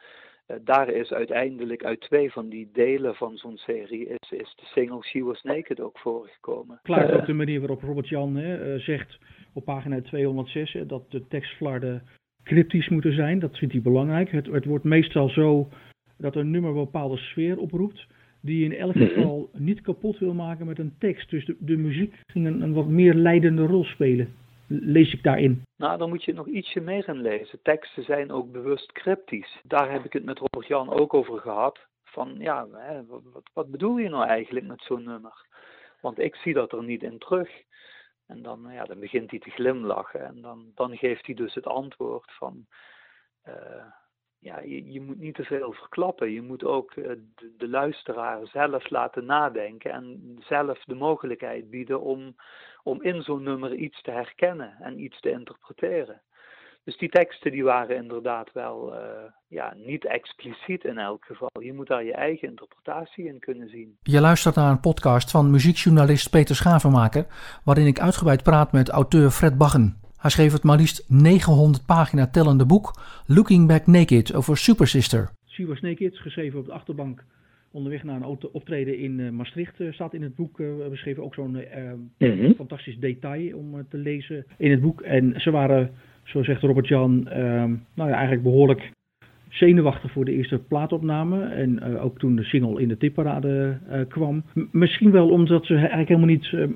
daar 0.65 0.89
is 0.89 1.13
uiteindelijk 1.13 1.85
uit 1.85 2.01
twee 2.01 2.33
van 2.33 2.49
die 2.49 2.69
delen 2.73 3.15
van 3.15 3.37
zo'n 3.37 3.57
serie 3.57 4.07
is, 4.07 4.31
is 4.31 4.55
de 4.57 4.65
single 4.65 5.03
She 5.03 5.23
Was 5.23 5.43
Naked 5.43 5.81
ook 5.81 5.99
voorgekomen. 5.99 6.81
Klaar 6.83 7.15
ook 7.15 7.27
de 7.27 7.33
manier 7.33 7.59
waarop 7.59 7.83
Robert 7.83 8.09
Jan 8.09 8.37
hè, 8.37 8.79
zegt 8.79 9.19
op 9.53 9.65
pagina 9.65 10.01
206 10.01 10.77
dat 10.87 11.11
de 11.11 11.27
tekstflarden 11.27 12.03
cryptisch 12.43 12.89
moeten 12.89 13.15
zijn. 13.15 13.39
Dat 13.39 13.59
vindt 13.59 13.75
hij 13.75 13.83
belangrijk. 13.83 14.31
Het, 14.31 14.47
het 14.47 14.65
wordt 14.65 14.85
meestal 14.85 15.29
zo 15.29 15.69
dat 16.19 16.37
een 16.37 16.51
nummer 16.51 16.71
een 16.71 16.77
bepaalde 16.77 17.17
sfeer 17.17 17.59
oproept. 17.59 18.07
Die 18.41 18.59
je 18.59 18.65
in 18.65 18.77
elk 18.77 18.95
mhm. 18.95 19.07
geval 19.07 19.51
niet 19.53 19.81
kapot 19.81 20.19
wil 20.19 20.35
maken 20.35 20.67
met 20.67 20.79
een 20.79 20.95
tekst. 20.99 21.31
Dus 21.31 21.45
de, 21.45 21.57
de 21.59 21.77
muziek 21.77 22.15
ging 22.27 22.47
een, 22.47 22.61
een 22.61 22.73
wat 22.73 22.89
meer 22.89 23.15
leidende 23.15 23.67
rol 23.67 23.85
spelen. 23.85 24.29
Lees 24.69 25.13
ik 25.13 25.23
daarin? 25.23 25.63
Nou, 25.77 25.99
dan 25.99 26.09
moet 26.09 26.25
je 26.25 26.33
nog 26.33 26.47
ietsje 26.47 26.81
meer 26.81 27.09
in 27.09 27.21
lezen. 27.21 27.63
Teksten 27.63 28.05
zijn 28.05 28.31
ook 28.31 28.53
bewust 28.53 28.93
cryptisch. 28.93 29.61
Daar 29.63 29.91
heb 29.93 30.05
ik 30.05 30.13
het 30.13 30.25
met 30.25 30.39
Robert 30.39 30.67
Jan 30.67 30.91
ook 30.91 31.15
over 31.15 31.41
gehad. 31.41 31.79
Van 32.05 32.35
ja, 32.39 32.67
wat, 33.07 33.51
wat 33.53 33.71
bedoel 33.71 33.97
je 33.97 34.09
nou 34.09 34.27
eigenlijk 34.27 34.67
met 34.67 34.83
zo'n 34.83 35.03
nummer? 35.03 35.47
Want 36.01 36.19
ik 36.19 36.35
zie 36.35 36.55
dat 36.55 36.73
er 36.73 36.85
niet 36.85 37.03
in 37.03 37.19
terug. 37.19 37.51
En 38.27 38.43
dan, 38.43 38.69
ja, 38.71 38.85
dan 38.85 39.01
begint 39.01 39.31
hij 39.31 39.39
te 39.39 39.51
glimlachen 39.51 40.25
en 40.27 40.41
dan, 40.41 40.73
dan 40.75 40.97
geeft 40.97 41.27
hij 41.27 41.35
dus 41.35 41.55
het 41.55 41.67
antwoord 41.67 42.33
van, 42.33 42.67
uh, 43.49 43.85
ja, 44.41 44.61
je, 44.61 44.93
je, 44.93 45.01
moet 45.01 45.19
niet 45.19 45.35
te 45.35 45.45
veel 45.45 45.73
verklappen. 45.73 46.33
Je 46.33 46.43
moet 46.43 46.65
ook 46.65 46.95
uh, 46.95 47.11
de, 47.57 47.69
luisteraar 47.69 48.47
zelf 48.47 48.91
laten 48.91 49.25
nadenken 49.25 49.93
en 49.93 50.37
zelf 50.41 50.85
de 50.85 50.95
mogelijkheid 50.95 51.71
bieden 51.71 52.01
om, 52.01 52.37
om 52.83 53.03
in 53.03 53.23
zo'n 53.23 53.43
nummer 53.43 53.75
iets 53.75 54.03
te 54.03 54.11
herkennen 54.11 54.77
en 54.81 55.03
iets 55.03 55.21
te 55.21 55.31
interpreteren. 55.31 56.21
Dus 56.85 56.99
die 56.99 57.09
teksten 57.09 57.51
die 57.51 57.65
waren 57.65 57.97
inderdaad 57.97 58.53
wel 58.53 58.95
uh, 58.95 59.01
ja, 59.49 59.75
niet 59.77 60.07
expliciet 60.07 60.85
in 60.85 60.99
elk 60.99 61.25
geval. 61.25 61.51
Je 61.61 61.73
moet 61.73 61.87
daar 61.87 62.05
je 62.05 62.15
eigen 62.15 62.49
interpretatie 62.49 63.25
in 63.25 63.39
kunnen 63.39 63.69
zien. 63.69 63.99
Je 64.03 64.21
luistert 64.21 64.55
naar 64.55 64.71
een 64.71 64.81
podcast 64.81 65.31
van 65.31 65.51
muziekjournalist 65.51 66.31
Peter 66.31 66.57
Schavenmaker, 66.57 67.27
waarin 67.65 67.87
ik 67.87 68.01
uitgebreid 68.01 68.43
praat 68.43 68.73
met 68.73 68.89
auteur 68.89 69.31
Fred 69.31 69.59
Baggen. 69.59 70.08
Hij 70.19 70.31
schreef 70.31 70.53
het 70.53 70.63
maar 70.63 70.77
liefst 70.77 71.05
900 71.09 71.87
pagina 71.87 72.27
tellende 72.27 72.67
boek 72.67 73.01
Looking 73.27 73.69
Back 73.69 73.87
Naked 73.87 74.35
over 74.35 74.57
Super 74.57 74.87
Sister. 74.87 75.31
She 75.47 75.67
Was 75.67 75.81
Naked, 75.81 76.19
geschreven 76.19 76.59
op 76.59 76.67
de 76.67 76.73
achterbank 76.73 77.25
onderweg 77.71 78.03
naar 78.03 78.17
een 78.17 78.39
optreden 78.53 78.99
in 78.99 79.19
uh, 79.19 79.31
Maastricht 79.31 79.81
uh, 79.81 79.93
staat 79.93 80.15
in 80.15 80.23
het 80.23 80.35
boek 80.35 80.59
uh, 80.59 80.69
beschreven. 80.91 81.23
Ook 81.23 81.35
zo'n 81.35 81.65
mm 82.19 82.55
fantastisch 82.57 82.99
detail 82.99 83.57
om 83.57 83.87
te 83.89 83.97
lezen 83.97 84.45
in 84.57 84.71
het 84.71 84.81
boek. 84.81 85.01
En 85.01 85.41
ze 85.41 85.51
waren 85.51 85.91
zo 86.25 86.43
zegt 86.43 86.63
Robert-Jan, 86.63 87.29
ehm, 87.29 87.75
nou 87.95 88.09
ja, 88.09 88.15
eigenlijk 88.15 88.43
behoorlijk 88.43 88.91
zenuwachtig 89.49 90.13
voor 90.13 90.25
de 90.25 90.33
eerste 90.33 90.59
plaatopname. 90.59 91.45
En 91.45 91.81
uh, 91.83 92.05
ook 92.05 92.19
toen 92.19 92.37
de 92.37 92.45
single 92.45 92.81
in 92.81 92.89
de 92.89 92.97
tipparade 92.97 93.79
uh, 93.91 94.01
kwam. 94.09 94.43
misschien 94.71 95.11
wel 95.11 95.29
omdat 95.29 95.67
ze 95.67 95.75
eigenlijk 95.75 96.09
helemaal 96.09 96.29
niet 96.29 96.53
uh, 96.53 96.67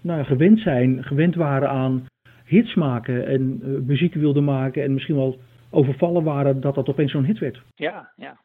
nou 0.00 0.18
ja, 0.18 0.24
gewend 0.24 0.60
zijn, 0.60 1.04
gewend 1.04 1.34
waren 1.34 1.70
aan 1.70 2.06
hits 2.50 2.74
maken 2.74 3.26
en 3.26 3.60
muziek 3.86 4.14
wilden 4.14 4.44
maken. 4.44 4.82
En 4.82 4.92
misschien 4.94 5.16
wel 5.16 5.38
overvallen 5.70 6.24
waren 6.24 6.60
dat 6.60 6.74
dat 6.74 6.88
opeens 6.88 7.12
zo'n 7.12 7.24
hit 7.24 7.38
werd. 7.38 7.62
Ja, 7.74 8.12
ja. 8.16 8.40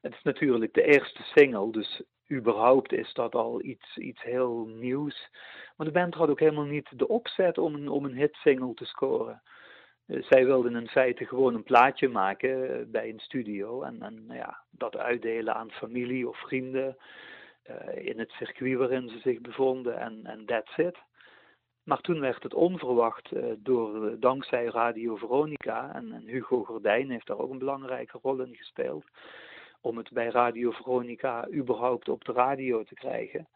Het 0.00 0.12
is 0.12 0.22
natuurlijk 0.22 0.74
de 0.74 0.82
eerste 0.82 1.22
single, 1.22 1.72
dus 1.72 2.02
überhaupt 2.30 2.92
is 2.92 3.12
dat 3.12 3.34
al 3.34 3.62
iets, 3.62 3.96
iets 3.96 4.22
heel 4.22 4.66
nieuws. 4.66 5.30
Maar 5.76 5.86
de 5.86 5.92
band 5.92 6.14
had 6.14 6.28
ook 6.28 6.40
helemaal 6.40 6.64
niet 6.64 6.98
de 6.98 7.08
opzet 7.08 7.58
om 7.58 7.74
een, 7.74 7.88
om 7.88 8.04
een 8.04 8.16
hitsingle 8.16 8.74
te 8.74 8.84
scoren. 8.84 9.42
Eh, 10.06 10.22
zij 10.22 10.44
wilden 10.44 10.76
in 10.76 10.88
feite 10.88 11.26
gewoon 11.26 11.54
een 11.54 11.62
plaatje 11.62 12.08
maken 12.08 12.70
eh, 12.70 12.86
bij 12.86 13.08
een 13.08 13.20
studio 13.20 13.82
en, 13.82 14.02
en 14.02 14.24
ja, 14.28 14.58
dat 14.70 14.96
uitdelen 14.96 15.54
aan 15.54 15.70
familie 15.70 16.28
of 16.28 16.38
vrienden 16.38 16.96
in 17.94 18.18
het 18.18 18.30
circuit 18.30 18.78
waarin 18.78 19.08
ze 19.08 19.18
zich 19.18 19.40
bevonden 19.40 19.98
en, 19.98 20.20
en 20.24 20.44
that's 20.44 20.76
it. 20.76 20.96
Maar 21.86 22.00
toen 22.00 22.20
werd 22.20 22.42
het 22.42 22.54
onverwacht 22.54 23.32
uh, 23.32 23.44
door, 23.58 24.16
dankzij 24.20 24.64
Radio 24.64 25.16
Veronica, 25.16 25.94
en, 25.94 26.22
Hugo 26.26 26.64
Gordijn 26.64 27.10
heeft 27.10 27.26
daar 27.26 27.38
ook 27.38 27.50
een 27.50 27.58
belangrijke 27.58 28.18
rol 28.22 28.40
in 28.40 28.54
gespeeld, 28.54 29.04
om 29.80 29.96
het 29.96 30.10
bij 30.12 30.28
Radio 30.28 30.70
Veronica 30.70 31.48
überhaupt 31.52 32.08
op 32.08 32.24
de 32.24 32.32
radio 32.32 32.82
te 32.82 32.94
krijgen 32.94 33.48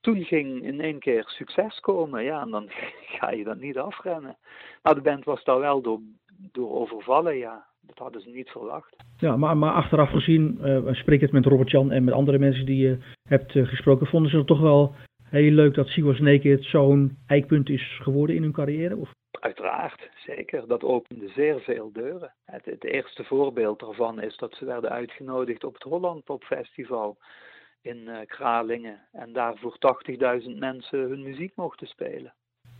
toen 0.00 0.24
ging 0.24 0.62
in 0.62 0.80
één 0.80 0.98
keer 0.98 1.24
succes 1.26 1.80
komen. 1.80 2.24
Ja, 2.24 2.42
en 2.42 2.50
dan 2.50 2.66
ga 3.18 3.30
je 3.30 3.44
dat 3.44 3.60
niet 3.60 3.78
afrennen. 3.78 4.36
Nou, 4.82 4.96
de 4.96 5.02
band 5.02 5.24
was 5.24 5.44
daar 5.44 5.58
wel 5.58 5.82
door, 5.82 6.00
door 6.52 6.80
overvallen, 6.80 7.36
ja. 7.36 7.66
Dat 7.80 7.98
hadden 7.98 8.20
ze 8.20 8.30
niet 8.30 8.48
verwacht. 8.48 8.96
Ja, 9.18 9.36
maar, 9.36 9.56
maar 9.56 9.72
achteraf 9.72 10.10
gezien, 10.10 10.58
uh, 10.62 10.92
spreek 10.92 11.20
het 11.20 11.32
met 11.32 11.44
Robert-Jan 11.44 11.90
en 11.90 12.04
met 12.04 12.14
andere 12.14 12.38
mensen 12.38 12.66
die 12.66 12.88
je 12.88 12.98
hebt 13.28 13.52
gesproken, 13.52 14.06
vonden 14.06 14.30
ze 14.30 14.36
het 14.36 14.46
toch 14.46 14.60
wel 14.60 14.94
heel 15.30 15.50
leuk 15.50 15.74
dat 15.74 15.86
Siwas 15.86 16.18
Naked 16.18 16.64
zo'n 16.64 17.18
eikpunt 17.26 17.68
is 17.68 17.98
geworden 18.02 18.36
in 18.36 18.42
hun 18.42 18.52
carrière? 18.52 18.96
Of? 18.96 19.10
Uiteraard, 19.40 20.08
zeker. 20.26 20.68
Dat 20.68 20.82
opende 20.82 21.28
zeer 21.28 21.60
veel 21.60 21.92
deuren. 21.92 22.34
Het, 22.44 22.64
het 22.64 22.84
eerste 22.84 23.24
voorbeeld 23.24 23.80
daarvan 23.80 24.20
is 24.20 24.36
dat 24.36 24.54
ze 24.54 24.64
werden 24.64 24.90
uitgenodigd 24.90 25.64
op 25.64 25.74
het 25.74 25.82
Holland 25.82 26.24
Pop 26.24 26.44
Festival 26.44 27.18
in 27.82 27.96
uh, 27.96 28.16
Kralingen. 28.26 29.00
En 29.12 29.32
daar 29.32 29.56
voor 29.56 29.76
80.000 30.42 30.58
mensen 30.58 30.98
hun 30.98 31.22
muziek 31.22 31.52
mochten 31.56 31.86
spelen. 31.86 32.34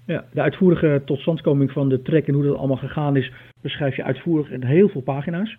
Ja, 0.07 0.24
de 0.32 0.40
uitvoerige 0.40 1.03
totstandkoming 1.05 1.70
van 1.70 1.88
de 1.88 2.03
track 2.03 2.26
en 2.26 2.34
hoe 2.34 2.44
dat 2.44 2.57
allemaal 2.57 2.76
gegaan 2.76 3.16
is, 3.16 3.32
beschrijf 3.62 3.96
je 3.96 4.05
uitvoerig 4.05 4.51
in 4.51 4.62
heel 4.62 4.88
veel 4.88 5.01
pagina's. 5.01 5.57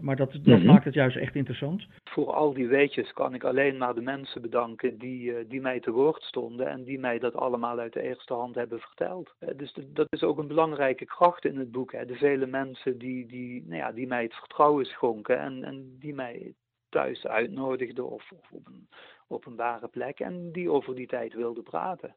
Maar 0.00 0.16
dat, 0.16 0.32
dat 0.32 0.58
mhm. 0.58 0.66
maakt 0.66 0.84
het 0.84 0.94
juist 0.94 1.16
echt 1.16 1.34
interessant. 1.34 1.86
Voor 2.04 2.32
al 2.32 2.52
die 2.52 2.68
weetjes 2.68 3.12
kan 3.12 3.34
ik 3.34 3.44
alleen 3.44 3.76
maar 3.76 3.94
de 3.94 4.00
mensen 4.00 4.42
bedanken 4.42 4.98
die, 4.98 5.30
uh, 5.30 5.36
die 5.48 5.60
mij 5.60 5.80
te 5.80 5.90
woord 5.90 6.22
stonden 6.22 6.66
en 6.66 6.84
die 6.84 6.98
mij 6.98 7.18
dat 7.18 7.34
allemaal 7.34 7.78
uit 7.78 7.92
de 7.92 8.02
eerste 8.02 8.34
hand 8.34 8.54
hebben 8.54 8.80
verteld. 8.80 9.34
Uh, 9.40 9.48
dus 9.56 9.72
de, 9.72 9.92
dat 9.92 10.06
is 10.10 10.22
ook 10.22 10.38
een 10.38 10.48
belangrijke 10.48 11.04
kracht 11.04 11.44
in 11.44 11.58
het 11.58 11.70
boek. 11.70 11.92
Hè. 11.92 12.06
De 12.06 12.16
vele 12.16 12.46
mensen 12.46 12.98
die, 12.98 13.26
die, 13.26 13.64
nou 13.66 13.76
ja, 13.76 13.92
die 13.92 14.06
mij 14.06 14.22
het 14.22 14.34
vertrouwen 14.34 14.84
schonken 14.84 15.38
en, 15.38 15.64
en 15.64 15.96
die 15.98 16.14
mij 16.14 16.54
thuis 16.88 17.26
uitnodigde 17.26 18.04
of, 18.04 18.32
of 18.32 18.50
op 18.50 18.66
een 18.66 18.88
openbare 19.28 19.88
plek 19.88 20.20
en 20.20 20.52
die 20.52 20.70
over 20.70 20.94
die 20.94 21.06
tijd 21.06 21.34
wilde 21.34 21.62
praten. 21.62 22.14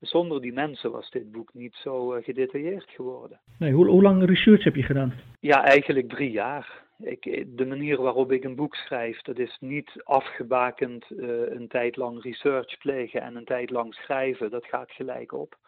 Zonder 0.00 0.40
die 0.40 0.52
mensen 0.52 0.90
was 0.90 1.10
dit 1.10 1.32
boek 1.32 1.54
niet 1.54 1.74
zo 1.74 2.16
uh, 2.16 2.24
gedetailleerd 2.24 2.90
geworden. 2.90 3.40
Nee, 3.58 3.72
hoe, 3.72 3.86
hoe 3.86 4.02
lang 4.02 4.24
research 4.24 4.64
heb 4.64 4.74
je 4.74 4.82
gedaan? 4.82 5.12
Ja, 5.40 5.64
eigenlijk 5.64 6.08
drie 6.08 6.30
jaar. 6.30 6.84
Ik, 7.02 7.48
de 7.56 7.66
manier 7.66 8.02
waarop 8.02 8.32
ik 8.32 8.44
een 8.44 8.54
boek 8.54 8.74
schrijf, 8.74 9.20
dat 9.20 9.38
is 9.38 9.56
niet 9.60 10.02
afgebakend 10.04 11.10
uh, 11.10 11.50
een 11.50 11.68
tijd 11.68 11.96
lang 11.96 12.22
research 12.22 12.78
plegen 12.78 13.22
en 13.22 13.36
een 13.36 13.44
tijd 13.44 13.70
lang 13.70 13.94
schrijven. 13.94 14.50
Dat 14.50 14.66
gaat 14.66 14.90
gelijk 14.90 15.32
op. 15.32 15.58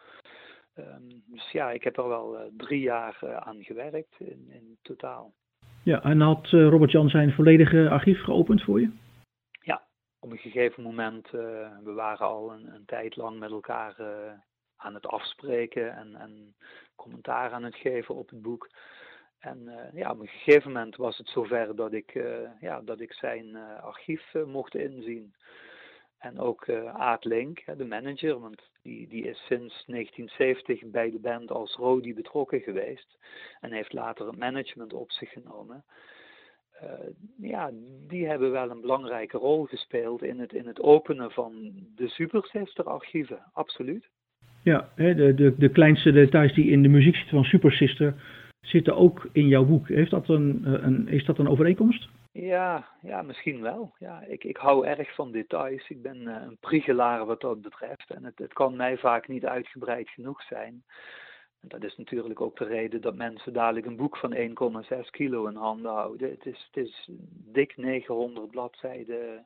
Um, 0.77 1.23
dus 1.25 1.51
ja, 1.51 1.71
ik 1.71 1.83
heb 1.83 1.97
er 1.97 2.07
wel 2.07 2.35
uh, 2.35 2.41
drie 2.57 2.81
jaar 2.81 3.39
aan 3.39 3.63
gewerkt 3.63 4.15
in, 4.17 4.45
in 4.49 4.77
totaal. 4.81 5.33
Ja, 5.83 6.03
en 6.03 6.21
had 6.21 6.45
eh, 6.45 6.67
Robert 6.67 6.91
Jan 6.91 7.09
zijn 7.09 7.31
volledige 7.31 7.89
archief 7.89 8.23
geopend 8.23 8.63
voor 8.63 8.81
je? 8.81 8.91
Ja, 9.61 9.83
op 10.19 10.31
een 10.31 10.37
gegeven 10.37 10.83
moment, 10.83 11.29
we 11.83 11.93
waren 11.95 12.27
al 12.27 12.51
een, 12.51 12.73
een, 12.73 12.85
tijd 12.85 13.15
lang 13.15 13.39
met 13.39 13.51
elkaar 13.51 13.95
aan 14.75 14.93
het 14.93 15.07
afspreken 15.07 15.95
en, 15.95 16.15
en, 16.15 16.55
commentaar 16.95 17.51
aan 17.51 17.63
het 17.63 17.75
geven 17.75 18.15
op 18.15 18.29
het 18.29 18.41
boek. 18.41 18.69
En 19.39 19.89
ja, 19.93 20.11
op 20.11 20.19
een 20.19 20.27
gegeven 20.27 20.71
moment 20.71 20.95
was 20.95 21.17
het 21.17 21.27
zover 21.27 21.75
dat 21.75 21.93
ik, 21.93 22.13
ja, 22.59 22.81
dat 22.81 22.99
ik 22.99 23.13
zijn 23.13 23.55
archief 23.81 24.33
mocht 24.45 24.75
inzien. 24.75 25.33
En 26.17 26.39
ook 26.39 26.69
Aad 26.93 27.25
Link, 27.25 27.63
de 27.77 27.85
manager, 27.85 28.39
want 28.39 28.61
die, 28.81 29.07
die 29.07 29.23
is 29.23 29.37
sinds 29.37 29.85
1970 29.85 30.85
bij 30.85 31.11
de 31.11 31.19
band 31.19 31.51
als 31.51 31.75
Rodi 31.75 32.13
betrokken 32.13 32.61
geweest. 32.61 33.17
En 33.61 33.71
heeft 33.71 33.93
later 33.93 34.27
het 34.27 34.37
management 34.37 34.93
op 34.93 35.11
zich 35.11 35.29
genomen. 35.29 35.83
Ja, 37.37 37.71
die 38.07 38.27
hebben 38.27 38.51
wel 38.51 38.69
een 38.69 38.81
belangrijke 38.81 39.37
rol 39.37 39.63
gespeeld 39.65 40.23
in 40.23 40.39
het, 40.39 40.53
in 40.53 40.67
het 40.67 40.81
openen 40.81 41.31
van 41.31 41.73
de 41.95 42.07
Super 42.07 42.43
Sister 42.43 42.83
archieven, 42.83 43.39
absoluut. 43.53 44.09
Ja, 44.63 44.89
de, 44.95 45.33
de, 45.33 45.55
de 45.57 45.69
kleinste 45.69 46.11
details 46.11 46.53
die 46.53 46.71
in 46.71 46.81
de 46.81 46.87
muziek 46.87 47.15
zitten 47.15 47.33
van 47.33 47.43
Super 47.43 47.71
Sister 47.71 48.13
zitten 48.67 48.95
ook 48.95 49.27
in 49.31 49.47
jouw 49.47 49.65
boek. 49.65 49.87
Heeft 49.87 50.11
dat 50.11 50.29
een, 50.29 50.61
eh, 50.65 50.71
een, 50.71 51.07
is 51.07 51.25
dat 51.25 51.37
een 51.37 51.49
overeenkomst? 51.49 52.09
Ja, 52.31 52.87
ja, 53.01 53.21
misschien 53.21 53.61
wel. 53.61 53.93
Ja, 53.99 54.21
ik, 54.21 54.43
ik 54.43 54.57
hou 54.57 54.85
erg 54.85 55.15
van 55.15 55.31
details. 55.31 55.89
Ik 55.89 56.01
ben 56.01 56.21
uh, 56.21 56.35
een 56.41 56.57
priegelaar 56.59 57.25
wat 57.25 57.41
dat 57.41 57.61
betreft. 57.61 58.09
En 58.09 58.23
het, 58.23 58.37
het 58.37 58.53
kan 58.53 58.75
mij 58.75 58.97
vaak 58.97 59.27
niet 59.27 59.45
uitgebreid 59.45 60.09
genoeg 60.09 60.41
zijn. 60.43 60.83
dat 61.61 61.83
is 61.83 61.97
natuurlijk 61.97 62.41
ook 62.41 62.57
de 62.57 62.65
reden 62.65 63.01
dat 63.01 63.15
mensen 63.15 63.53
dadelijk 63.53 63.85
een 63.85 63.95
boek 63.95 64.17
van 64.17 64.35
1,6 64.35 64.99
kilo 65.11 65.47
in 65.47 65.55
handen 65.55 65.91
houden. 65.91 66.29
Het 66.29 66.45
is, 66.45 66.69
het 66.71 66.85
is 66.85 67.09
dik 67.51 67.77
900 67.77 68.51
bladzijden 68.51 69.45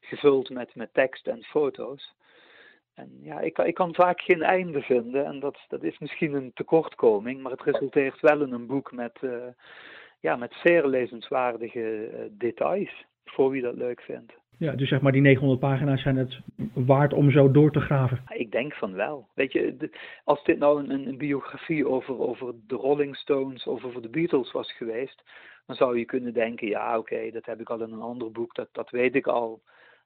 gevuld 0.00 0.50
met, 0.50 0.74
met 0.74 0.94
tekst 0.94 1.26
en 1.26 1.42
foto's. 1.42 2.14
En 2.94 3.18
ja, 3.22 3.40
ik, 3.40 3.58
ik 3.58 3.74
kan 3.74 3.94
vaak 3.94 4.20
geen 4.20 4.42
einde 4.42 4.80
vinden 4.80 5.24
en 5.24 5.40
dat, 5.40 5.58
dat 5.68 5.82
is 5.82 5.98
misschien 5.98 6.34
een 6.34 6.52
tekortkoming, 6.54 7.42
maar 7.42 7.52
het 7.52 7.62
resulteert 7.62 8.20
wel 8.20 8.42
in 8.42 8.52
een 8.52 8.66
boek 8.66 8.92
met, 8.92 9.18
uh, 9.20 9.32
ja, 10.20 10.36
met 10.36 10.54
zeer 10.62 10.86
lezenswaardige 10.86 12.10
uh, 12.10 12.18
details, 12.30 13.04
voor 13.24 13.50
wie 13.50 13.62
dat 13.62 13.74
leuk 13.74 14.00
vindt. 14.00 14.32
Ja, 14.58 14.72
dus 14.72 14.88
zeg 14.88 15.00
maar 15.00 15.12
die 15.12 15.20
900 15.20 15.60
pagina's 15.60 16.02
zijn 16.02 16.16
het 16.16 16.38
waard 16.74 17.12
om 17.12 17.30
zo 17.30 17.50
door 17.50 17.72
te 17.72 17.80
graven? 17.80 18.22
Ik 18.28 18.50
denk 18.50 18.74
van 18.74 18.94
wel. 18.94 19.28
Weet 19.34 19.52
je, 19.52 19.90
als 20.24 20.44
dit 20.44 20.58
nou 20.58 20.88
een, 20.88 21.06
een 21.06 21.18
biografie 21.18 21.88
over, 21.88 22.18
over 22.18 22.54
de 22.66 22.76
Rolling 22.76 23.16
Stones 23.16 23.66
of 23.66 23.84
over 23.84 24.02
de 24.02 24.08
Beatles 24.08 24.52
was 24.52 24.76
geweest, 24.76 25.22
dan 25.66 25.76
zou 25.76 25.98
je 25.98 26.04
kunnen 26.04 26.32
denken, 26.32 26.68
ja 26.68 26.98
oké, 26.98 27.30
dat 27.30 27.46
heb 27.46 27.60
ik 27.60 27.70
al 27.70 27.82
in 27.82 27.92
een 27.92 28.00
ander 28.00 28.32
boek, 28.32 28.54
dat, 28.54 28.68
dat 28.72 28.90
weet 28.90 29.14
ik 29.14 29.26
al. 29.26 29.62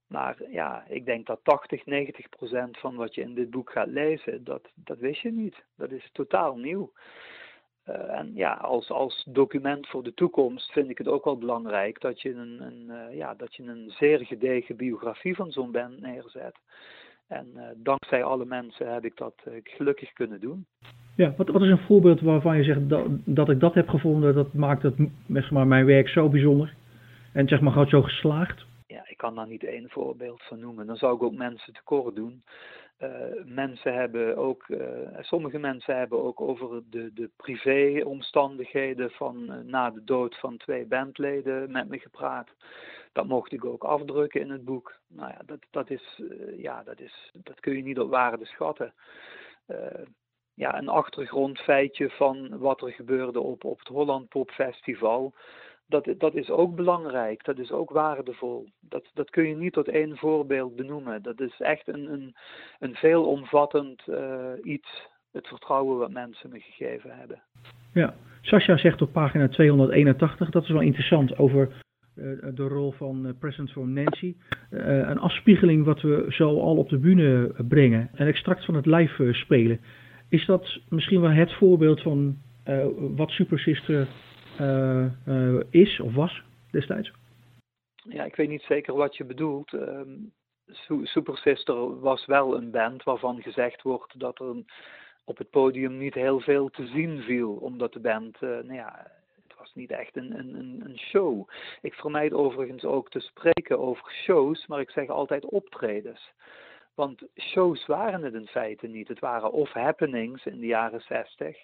Maar 0.07 0.37
ja, 0.51 0.85
ik 0.89 1.05
denk 1.05 1.27
dat 1.27 1.41
80, 1.43 1.87
90 1.87 2.29
procent 2.29 2.79
van 2.79 2.95
wat 2.95 3.15
je 3.15 3.21
in 3.21 3.35
dit 3.35 3.51
boek 3.51 3.71
gaat 3.71 3.89
lezen, 3.89 4.45
dat, 4.45 4.69
dat 4.75 4.99
wist 4.99 5.21
je 5.21 5.33
niet. 5.33 5.65
Dat 5.77 5.91
is 5.91 6.11
totaal 6.13 6.57
nieuw. 6.57 6.93
Uh, 7.89 8.19
en 8.19 8.31
ja, 8.35 8.53
als, 8.53 8.91
als 8.91 9.27
document 9.29 9.87
voor 9.87 10.03
de 10.03 10.15
toekomst 10.15 10.73
vind 10.73 10.91
ik 10.91 10.99
het 10.99 11.09
ook 11.09 11.25
wel 11.25 11.39
belangrijk 11.39 12.01
dat 12.01 12.23
je 12.23 12.35
een, 12.35 12.63
een 12.63 12.85
uh, 12.89 13.17
ja, 13.17 13.35
dat 13.35 13.55
je 13.55 13.63
een 13.63 13.91
zeer 13.91 14.19
gedegen 14.19 14.77
biografie 14.77 15.35
van 15.35 15.51
zo'n 15.51 15.73
band 15.73 16.01
neerzet. 16.01 16.57
En 17.27 17.47
uh, 17.55 17.63
dankzij 17.77 18.25
alle 18.25 18.45
mensen 18.45 18.93
heb 18.93 19.05
ik 19.05 19.17
dat 19.17 19.35
gelukkig 19.63 20.13
kunnen 20.13 20.41
doen. 20.41 20.67
Ja, 21.17 21.35
wat, 21.37 21.49
wat 21.49 21.63
is 21.63 21.71
een 21.71 21.87
voorbeeld 21.87 22.21
waarvan 22.21 22.57
je 22.57 22.65
zegt 22.65 22.89
dat, 22.89 23.07
dat 23.25 23.49
ik 23.49 23.61
dat 23.61 23.75
heb 23.75 23.89
gevonden, 23.89 24.35
dat 24.35 24.53
maakt 24.53 24.83
het, 24.83 24.95
zeg 25.29 25.51
maar, 25.51 25.67
mijn 25.67 25.87
werk 25.87 26.09
zo 26.09 26.29
bijzonder 26.29 26.75
en 27.33 27.49
zeg 27.49 27.61
maar 27.61 27.89
zo 27.89 28.03
geslaagd? 28.03 28.66
Ik 29.17 29.23
kan 29.23 29.35
daar 29.35 29.47
niet 29.47 29.65
één 29.65 29.91
voorbeeld 29.91 30.43
van 30.43 30.59
noemen. 30.59 30.87
Dan 30.87 30.97
zou 30.97 31.15
ik 31.15 31.23
ook 31.23 31.35
mensen 31.35 31.73
tekort 31.73 32.15
doen. 32.15 32.43
Uh, 32.99 33.11
mensen 33.45 33.95
hebben 33.95 34.37
ook, 34.37 34.69
uh, 34.69 34.79
sommige 35.21 35.59
mensen 35.59 35.97
hebben 35.97 36.23
ook 36.23 36.41
over 36.41 36.83
de, 36.91 37.13
de 37.13 37.31
privéomstandigheden 37.37 39.11
van 39.11 39.37
uh, 39.49 39.57
na 39.65 39.91
de 39.91 40.05
dood 40.05 40.39
van 40.39 40.57
twee 40.57 40.87
bandleden 40.87 41.71
met 41.71 41.89
me 41.89 41.99
gepraat. 41.99 42.49
Dat 43.13 43.27
mocht 43.27 43.53
ik 43.53 43.65
ook 43.65 43.85
afdrukken 43.85 44.41
in 44.41 44.51
het 44.51 44.65
boek. 44.65 44.99
Nou 45.09 45.31
ja, 45.31 45.41
dat, 45.47 45.61
dat, 45.71 45.91
is, 45.91 46.21
ja, 46.57 46.83
dat, 46.83 47.01
is, 47.01 47.31
dat 47.33 47.61
kun 47.61 47.77
je 47.77 47.83
niet 47.83 48.01
op 48.01 48.11
waarde 48.11 48.45
schatten. 48.45 48.95
ja, 50.55 50.79
een 50.79 50.89
achtergrondfeitje 50.89 52.11
van 52.11 52.59
wat 52.59 52.83
er 52.83 52.93
gebeurde 52.93 53.41
op, 53.41 53.65
op 53.65 53.79
het 53.79 53.89
Holland 53.89 54.29
Pop 54.29 54.51
Festival 54.51 55.35
dat, 55.87 56.15
dat 56.19 56.35
is 56.35 56.51
ook 56.51 56.75
belangrijk, 56.75 57.45
dat 57.45 57.59
is 57.59 57.73
ook 57.73 57.91
waardevol. 57.91 58.69
Dat, 58.81 59.11
dat 59.15 59.31
kun 59.31 59.49
je 59.49 59.57
niet 59.57 59.73
tot 59.73 59.89
één 59.89 60.17
voorbeeld 60.17 60.77
benoemen. 60.77 61.23
Dat 61.23 61.41
is 61.41 61.61
echt 61.61 61.89
een, 61.89 62.13
een, 62.13 62.35
een 62.79 62.95
veelomvattend 62.95 64.03
uh, 64.07 64.53
iets, 64.63 65.09
het 65.33 65.47
vertrouwen 65.47 65.99
wat 65.99 66.11
mensen 66.11 66.51
me 66.51 66.61
gegeven 66.61 67.11
hebben. 67.19 67.43
Ja, 67.93 68.15
Sascha 68.41 68.77
zegt 68.77 69.03
op 69.03 69.13
pagina 69.13 69.49
281, 69.49 70.51
dat 70.51 70.63
is 70.63 70.69
wel 70.69 70.81
interessant, 70.81 71.39
over 71.39 71.85
uh, 72.15 72.39
de 72.55 72.69
rol 72.69 72.93
van 72.93 73.27
uh, 73.27 73.33
Present 73.39 73.71
from 73.71 73.93
Nancy. 73.93 74.37
een 74.71 75.19
afspiegeling 75.19 75.85
wat 75.85 76.01
we 76.01 76.27
zo 76.29 76.61
al 76.61 76.77
op 76.77 76.89
de 76.89 76.99
bühne 76.99 77.55
brengen, 77.69 78.11
een 78.15 78.27
extract 78.27 78.65
van 78.65 78.75
het 78.75 78.87
live 78.87 79.33
spelen. 79.33 79.81
Is 80.29 80.47
dat 80.47 80.81
misschien 80.89 81.21
wel 81.21 81.31
het 81.31 81.53
voorbeeld 81.53 82.03
van 82.03 82.39
wat 83.17 83.31
Super 83.31 83.59
Sister 83.59 84.01
eh, 84.01 84.01
eh, 84.01 84.09
is 85.71 86.01
of 86.01 86.15
was 86.15 86.43
destijds? 86.71 87.13
Ja, 87.97 88.25
ik 88.25 88.37
weet 88.37 88.49
niet 88.49 88.63
zeker 88.63 88.95
wat 88.95 89.17
je 89.17 89.25
bedoelt. 89.25 89.73
Um, 89.73 90.33
Super 91.03 91.37
Sister 91.37 92.01
was 92.01 92.27
wel 92.27 92.57
een 92.57 92.71
band 92.71 93.03
waarvan 93.03 93.43
gezegd 93.43 93.83
wordt 93.83 94.21
dat 94.21 94.41
er 94.41 94.65
op 95.25 95.39
het 95.39 95.51
podium 95.51 95.99
niet 95.99 96.15
heel 96.15 96.41
veel 96.41 96.69
te 96.69 96.87
zien 96.87 97.23
viel, 97.23 97.53
omdat 97.53 97.93
de 97.93 98.01
band, 98.01 98.37
uh, 98.43 98.51
nou 98.51 98.75
ja, 98.75 99.11
het 99.43 99.59
was 99.59 99.75
niet 99.75 99.91
echt 99.91 100.17
een, 100.17 100.39
een, 100.39 100.81
een 100.85 100.99
show. 100.99 101.49
Ik 101.83 101.95
vermijd 101.95 102.33
overigens 102.33 102.85
ook 102.85 103.11
te 103.11 103.21
spreken 103.21 103.79
over 103.79 104.11
shows, 104.11 104.67
maar 104.67 104.81
ik 104.81 104.91
zeg 104.91 105.09
altijd 105.09 105.45
optredens. 105.45 106.33
Want 106.95 107.23
shows 107.37 107.87
waren 107.87 108.23
het 108.23 108.35
in 108.35 108.47
feite 108.47 108.87
niet. 108.87 109.09
Het 109.09 109.19
waren 109.19 109.53
of 109.53 109.73
happenings 109.73 110.47
in 110.47 110.61
de 110.61 110.67
jaren 110.67 111.01
zestig, 111.01 111.57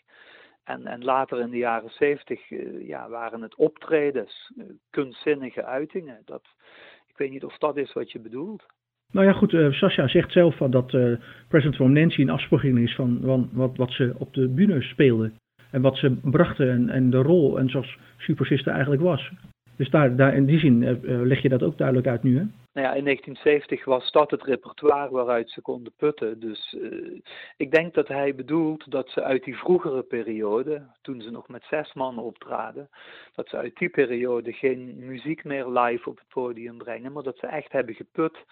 en, 0.64 0.86
en 0.86 1.04
later 1.04 1.40
in 1.40 1.50
de 1.50 1.56
jaren 1.56 1.90
zeventig 1.90 2.50
uh, 2.50 2.86
ja, 2.86 3.08
waren 3.08 3.42
het 3.42 3.54
optredens, 3.54 4.52
uh, 4.56 4.64
kunstzinnige 4.90 5.64
uitingen. 5.64 6.22
Dat, 6.24 6.42
ik 7.06 7.16
weet 7.16 7.30
niet 7.30 7.44
of 7.44 7.58
dat 7.58 7.76
is 7.76 7.92
wat 7.92 8.12
je 8.12 8.20
bedoelt. 8.20 8.66
Nou 9.10 9.26
ja, 9.26 9.32
goed, 9.32 9.52
uh, 9.52 9.72
Sascha 9.72 10.08
zegt 10.08 10.32
zelf 10.32 10.56
van 10.56 10.70
dat 10.70 10.92
uh, 10.92 11.16
President 11.48 11.76
from 11.76 11.92
Nancy 11.92 12.20
een 12.20 12.30
afspiegeling 12.30 12.78
is 12.78 12.94
van, 12.94 13.20
van 13.24 13.48
wat, 13.52 13.76
wat 13.76 13.92
ze 13.92 14.14
op 14.18 14.34
de 14.34 14.48
bühne 14.48 14.82
speelde. 14.82 15.32
En 15.70 15.82
wat 15.82 15.96
ze 15.96 16.10
brachten 16.10 16.70
en, 16.70 16.88
en 16.88 17.10
de 17.10 17.22
rol 17.22 17.58
en 17.58 17.68
zoals 17.68 17.98
Super 18.16 18.46
Sister 18.46 18.72
eigenlijk 18.72 19.02
was. 19.02 19.30
Dus 19.76 19.90
daar, 19.90 20.16
daar, 20.16 20.34
in 20.34 20.46
die 20.46 20.58
zin 20.58 21.00
leg 21.26 21.42
je 21.42 21.48
dat 21.48 21.62
ook 21.62 21.78
duidelijk 21.78 22.06
uit 22.06 22.22
nu, 22.22 22.38
hè? 22.38 22.44
Nou 22.73 22.87
ja, 22.87 22.93
in 22.93 23.05
1970 23.05 23.85
was 23.85 24.11
dat 24.11 24.31
het 24.31 24.43
repertoire 24.43 25.11
waaruit 25.11 25.51
ze 25.51 25.61
konden 25.61 25.93
putten. 25.97 26.41
Dus 26.41 26.75
uh, 26.79 27.20
ik 27.57 27.70
denk 27.70 27.95
dat 27.95 28.09
hij 28.09 28.35
bedoelt 28.35 28.91
dat 28.91 29.09
ze 29.09 29.23
uit 29.23 29.45
die 29.45 29.59
vroegere 29.59 30.03
periode, 30.03 30.87
toen 31.03 31.20
ze 31.20 31.31
nog 31.31 31.49
met 31.49 31.64
zes 31.64 31.93
man 31.93 32.18
optraden, 32.18 32.91
dat 33.35 33.49
ze 33.49 33.57
uit 33.57 33.77
die 33.77 33.89
periode 33.89 34.53
geen 34.53 34.99
muziek 34.99 35.45
meer 35.45 35.68
live 35.68 36.09
op 36.09 36.18
het 36.18 36.29
podium 36.29 36.79
brengen, 36.79 37.12
maar 37.12 37.23
dat 37.23 37.39
ze 37.39 37.47
echt 37.47 37.73
hebben 37.73 37.95
geput 37.95 38.45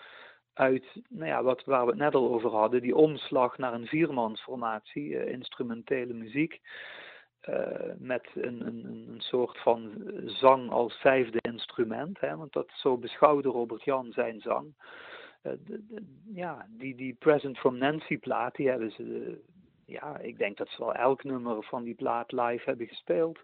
uit, 0.53 0.85
nou 1.09 1.27
ja, 1.27 1.43
wat, 1.43 1.65
waar 1.65 1.85
we 1.85 1.91
het 1.91 2.01
net 2.01 2.15
al 2.15 2.33
over 2.33 2.51
hadden, 2.51 2.83
die 2.83 2.97
omslag 2.97 3.59
naar 3.59 3.75
een 3.75 3.87
viermansformatie, 3.87 5.09
uh, 5.09 5.29
instrumentele 5.29 6.13
muziek. 6.13 6.61
Uh, 7.49 7.57
met 7.99 8.29
een, 8.35 8.67
een, 8.67 9.07
een 9.09 9.21
soort 9.21 9.59
van 9.59 9.93
zang 10.25 10.71
als 10.71 10.95
vijfde 10.95 11.39
instrument, 11.41 12.21
hè, 12.21 12.37
want 12.37 12.53
dat 12.53 12.71
zo 12.75 12.99
beschouwde 12.99 13.49
Robert 13.49 13.85
Jan 13.85 14.13
zijn 14.13 14.41
zang. 14.41 14.75
Uh, 15.43 15.53
de, 15.65 15.87
de, 15.89 16.03
ja, 16.35 16.67
die, 16.69 16.95
die 16.95 17.15
Present 17.19 17.59
from 17.59 17.79
Nancy 17.79 18.19
plaat, 18.19 18.55
die 18.55 18.69
hebben 18.69 18.91
ze, 18.91 19.03
uh, 19.03 19.37
ja, 19.87 20.19
ik 20.19 20.39
denk 20.39 20.57
dat 20.57 20.69
ze 20.69 20.85
wel 20.85 20.95
elk 20.95 21.25
nummer 21.25 21.63
van 21.63 21.83
die 21.85 21.95
plaat 21.95 22.33
live 22.33 22.63
hebben 22.65 22.87
gespeeld. 22.87 23.39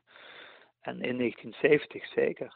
En 0.80 1.00
in 1.00 1.18
1970 1.18 2.06
zeker. 2.06 2.54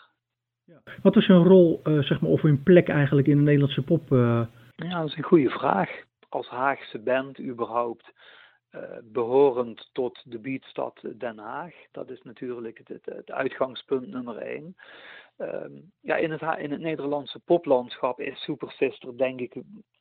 Ja. 0.64 0.80
Wat 1.02 1.16
is 1.16 1.26
hun 1.26 1.44
rol, 1.44 1.80
zeg 1.82 2.20
maar, 2.20 2.30
of 2.30 2.42
hun 2.42 2.62
plek 2.62 2.88
eigenlijk 2.88 3.26
in 3.26 3.36
de 3.36 3.42
Nederlandse 3.42 3.82
pop? 3.82 4.08
Ja, 4.08 5.00
dat 5.00 5.08
is 5.08 5.16
een 5.16 5.22
goede 5.22 5.50
vraag. 5.50 5.90
Als 6.28 6.48
Haagse 6.48 6.98
band 6.98 7.40
überhaupt 7.40 8.12
uh, 8.74 8.82
behorend 9.02 9.90
tot 9.92 10.22
de 10.24 10.38
beatstad 10.38 11.00
Den 11.16 11.38
Haag. 11.38 11.74
Dat 11.90 12.10
is 12.10 12.22
natuurlijk 12.22 12.78
het, 12.84 13.04
het, 13.04 13.30
uitgangspunt 13.30 14.08
nummer 14.08 14.36
één. 14.36 14.76
Um, 15.38 15.92
ja, 16.00 16.16
in, 16.16 16.30
het, 16.30 16.58
in 16.58 16.70
het 16.70 16.80
Nederlandse 16.80 17.38
poplandschap 17.38 18.20
is 18.20 18.42
Super 18.42 18.70
Sister 18.70 19.16
denk 19.16 19.40
ik 19.40 19.54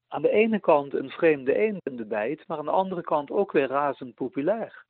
aan 0.08 0.22
de 0.22 0.30
ene 0.30 0.60
kant 0.60 0.94
een 0.94 1.10
vreemde 1.10 1.56
eend 1.56 1.80
in 1.84 1.96
de 1.96 2.06
bijt, 2.06 2.48
maar 2.48 2.58
aan 2.58 2.66
de 2.66 2.72
andere 2.72 3.02
kant 3.02 3.32
ook 3.32 3.52
weer 3.52 3.68
razend 3.68 4.16
populair. 4.16 4.86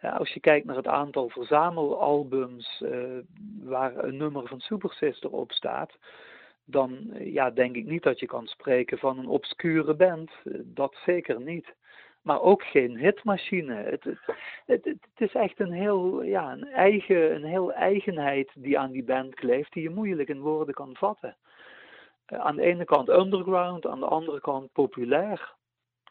Ja, 0.00 0.10
als 0.10 0.30
je 0.32 0.40
kijkt 0.40 0.66
naar 0.66 0.76
het 0.76 0.86
aantal 0.86 1.28
verzamelalbums 1.28 2.82
uh, 2.84 3.18
waar 3.62 4.04
een 4.04 4.16
nummer 4.16 4.46
van 4.46 4.60
Super 4.60 4.92
Sister 4.92 5.30
op 5.30 5.52
staat, 5.52 5.98
dan 6.64 7.10
ja, 7.18 7.50
denk 7.50 7.76
ik 7.76 7.86
niet 7.86 8.02
dat 8.02 8.20
je 8.20 8.26
kan 8.26 8.46
spreken 8.46 8.98
van 8.98 9.18
een 9.18 9.28
obscure 9.28 9.94
band. 9.94 10.30
Dat 10.64 10.96
zeker 11.04 11.40
niet 11.40 11.74
maar 12.22 12.40
ook 12.40 12.62
geen 12.62 12.98
hitmachine. 12.98 13.74
Het, 13.74 14.04
het, 14.04 14.18
het, 14.66 14.84
het, 14.84 14.98
is 15.16 15.34
echt 15.34 15.60
een 15.60 15.72
heel, 15.72 16.22
ja, 16.22 16.52
een, 16.52 16.64
eigen, 16.64 17.34
een 17.34 17.44
heel 17.44 17.72
eigenheid 17.72 18.50
die 18.54 18.78
aan 18.78 18.90
die 18.90 19.04
band 19.04 19.34
kleeft, 19.34 19.72
die 19.72 19.82
je 19.82 19.90
moeilijk 19.90 20.28
in 20.28 20.40
woorden 20.40 20.74
kan 20.74 20.96
vatten. 20.96 21.36
Uh, 22.32 22.38
aan 22.38 22.56
de 22.56 22.62
ene 22.62 22.84
kant 22.84 23.08
underground, 23.08 23.86
aan 23.86 24.00
de 24.00 24.06
andere 24.06 24.40
kant 24.40 24.72
populair. 24.72 25.58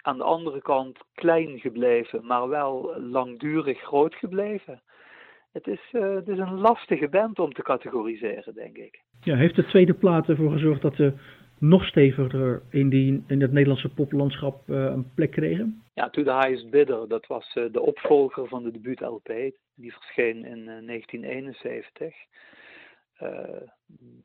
Aan 0.02 0.18
de 0.18 0.24
andere 0.24 0.62
kant 0.62 1.00
klein 1.14 1.60
gebleven, 1.60 2.26
maar 2.26 2.48
wel 2.48 3.00
langdurig 3.00 3.80
groot 3.80 4.16
gebleven. 4.16 4.82
Het 5.52 5.68
is, 5.68 5.82
uh, 5.92 6.16
het 6.16 6.28
is 6.28 6.38
een 6.38 6.60
lastige 6.60 7.10
band 7.10 7.40
om 7.40 7.54
te 7.54 7.62
categoriseren, 7.62 8.54
denk 8.54 8.78
ik. 8.78 9.04
Ja, 9.22 9.36
heeft 9.36 9.56
de 9.56 9.66
tweede 9.66 9.94
plaat 9.94 10.30
ervoor 10.30 10.52
gezorgd 10.52 10.82
dat 10.82 10.96
de 10.96 11.14
nog 11.60 11.86
steviger 11.86 12.62
in, 12.70 12.90
die, 12.90 13.24
in 13.28 13.42
het 13.42 13.52
Nederlandse 13.52 13.90
poplandschap 13.90 14.70
uh, 14.70 14.84
een 14.84 15.14
plek 15.14 15.32
kregen? 15.32 15.84
Ja, 15.94 16.10
To 16.10 16.24
The 16.24 16.34
Highest 16.34 16.70
Bidder, 16.70 17.08
dat 17.08 17.28
was 17.28 17.56
uh, 17.56 17.72
de 17.72 17.82
opvolger 17.82 18.48
van 18.48 18.64
de 18.64 18.72
debuut-LP. 18.72 19.28
Die 19.76 19.94
verscheen 19.94 20.46
in 20.46 20.60
uh, 20.60 20.88
1971. 20.88 22.16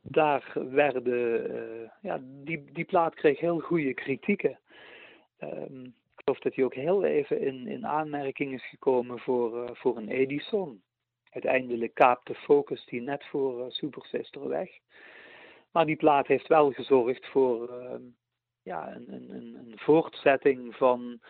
daar 0.03 0.53
werden, 0.55 1.91
ja, 2.01 2.21
die, 2.23 2.65
die 2.73 2.85
plaat 2.85 3.15
kreeg 3.15 3.41
heel 3.41 3.59
goede 3.59 3.95
kritieken. 3.95 4.59
Ehm, 5.39 5.87
geloof 6.15 6.39
dat 6.39 6.55
hij 6.55 6.65
ook 6.65 6.75
heel 6.75 7.05
even 7.05 7.41
in, 7.41 7.67
in 7.67 7.87
aanmerking 7.87 8.53
is 8.53 8.69
gekomen 8.69 9.19
voor, 9.19 9.71
voor 9.73 9.97
een 9.97 10.09
Edison. 10.09 10.83
Uiteindelijk 11.31 11.95
kaapte 11.95 12.35
Focus 12.35 12.85
die 12.87 13.01
net 13.01 13.25
voor 13.25 13.73
Super 13.73 14.05
Sister 14.05 14.49
weg. 14.49 14.71
Maar 15.75 15.87
die 15.87 15.97
plaat 15.97 16.27
heeft 16.27 16.47
wel 16.47 16.71
gezorgd 16.73 17.27
voor 17.27 17.69
ehm, 17.69 18.03
ja, 18.63 18.95
een, 18.95 19.13
een, 19.13 19.31
een, 19.35 19.73
voortzetting 19.77 20.77
van 20.77 21.21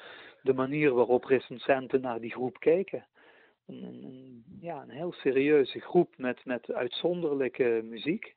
de 0.43 0.53
manier 0.53 0.95
waarop 0.95 1.25
recensenten 1.25 2.01
naar 2.01 2.21
die 2.21 2.31
groep 2.31 2.59
keken. 2.59 3.07
Een, 3.67 3.83
een, 3.83 4.45
ja, 4.61 4.83
een 4.83 4.91
heel 4.91 5.13
serieuze 5.13 5.81
groep 5.81 6.15
met, 6.17 6.45
met 6.45 6.73
uitzonderlijke 6.73 7.81
muziek. 7.85 8.35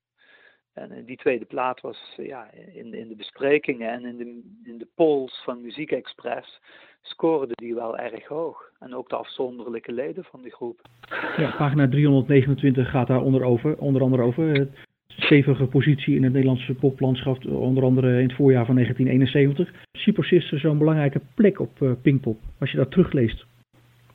En 0.74 0.92
eh, 0.92 1.06
die 1.06 1.18
tweede 1.18 1.46
plaat 1.46 1.82
was 1.82 2.14
ja, 2.18 2.52
in, 2.52 2.94
in 2.94 3.08
de 3.08 3.16
besprekingen 3.16 3.90
en 3.90 4.06
in 4.06 4.18
de, 4.18 4.42
in 4.64 4.78
de 4.78 4.88
polls 4.96 5.42
van 5.44 5.62
Muziek 5.62 5.92
Express 5.92 6.62
scoorde 7.02 7.54
die 7.56 7.76
wel 7.76 7.98
erg 7.98 8.28
hoog. 8.28 8.72
En 8.80 8.96
ook 8.96 9.10
de 9.10 9.16
afzonderlijke 9.16 9.92
leden 9.92 10.24
van 10.24 10.42
die 10.42 10.52
groep. 10.52 10.82
Ja, 11.38 11.56
pagina 11.58 11.88
329 11.88 12.90
gaat 12.90 13.08
daar 13.08 13.22
onder, 13.22 13.44
over, 13.44 13.78
onder 13.78 14.02
andere 14.02 14.24
over 14.24 14.70
stevige 15.18 15.66
positie 15.66 16.16
in 16.16 16.24
het 16.24 16.34
Nederlandse 16.34 16.74
poplandschap, 16.74 17.46
onder 17.46 17.84
andere 17.84 18.18
in 18.18 18.28
het 18.28 18.36
voorjaar 18.36 18.66
van 18.66 18.76
1971. 18.76 19.86
Super 19.92 20.24
Sister 20.24 20.60
zo'n 20.60 20.78
belangrijke 20.78 21.22
plek 21.36 21.60
op 21.60 21.80
uh, 21.80 21.92
Pinkpop. 22.02 22.40
Als 22.60 22.72
je 22.72 22.78
dat 22.78 22.92
terugleest, 22.92 23.46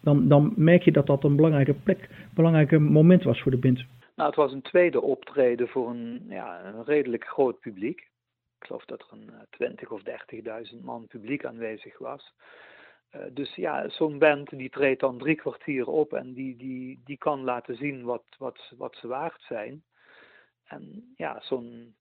dan, 0.00 0.28
dan 0.28 0.53
merk 0.57 0.82
je 0.82 0.92
dat 0.92 1.07
dat 1.07 1.24
een 1.24 1.36
belangrijke 1.36 1.74
plek, 1.74 2.09
belangrijke 2.34 2.78
moment 2.78 3.22
was 3.22 3.40
voor 3.40 3.50
de 3.50 3.59
band. 3.59 3.84
Nou, 4.16 4.28
het 4.28 4.38
was 4.38 4.53
een 4.53 4.62
tweede 4.62 5.00
optreden 5.00 5.68
voor 5.68 5.90
een, 5.90 6.22
ja, 6.28 6.64
een 6.64 6.84
redelijk 6.84 7.24
groot 7.24 7.61
publiek. 7.61 8.00
Ik 8.59 8.66
geloof 8.66 8.84
dat 8.84 9.00
er 9.00 9.18
een 9.18 9.30
20 9.50 9.88
eh, 9.88 9.92
of 9.92 10.03
30.000 10.74 10.80
man 10.82 11.07
publiek 11.07 11.44
aanwezig 11.44 11.98
was. 11.98 12.34
Dus 13.32 13.55
ja, 13.55 13.88
zo'n 13.88 14.18
band 14.18 14.50
die 14.50 14.70
treedt 14.70 15.00
dan 15.00 15.18
drie 15.18 15.34
kwartier 15.34 15.86
op 15.86 16.12
en 16.12 16.32
die, 16.32 16.57
die, 16.57 17.00
die 17.05 17.18
kan 17.18 17.44
laten 17.44 17.76
zien 17.76 18.03
wat, 18.03 18.24
wat, 18.38 18.72
wat 18.76 18.96
ze 18.96 19.07
waard 19.07 19.40
zijn. 19.40 19.82
En 20.72 21.12
ja, 21.16 21.40
zo'n, 21.40 21.94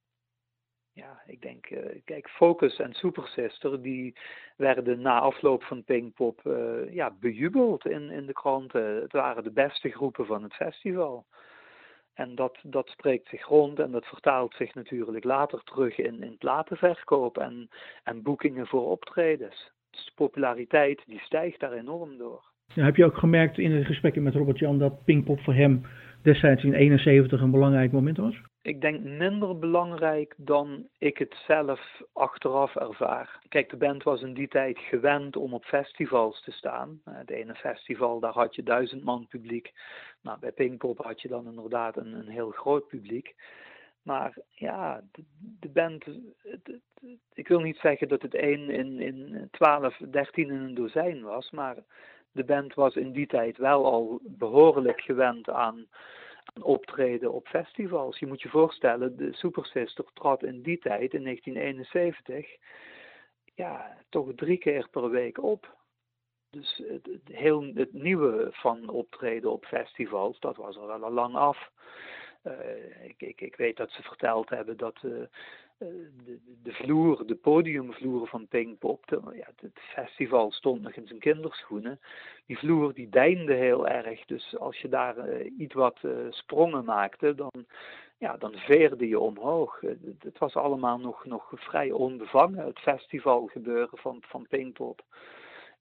ja, 0.94 1.22
ik 1.26 1.42
denk, 1.42 1.70
uh, 1.70 2.02
kijk, 2.06 2.30
Focus 2.30 2.80
en 2.80 2.94
Super 2.94 3.28
Sister, 3.28 3.82
die 3.82 4.16
werden 4.58 5.02
na 5.02 5.20
afloop 5.20 5.64
van 5.64 5.84
Pinkpop 5.84 6.42
uh, 6.46 6.94
ja, 6.94 7.16
bejubeld 7.20 7.86
in, 7.86 8.10
in 8.10 8.26
de 8.26 8.34
kranten. 8.34 9.02
Het 9.02 9.12
waren 9.12 9.44
de 9.44 9.52
beste 9.52 9.90
groepen 9.90 10.26
van 10.26 10.44
het 10.44 10.54
festival. 10.54 11.26
En 12.14 12.36
dat, 12.36 12.58
dat 12.64 12.88
spreekt 12.90 13.28
zich 13.28 13.46
rond 13.46 13.80
en 13.80 13.92
dat 13.92 14.06
vertaalt 14.06 14.54
zich 14.54 14.74
natuurlijk 14.74 15.24
later 15.24 15.64
terug 15.64 15.98
in, 15.98 16.24
in 16.24 16.38
platenverkoop 16.38 17.38
en, 17.38 17.70
en 18.04 18.22
boekingen 18.22 18.68
voor 18.68 18.90
optredens. 18.90 19.72
Dus 19.90 20.06
de 20.06 20.12
populariteit 20.16 21.04
die 21.06 21.20
stijgt 21.20 21.60
daar 21.60 21.74
enorm 21.74 22.18
door. 22.18 22.50
Heb 22.74 22.96
je 22.96 23.06
ook 23.06 23.18
gemerkt 23.18 23.58
in 23.58 23.72
de 23.72 23.86
gesprekken 23.86 24.24
met 24.24 24.36
Robert 24.36 24.60
Jan 24.60 24.80
dat 24.80 25.04
Pinkpop 25.04 25.40
voor 25.40 25.54
hem 25.54 25.86
destijds 26.22 26.64
in 26.64 26.74
71 26.74 27.42
een 27.42 27.52
belangrijk 27.52 27.92
moment 27.92 28.18
was? 28.18 28.42
Ik 28.62 28.82
denk 28.82 29.00
minder 29.04 29.60
belangrijk 29.60 30.34
dan 30.38 30.88
ik 30.98 31.18
het 31.18 31.36
zelf 31.48 32.02
achteraf 32.14 32.76
ervaar. 32.76 33.40
Kijk, 33.50 33.70
de 33.70 33.78
band 33.78 34.04
was 34.04 34.22
in 34.22 34.34
die 34.34 34.48
tijd 34.48 34.80
gewend 34.80 35.36
om 35.36 35.54
op 35.54 35.66
festivals 35.66 36.44
te 36.44 36.52
staan. 36.52 37.02
Het 37.10 37.30
ene 37.30 37.56
festival, 37.56 38.20
daar 38.20 38.34
had 38.34 38.56
je 38.56 38.64
duizend 38.64 39.04
man 39.04 39.28
publiek. 39.28 39.72
Nou, 40.22 40.40
bij 40.40 40.52
Pinkpop 40.52 40.98
had 40.98 41.22
je 41.22 41.28
dan 41.28 41.46
inderdaad 41.46 41.98
een, 41.98 42.14
een 42.14 42.28
heel 42.28 42.52
groot 42.52 42.88
publiek. 42.88 43.36
Maar 44.02 44.38
ja, 44.50 45.04
de, 45.60 45.70
band, 45.70 46.06
ik 47.34 47.48
wil 47.48 47.60
niet 47.60 47.78
zeggen 47.78 48.08
dat 48.08 48.22
het 48.22 48.36
één 48.36 48.70
in, 48.70 49.00
in 49.00 49.48
12, 49.52 49.98
13 49.98 50.50
in 50.50 50.52
een 50.52 50.74
dozijn 50.74 51.22
was, 51.22 51.52
maar 51.52 51.76
de 52.32 52.44
band 52.44 52.74
was 52.74 52.96
in 52.96 53.12
die 53.12 53.28
tijd 53.28 53.58
wel 53.58 53.86
al 53.86 54.20
behoorlijk 54.24 55.02
gewend 55.02 55.50
aan 55.50 55.88
optreden 56.62 57.32
op 57.32 57.48
festivals. 57.48 58.20
Je 58.20 58.28
moet 58.28 58.42
je 58.42 58.50
voorstellen, 58.50 59.18
de 59.18 59.34
Super 59.34 59.66
Sister 59.66 60.06
trad 60.14 60.44
in 60.44 60.62
die 60.62 60.80
tijd, 60.80 61.14
in 61.14 61.24
1971, 61.24 62.58
ja, 63.56 63.98
toch 64.10 64.28
drie 64.36 64.58
keer 64.58 64.88
per 64.90 65.10
week 65.10 65.44
op. 65.44 65.80
Dus 66.50 66.84
het, 66.88 67.08
heel, 67.24 67.72
het 67.74 67.94
nieuwe 67.94 68.48
van 68.52 68.90
optreden 68.90 69.52
op 69.52 69.66
festivals, 69.66 70.40
dat 70.40 70.56
was 70.56 70.76
wel 70.76 70.92
al 70.92 71.12
lang 71.12 71.36
af. 71.36 71.70
Uh, 72.44 73.04
ik, 73.04 73.22
ik, 73.22 73.42
ik, 73.42 73.56
weet 73.56 73.78
dat 73.78 73.92
ze 73.92 74.02
verteld 74.02 74.50
hebben 74.50 74.78
dat 74.78 75.00
uh, 75.04 75.22
eh, 75.22 75.28
de, 76.26 76.40
de 76.64 76.74
vloer, 76.74 77.28
de 77.28 77.36
podiumvloer 77.36 78.28
van 78.28 78.48
Pinkpop, 78.48 79.04
ja, 79.10 79.48
het 79.56 79.80
festival 79.80 80.52
stond 80.52 80.82
nog 80.82 80.94
in 80.94 81.08
zijn 81.08 81.20
kinderschoenen. 81.20 82.00
Die 82.46 82.58
vloer 82.58 82.94
die 82.94 83.10
deinde 83.10 83.54
heel 83.54 83.88
erg, 83.88 84.26
dus 84.26 84.58
als 84.58 84.78
je 84.78 84.90
daar 84.90 85.30
uh, 85.30 85.60
iets 85.60 85.74
wat 85.74 86.00
uh, 86.02 86.12
sprongen 86.30 86.86
maakte, 86.86 87.36
dan, 87.36 87.66
ja, 88.18 88.38
dan 88.38 88.54
veerde 88.56 89.08
je 89.08 89.20
omhoog. 89.20 89.82
het 90.20 90.38
was 90.38 90.56
allemaal 90.56 90.98
nog, 90.98 91.26
nog 91.26 91.52
vrij 91.56 91.92
onbevangen, 91.92 92.66
het 92.66 92.80
festivalgebeuren 92.80 93.98
van, 93.98 94.18
van 94.22 94.46
Pinkpop. 94.50 95.02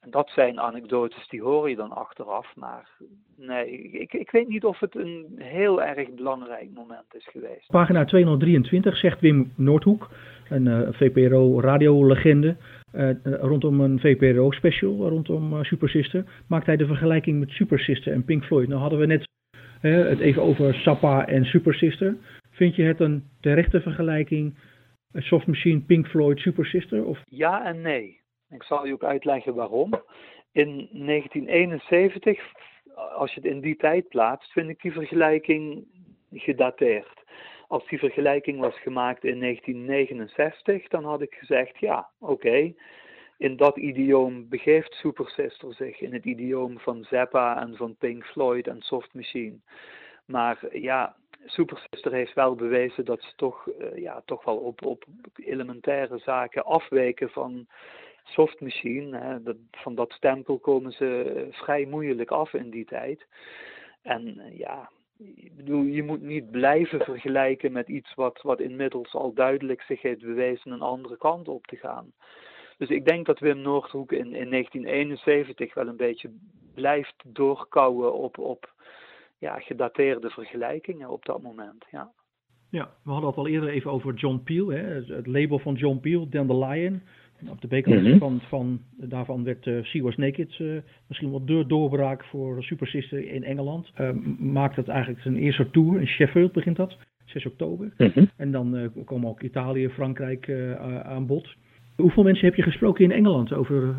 En 0.00 0.10
dat 0.10 0.30
zijn 0.30 0.60
anekdotes 0.60 1.28
die 1.28 1.42
hoor 1.42 1.68
je 1.68 1.76
dan 1.76 1.92
achteraf. 1.92 2.56
Maar 2.56 2.88
nee, 3.36 3.80
ik, 3.80 4.12
ik 4.12 4.30
weet 4.30 4.48
niet 4.48 4.64
of 4.64 4.78
het 4.78 4.96
een 4.96 5.26
heel 5.36 5.82
erg 5.82 6.14
belangrijk 6.14 6.68
moment 6.74 7.14
is 7.14 7.28
geweest. 7.30 7.66
Pagina 7.66 8.04
223 8.04 8.96
zegt 8.96 9.20
Wim 9.20 9.52
Noordhoek, 9.56 10.10
een 10.48 10.66
uh, 10.66 10.80
eh, 10.80 10.94
VPRO-radiolegende. 10.94 12.56
Uh, 12.94 13.10
rondom 13.22 13.80
een 13.80 14.00
VPRO-special 14.00 15.08
rondom 15.08 15.52
uh, 15.52 15.62
Super 15.62 15.88
Sister. 15.88 16.24
Maakt 16.46 16.66
hij 16.66 16.76
de 16.76 16.86
vergelijking 16.86 17.38
met 17.38 17.50
Super 17.50 17.78
Sister 17.78 18.12
en 18.12 18.24
Pink 18.24 18.44
Floyd. 18.44 18.68
Nou 18.68 18.80
hadden 18.80 18.98
we 18.98 19.06
net 19.06 19.28
het 19.80 20.20
even 20.20 20.42
over 20.42 20.74
Sappa 20.74 21.26
en 21.26 21.44
Super 21.44 21.74
Sister. 21.74 22.16
Vind 22.50 22.76
je 22.76 22.82
het 22.82 23.00
een 23.00 23.24
terechte 23.40 23.80
vergelijking? 23.80 24.54
Soft 25.12 25.46
Machine, 25.46 25.80
Pink 25.80 26.06
Floyd, 26.06 26.38
Super 26.38 26.66
Sister? 26.66 27.04
Of? 27.04 27.18
Ja 27.24 27.64
en 27.64 27.80
nee. 27.80 28.19
Ik 28.50 28.62
zal 28.62 28.86
je 28.86 28.92
ook 28.92 29.04
uitleggen 29.04 29.54
waarom. 29.54 29.90
In 30.52 30.88
1971, 30.92 32.40
als 32.94 33.34
je 33.34 33.40
het 33.40 33.50
in 33.50 33.60
die 33.60 33.76
tijd 33.76 34.08
plaatst, 34.08 34.52
vind 34.52 34.68
ik 34.68 34.82
die 34.82 34.92
vergelijking 34.92 35.84
gedateerd. 36.32 37.22
Als 37.68 37.88
die 37.88 37.98
vergelijking 37.98 38.60
was 38.60 38.80
gemaakt 38.80 39.24
in 39.24 39.40
1969, 39.40 40.88
dan 40.88 41.04
had 41.04 41.20
ik 41.20 41.34
gezegd, 41.34 41.78
ja, 41.78 42.08
oké, 42.18 42.72
in 43.38 43.56
dat 43.56 43.76
idioom 43.76 44.48
begeeft 44.48 44.94
Super 44.94 45.28
Sister 45.28 45.74
zich, 45.74 46.00
in 46.00 46.12
het 46.12 46.24
idioom 46.24 46.78
van 46.78 47.04
Zappa 47.04 47.60
en 47.60 47.76
van 47.76 47.96
Pink 47.96 48.24
Floyd 48.24 48.66
en 48.66 48.82
Soft 48.82 49.14
Machine. 49.14 49.58
Maar 50.24 50.78
ja, 50.78 51.16
Super 51.44 51.86
Sister 51.90 52.12
heeft 52.12 52.34
wel 52.34 52.54
bewezen 52.54 53.04
dat 53.04 53.22
ze 53.22 53.32
toch, 53.36 53.66
uh, 53.66 53.96
ja, 53.96 54.22
toch 54.24 54.44
wel 54.44 54.56
op, 54.56 54.84
op 54.84 55.04
elementaire 55.34 56.18
zaken 56.18 56.64
afweken 56.64 57.30
van 57.30 57.66
soft 58.30 58.60
machine, 58.60 59.40
dat, 59.42 59.56
van 59.70 59.94
dat 59.94 60.12
stempel 60.12 60.58
komen 60.58 60.92
ze 60.92 61.48
vrij 61.50 61.84
moeilijk 61.84 62.30
af 62.30 62.54
in 62.54 62.70
die 62.70 62.84
tijd. 62.84 63.26
En 64.02 64.38
eh, 64.38 64.58
ja, 64.58 64.90
bedoel, 65.56 65.82
je 65.82 66.02
moet 66.02 66.22
niet 66.22 66.50
blijven 66.50 67.00
vergelijken 67.00 67.72
met 67.72 67.88
iets 67.88 68.14
wat, 68.14 68.40
wat 68.42 68.60
inmiddels 68.60 69.14
al 69.14 69.32
duidelijk 69.32 69.82
zich 69.82 70.02
heeft 70.02 70.20
bewezen 70.20 70.72
een 70.72 70.80
andere 70.80 71.16
kant 71.16 71.48
op 71.48 71.66
te 71.66 71.76
gaan. 71.76 72.12
Dus 72.78 72.88
ik 72.88 73.04
denk 73.04 73.26
dat 73.26 73.38
Wim 73.38 73.60
Noordhoek 73.60 74.12
in, 74.12 74.34
in 74.34 74.50
1971 74.50 75.74
wel 75.74 75.88
een 75.88 75.96
beetje 75.96 76.30
blijft 76.74 77.22
doorkouwen 77.26 78.14
op, 78.14 78.38
op 78.38 78.72
ja, 79.38 79.58
gedateerde 79.58 80.30
vergelijkingen 80.30 81.08
op 81.08 81.24
dat 81.24 81.42
moment. 81.42 81.86
Ja. 81.90 82.12
Ja, 82.70 82.90
we 83.02 83.10
hadden 83.10 83.28
het 83.28 83.38
al 83.38 83.46
eerder 83.46 83.68
even 83.68 83.90
over 83.90 84.14
John 84.14 84.40
Peel, 84.44 84.68
hè, 84.68 84.82
het 85.14 85.26
label 85.26 85.58
van 85.58 85.74
John 85.74 85.98
Peel, 85.98 86.28
Dandelion. 86.28 87.02
Op 87.48 87.60
de 87.60 87.80
b 87.80 87.86
mm 87.86 88.18
van, 88.18 88.40
van, 88.40 88.80
daarvan 88.96 89.44
werd 89.44 89.66
uh, 89.66 89.84
She 89.84 90.02
Was 90.02 90.16
Naked 90.16 90.58
uh, 90.58 90.80
misschien 91.06 91.30
wel 91.30 91.44
de 91.44 91.66
doorbraak 91.66 92.24
voor 92.24 92.62
Super 92.62 92.86
Sister 92.86 93.32
in 93.32 93.44
Engeland. 93.44 93.92
Uh, 94.00 94.10
maakt 94.38 94.76
het 94.76 94.88
eigenlijk 94.88 95.20
zijn 95.22 95.36
eerste 95.36 95.70
tour, 95.70 96.00
in 96.00 96.06
Sheffield 96.06 96.52
begint 96.52 96.76
dat, 96.76 96.96
6 97.24 97.46
oktober. 97.46 97.92
Mhm. 97.96 98.24
En 98.36 98.50
dan 98.50 98.90
komen 99.04 99.28
ook 99.28 99.42
Italië, 99.42 99.88
Frankrijk 99.88 100.50
aan 101.02 101.26
bod. 101.26 101.54
Hoeveel 101.96 102.22
mensen 102.22 102.46
heb 102.46 102.54
je 102.54 102.62
gesproken 102.62 103.04
in 103.04 103.12
Engeland 103.12 103.52
over 103.52 103.94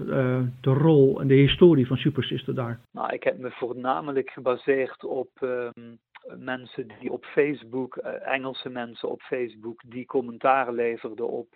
de 0.61 0.73
rol 0.73 1.21
en 1.21 1.27
de 1.27 1.33
historie 1.33 1.87
van 1.87 1.97
Super 1.97 2.23
Sister 2.23 2.55
daar? 2.55 2.79
Nou, 2.91 3.13
ik 3.13 3.23
heb 3.23 3.37
me 3.37 3.51
voornamelijk 3.51 4.29
gebaseerd 4.29 5.05
op 5.05 5.29
ehm, 5.39 5.95
mensen 6.37 6.87
die 6.99 7.11
op 7.11 7.25
Facebook, 7.25 7.95
Engelse 8.23 8.69
mensen 8.69 9.09
op 9.09 9.21
Facebook, 9.21 9.81
die 9.87 10.05
commentaar 10.05 10.73
leverden 10.73 11.29
op 11.29 11.47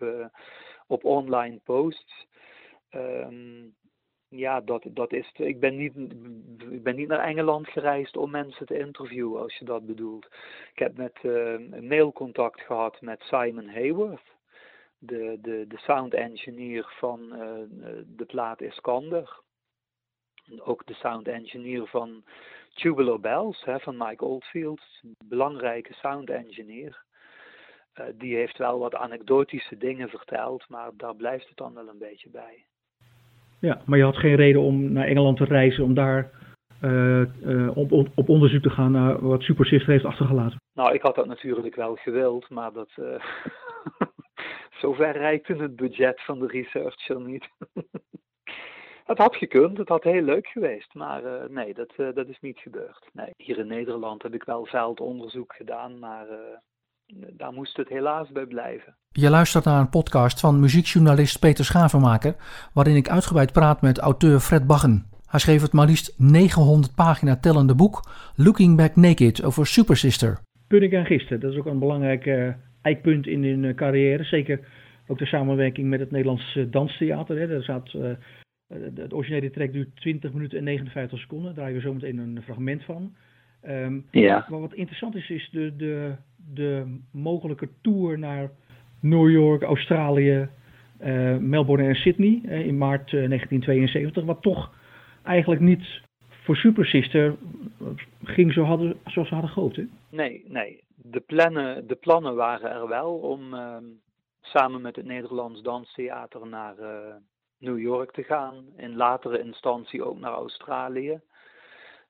op 0.87 1.03
online 1.05 1.59
posts. 1.63 2.27
Ehm, 2.89 3.67
ja, 4.27 4.61
dat, 4.61 4.85
dat 4.89 5.13
is. 5.13 5.31
Ik 5.33 5.59
ben, 5.59 5.75
niet, 5.75 5.95
ik 6.71 6.83
ben 6.83 6.95
niet 6.95 7.07
naar 7.07 7.19
Engeland 7.23 7.67
gereisd 7.67 8.17
om 8.17 8.31
mensen 8.31 8.65
te 8.65 8.77
interviewen, 8.79 9.41
als 9.41 9.57
je 9.57 9.65
dat 9.65 9.85
bedoelt. 9.85 10.25
Ik 10.71 10.79
heb 10.79 10.97
met 10.97 11.19
uh, 11.23 11.81
mailcontact 11.81 12.61
gehad 12.61 13.01
met 13.01 13.21
Simon 13.21 13.67
Hayworth. 13.67 14.33
de, 14.97 15.37
de, 15.41 15.65
de 15.67 15.77
sound 15.77 16.13
engineer 16.13 16.93
van 16.99 17.29
de 18.07 18.25
plaat 18.27 18.61
Iskander. 18.61 19.43
Ook 20.59 20.85
de 20.85 20.93
sound 20.93 21.27
engineer 21.27 21.87
van 21.87 22.23
Tubular 22.73 23.19
Bells 23.19 23.63
hè, 23.63 23.79
van 23.79 23.97
Mike 23.97 24.25
Oldfield, 24.25 24.81
belangrijke 25.25 25.93
sound 25.93 26.29
engineer. 26.29 27.04
Die 28.17 28.35
heeft 28.35 28.57
wel 28.57 28.79
wat 28.79 28.95
anekdotische 28.95 29.77
dingen 29.77 30.09
verteld, 30.09 30.65
maar 30.69 30.89
daar 30.97 31.15
blijft 31.15 31.47
het 31.47 31.57
dan 31.57 31.73
wel 31.73 31.87
een 31.87 31.97
beetje 31.97 32.29
bij. 32.29 32.65
Ja, 33.59 33.81
maar 33.85 33.97
je 33.97 34.03
had 34.03 34.17
geen 34.17 34.35
reden 34.35 34.61
om 34.61 34.91
naar 34.91 35.07
Engeland 35.07 35.37
te 35.37 35.45
reizen 35.45 35.83
om 35.83 35.93
daar 35.93 36.31
uh, 36.81 37.77
op, 37.77 37.91
op, 37.91 38.07
op, 38.15 38.29
onderzoek 38.29 38.61
te 38.61 38.69
gaan 38.69 38.91
naar 38.91 39.21
wat 39.21 39.41
Super 39.41 39.65
Sister 39.65 39.91
heeft 39.91 40.05
achtergelaten? 40.05 40.61
Nou, 40.73 40.93
ik 40.93 41.01
had 41.01 41.15
dat 41.15 41.25
natuurlijk 41.25 41.75
wel 41.75 41.95
gewild, 41.95 42.49
maar 42.49 42.73
dat. 42.73 42.89
Zover 44.81 45.11
reikte 45.11 45.53
het 45.53 45.75
budget 45.75 46.21
van 46.21 46.39
de 46.39 46.47
researcher 46.47 47.21
niet. 47.21 47.49
het 49.11 49.17
had 49.17 49.35
gekund, 49.35 49.77
het 49.77 49.89
had 49.89 50.03
heel 50.03 50.21
leuk 50.21 50.47
geweest, 50.47 50.93
maar 50.93 51.51
nee, 51.51 51.73
dat, 51.73 51.93
dat 51.95 52.27
is 52.27 52.39
niet 52.39 52.59
gebeurd. 52.59 53.09
Nee, 53.13 53.29
hier 53.37 53.57
in 53.57 53.67
Nederland 53.67 54.23
heb 54.23 54.33
ik 54.33 54.43
wel 54.43 54.65
veldonderzoek 54.65 55.55
gedaan, 55.55 55.99
maar 55.99 56.27
daar 57.33 57.53
moest 57.53 57.77
het 57.77 57.89
helaas 57.89 58.31
bij 58.31 58.45
blijven. 58.45 58.95
Je 59.11 59.29
luistert 59.29 59.65
naar 59.65 59.79
een 59.79 59.89
podcast 59.89 60.39
van 60.39 60.59
muziekjournalist 60.59 61.39
Peter 61.39 61.65
Schavenmaker, 61.65 62.35
waarin 62.73 62.95
ik 62.95 63.09
uitgebreid 63.09 63.51
praat 63.51 63.81
met 63.81 63.97
auteur 63.97 64.39
Fred 64.39 64.67
Baggen. 64.67 65.05
Hij 65.25 65.39
schreef 65.39 65.61
het 65.61 65.73
maar 65.73 65.85
liefst 65.85 66.19
900 66.19 66.95
pagina 66.95 67.35
tellende 67.35 67.75
boek 67.75 67.99
Looking 68.35 68.77
Back 68.77 68.95
Naked 68.95 69.43
over 69.43 69.65
Super 69.65 69.97
Sister. 69.97 70.39
Pudding 70.67 70.93
en 70.93 71.05
gisten, 71.05 71.39
dat 71.39 71.51
is 71.51 71.57
ook 71.57 71.65
een 71.65 71.79
belangrijk 71.79 72.25
uh, 72.25 72.53
eikpunt 72.81 73.27
in 73.27 73.43
hun 73.43 73.63
uh, 73.63 73.75
carrière. 73.75 74.23
Zeker 74.23 74.59
ook 75.07 75.17
de 75.17 75.25
samenwerking 75.25 75.89
met 75.89 75.99
het 75.99 76.11
Nederlands 76.11 76.55
uh, 76.55 76.65
Danstheater. 76.71 77.39
Hè. 77.39 77.47
Daar 77.47 77.61
zat, 77.61 77.95
het 78.95 79.13
originele 79.13 79.51
track 79.51 79.71
duurt 79.71 79.95
20 79.95 80.33
minuten 80.33 80.57
en 80.57 80.63
59 80.63 81.19
seconden. 81.19 81.45
Daar 81.45 81.55
draaien 81.55 81.75
we 81.75 81.81
zometeen 81.81 82.17
een 82.17 82.41
fragment 82.43 82.83
van. 82.83 83.15
Um, 83.69 84.05
ja. 84.11 84.45
Maar 84.49 84.59
wat 84.59 84.73
interessant 84.73 85.15
is, 85.15 85.29
is 85.29 85.49
de, 85.51 85.75
de, 85.75 86.15
de 86.53 86.99
mogelijke 87.11 87.69
tour 87.81 88.19
naar 88.19 88.49
New 88.99 89.29
York, 89.29 89.63
Australië, 89.63 90.49
Melbourne 91.39 91.87
en 91.87 91.95
Sydney 91.95 92.41
in 92.43 92.77
maart 92.77 93.11
1972. 93.11 94.23
Wat 94.23 94.41
toch 94.41 94.73
eigenlijk 95.23 95.61
niet 95.61 96.01
voor 96.43 96.55
Super 96.55 96.85
Sister 96.85 97.35
ging 98.23 98.53
hadden, 98.55 98.97
zoals 99.05 99.27
ze 99.27 99.33
hadden 99.33 99.53
gehoopt. 99.53 99.75
Hè? 99.75 99.83
Nee, 100.09 100.43
nee. 100.47 100.83
De 100.95 101.19
plannen, 101.19 101.87
de 101.87 101.95
plannen 101.95 102.35
waren 102.35 102.71
er 102.71 102.87
wel 102.87 103.13
om 103.13 103.53
uh, 103.53 103.77
samen 104.41 104.81
met 104.81 104.95
het 104.95 105.05
Nederlands 105.05 105.61
Danstheater 105.61 106.47
naar 106.47 106.75
New 107.59 107.79
York 107.79 108.11
te 108.11 108.23
gaan. 108.23 108.65
In 108.77 108.95
latere 108.95 109.43
instantie 109.43 110.03
ook 110.03 110.19
naar 110.19 110.33
Australië. 110.33 111.19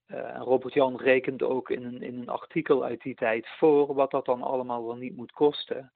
Uh, 0.07 0.37
Robert 0.37 0.73
Jan 0.73 0.97
rekent 0.97 1.43
ook 1.43 1.69
in 1.69 1.83
een, 1.83 2.01
in 2.01 2.17
een 2.17 2.29
artikel 2.29 2.83
uit 2.83 3.01
die 3.01 3.15
tijd 3.15 3.47
voor 3.47 3.93
wat 3.93 4.11
dat 4.11 4.25
dan 4.25 4.41
allemaal 4.41 4.85
wel 4.85 4.95
niet 4.95 5.15
moet 5.15 5.31
kosten. 5.31 5.91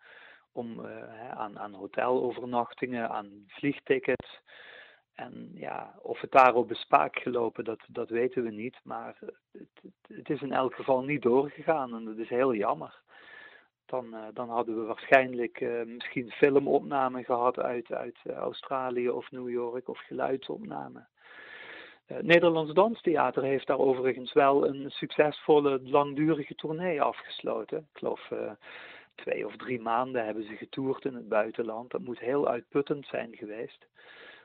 Om 0.51 0.79
uh, 0.79 1.31
aan, 1.31 1.59
aan 1.59 1.73
hotelovernachtingen, 1.73 3.09
aan 3.09 3.43
vliegtickets. 3.47 4.41
En 5.15 5.51
ja, 5.53 5.95
of 6.01 6.21
het 6.21 6.31
daarop 6.31 6.71
is 6.71 6.79
spaak 6.79 7.19
gelopen, 7.19 7.63
dat, 7.63 7.79
dat 7.87 8.09
weten 8.09 8.43
we 8.43 8.51
niet. 8.51 8.79
Maar 8.83 9.17
het, 9.51 9.93
het, 10.07 10.29
is 10.29 10.41
in 10.41 10.53
elk 10.53 10.75
geval 10.75 11.01
niet 11.01 11.21
doorgegaan 11.21 11.95
en 11.95 12.05
dat 12.05 12.17
is 12.17 12.29
heel 12.29 12.53
jammer. 12.53 13.01
Dan, 13.85 14.05
uh, 14.13 14.27
dan 14.33 14.49
hadden 14.49 14.79
we 14.79 14.85
waarschijnlijk 14.85 15.85
misschien 15.85 16.31
filmopnamen 16.31 17.23
gehad 17.23 17.59
uit, 17.59 17.91
uit 17.91 18.17
Australië 18.25 19.09
of 19.09 19.31
New 19.31 19.49
York 19.49 19.87
of 19.87 19.99
geluidsopnamen. 19.99 21.07
Nederlands 22.21 22.73
Danstheater 22.73 23.43
heeft 23.43 23.67
daar 23.67 23.79
overigens 23.79 24.33
wel 24.33 24.67
een 24.67 24.89
succesvolle 24.91 25.79
langdurige 25.83 26.55
tournee 26.55 27.01
afgesloten. 27.01 27.77
Ik 27.77 27.97
geloof 27.97 28.31
twee 29.15 29.45
of 29.45 29.55
drie 29.55 29.81
maanden 29.81 30.25
hebben 30.25 30.43
ze 30.43 30.55
getoerd 30.55 31.05
in 31.05 31.13
het 31.13 31.29
buitenland. 31.29 31.91
Dat 31.91 32.01
moet 32.01 32.19
heel 32.19 32.47
uitputtend 32.47 33.05
zijn 33.05 33.35
geweest. 33.35 33.87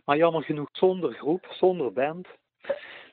Maar 0.05 0.17
jammer 0.17 0.43
genoeg 0.43 0.69
zonder 0.73 1.13
groep, 1.13 1.47
zonder 1.51 1.93
band. 1.93 2.29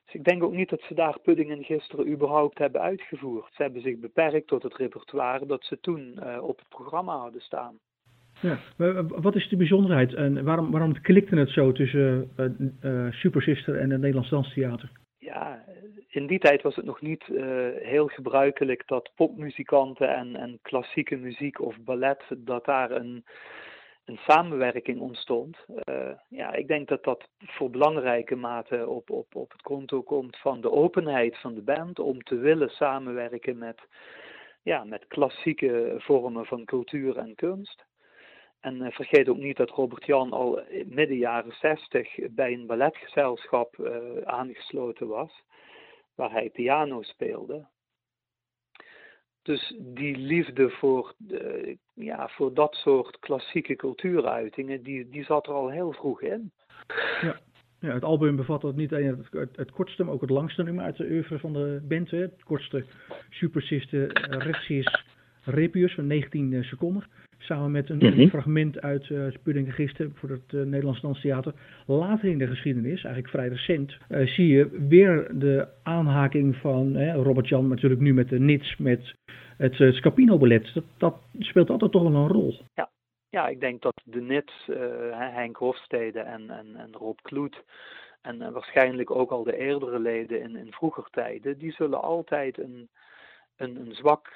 Dus 0.05 0.13
ik 0.13 0.23
denk 0.23 0.43
ook 0.43 0.53
niet 0.53 0.69
dat 0.69 0.81
ze 0.81 0.93
daar 0.93 1.19
Puddingen 1.19 1.63
gisteren 1.63 2.07
überhaupt 2.07 2.57
hebben 2.57 2.81
uitgevoerd. 2.81 3.53
Ze 3.53 3.61
hebben 3.61 3.81
zich 3.81 3.97
beperkt 3.97 4.47
tot 4.47 4.63
het 4.63 4.75
repertoire 4.75 5.45
dat 5.45 5.63
ze 5.63 5.79
toen 5.79 6.19
uh, 6.23 6.43
op 6.43 6.57
het 6.57 6.69
programma 6.69 7.17
hadden 7.17 7.41
staan. 7.41 7.79
Ja, 8.41 8.59
maar 8.77 9.07
wat 9.07 9.35
is 9.35 9.49
de 9.49 9.57
bijzonderheid 9.57 10.13
en 10.13 10.43
waarom, 10.43 10.71
waarom 10.71 11.01
klikte 11.01 11.35
het 11.35 11.49
zo 11.49 11.71
tussen 11.71 12.31
uh, 12.37 12.45
uh, 12.81 13.11
Super 13.11 13.41
Sister 13.41 13.75
en 13.75 13.89
het 13.89 13.99
Nederlands 13.99 14.29
Danstheater? 14.29 14.91
Ja, 15.17 15.63
in 16.07 16.27
die 16.27 16.39
tijd 16.39 16.61
was 16.61 16.75
het 16.75 16.85
nog 16.85 17.01
niet 17.01 17.23
heel 17.81 18.07
gebruikelijk 18.07 18.83
dat 18.87 19.11
popmuzikanten 19.15 20.15
en, 20.15 20.35
en 20.35 20.59
klassieke 20.61 21.15
muziek 21.15 21.61
of 21.61 21.75
ballet, 21.83 22.23
dat 22.37 22.65
daar 22.65 22.91
een, 22.91 23.23
een 24.05 24.19
samenwerking 24.27 24.99
ontstond. 24.99 25.57
Ja, 26.29 26.53
ik 26.53 26.67
denk 26.67 26.87
dat 26.87 27.03
dat 27.03 27.27
voor 27.37 27.69
belangrijke 27.69 28.35
mate 28.35 28.87
op, 28.87 29.09
op, 29.09 29.35
op 29.35 29.51
het 29.51 29.61
konto 29.61 30.01
komt 30.01 30.37
van 30.37 30.61
de 30.61 30.71
openheid 30.71 31.37
van 31.37 31.53
de 31.53 31.61
band 31.61 31.99
om 31.99 32.23
te 32.23 32.35
willen 32.35 32.69
samenwerken 32.69 33.57
met, 33.57 33.81
ja, 34.61 34.83
met 34.83 35.07
klassieke 35.07 35.95
vormen 35.97 36.45
van 36.45 36.65
cultuur 36.65 37.17
en 37.17 37.35
kunst. 37.35 37.89
En 38.61 38.75
uh, 38.75 38.91
vergeet 38.91 39.29
ook 39.29 39.37
niet 39.37 39.57
dat 39.57 39.69
Robert 39.69 40.05
Jan 40.05 40.31
al 40.31 40.61
midden 40.85 41.17
jaren 41.17 41.51
zestig 41.51 42.15
bij 42.31 42.53
een 42.53 42.65
balletgezelschap 42.65 43.77
uh, 43.77 44.21
aangesloten 44.23 45.07
was, 45.07 45.43
waar 46.15 46.31
hij 46.31 46.49
piano 46.49 47.01
speelde. 47.01 47.67
Dus 49.41 49.75
die 49.79 50.17
liefde 50.17 50.69
voor, 50.69 51.13
ja, 51.93 52.27
voor 52.27 52.53
dat 52.53 52.75
soort 52.75 53.19
klassieke 53.19 53.75
cultuuruitingen, 53.75 54.83
die, 54.83 55.09
die 55.09 55.23
zat 55.23 55.47
er 55.47 55.53
al 55.53 55.69
heel 55.69 55.93
vroeg 55.93 56.21
in. 56.21 56.51
Ja. 57.21 57.39
Ja, 57.81 57.93
het 57.93 58.03
album 58.03 58.35
bevat 58.35 58.61
het 58.61 58.75
niet 58.75 58.93
alleen 58.93 59.25
het, 59.55 59.71
kortste, 59.71 60.03
maar 60.03 60.13
ook 60.13 60.21
het 60.21 60.29
langste 60.29 60.63
nummer 60.63 60.83
uit 60.83 60.97
de 60.97 61.03
oeuvre 61.09 61.39
van 61.39 61.53
de 61.53 61.81
band. 61.87 62.11
Hè. 62.11 62.17
Het 62.17 62.43
kortste 62.43 62.85
Supersiste 63.29 64.05
Rechtsis 64.29 65.03
Repius 65.43 65.93
van 65.93 66.07
19 66.07 66.63
seconden. 66.63 67.07
Samen 67.41 67.71
met 67.71 67.89
een, 67.89 67.97
mhm. 67.97 68.27
fragment 68.27 68.81
uit 68.81 69.09
uh, 69.09 69.27
Pudding 69.43 69.73
Gisten 69.73 70.13
voor 70.15 70.29
het 70.29 70.51
uh, 70.51 70.61
Nederlands 70.63 71.01
Danstheater. 71.01 71.53
Later 71.85 72.29
in 72.29 72.37
de 72.37 72.47
geschiedenis, 72.47 73.03
eigenlijk 73.03 73.29
vrij 73.29 73.47
recent, 73.47 73.97
uh, 74.09 74.27
zie 74.27 74.47
je 74.47 74.85
weer 74.87 75.31
de 75.33 75.67
aanhaking 75.83 76.55
van 76.55 77.11
Robert 77.11 77.47
Jan 77.47 77.67
natuurlijk 77.67 78.01
nu 78.01 78.13
met 78.13 78.29
de 78.29 78.39
Nits, 78.39 78.77
met 78.77 79.15
het 79.57 79.79
uh, 79.79 79.93
Scapino 79.93 80.37
Ballet. 80.37 80.73
Dat, 80.73 80.83
dat 80.97 81.15
speelt 81.39 81.69
altijd 81.69 81.91
toch 81.91 82.03
wel 82.03 82.15
een 82.15 82.27
rol. 82.27 82.59
Ja, 82.73 82.89
ja 83.29 83.47
ik 83.47 83.59
denk 83.59 83.81
dat 83.81 84.01
de 84.03 84.21
Nits, 84.21 84.69
Henk 85.11 85.55
Hofstede 85.55 86.19
en, 86.19 86.49
en, 86.49 86.75
en 86.75 86.91
Rob 86.91 87.17
Kloet... 87.21 87.63
En 88.21 88.51
waarschijnlijk 88.53 89.11
ook 89.11 89.31
al 89.31 89.43
de 89.43 89.57
eerdere 89.57 89.99
leden 89.99 90.41
in, 90.41 90.55
in 90.55 90.71
vroeger 90.71 91.07
tijden, 91.09 91.57
die 91.57 91.71
zullen 91.71 92.01
altijd 92.01 92.57
een, 92.57 92.89
een, 93.55 93.75
een 93.75 93.93
zwak 93.95 94.33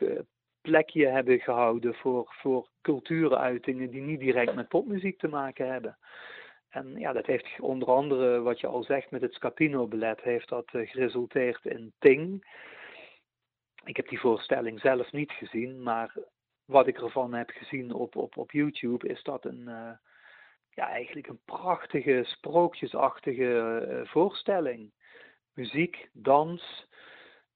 plekje 0.66 1.07
hebben 1.07 1.39
gehouden 1.39 1.95
voor, 1.95 2.34
voor 2.39 2.70
cultuuruitingen 2.82 3.89
die 3.89 4.01
niet 4.01 4.20
direct 4.20 4.55
met 4.55 4.68
popmuziek 4.68 5.20
te 5.20 5.28
maken 5.28 5.72
hebben. 5.72 5.97
En 6.70 6.99
ja, 6.99 7.13
dat 7.13 7.26
heeft 7.26 7.59
onder 7.59 7.88
andere, 7.88 8.41
wat 8.41 8.59
je 8.59 8.68
al 8.68 8.84
zegt 8.84 9.11
met 9.11 9.22
het 9.22 9.34
Scapino-belet, 9.34 10.22
heeft 10.22 10.49
dat 10.49 10.74
uh, 10.74 10.89
geresulteerd 10.89 11.66
in 11.66 11.93
Ting. 11.99 12.47
Ik 13.84 13.95
heb 13.95 14.07
die 14.07 14.20
voorstelling 14.20 14.80
zelf 14.80 15.11
niet 15.11 15.32
gezien, 15.32 15.84
maar 15.84 16.18
wat 16.66 16.88
ik 16.88 17.01
ervan 17.01 17.34
heb 17.34 17.49
gezien 17.49 17.93
op, 17.93 18.16
op, 18.16 18.38
op 18.38 18.51
YouTube 18.51 19.07
is 19.07 19.24
dat 19.24 19.45
een, 19.45 19.63
uh, 19.68 19.91
ja, 20.70 20.89
eigenlijk 20.89 21.28
een 21.28 21.41
prachtige, 21.45 22.24
sprookjesachtige 22.26 23.86
uh, 23.89 24.07
voorstelling. 24.07 24.91
Muziek, 25.53 26.09
dans, 26.13 26.88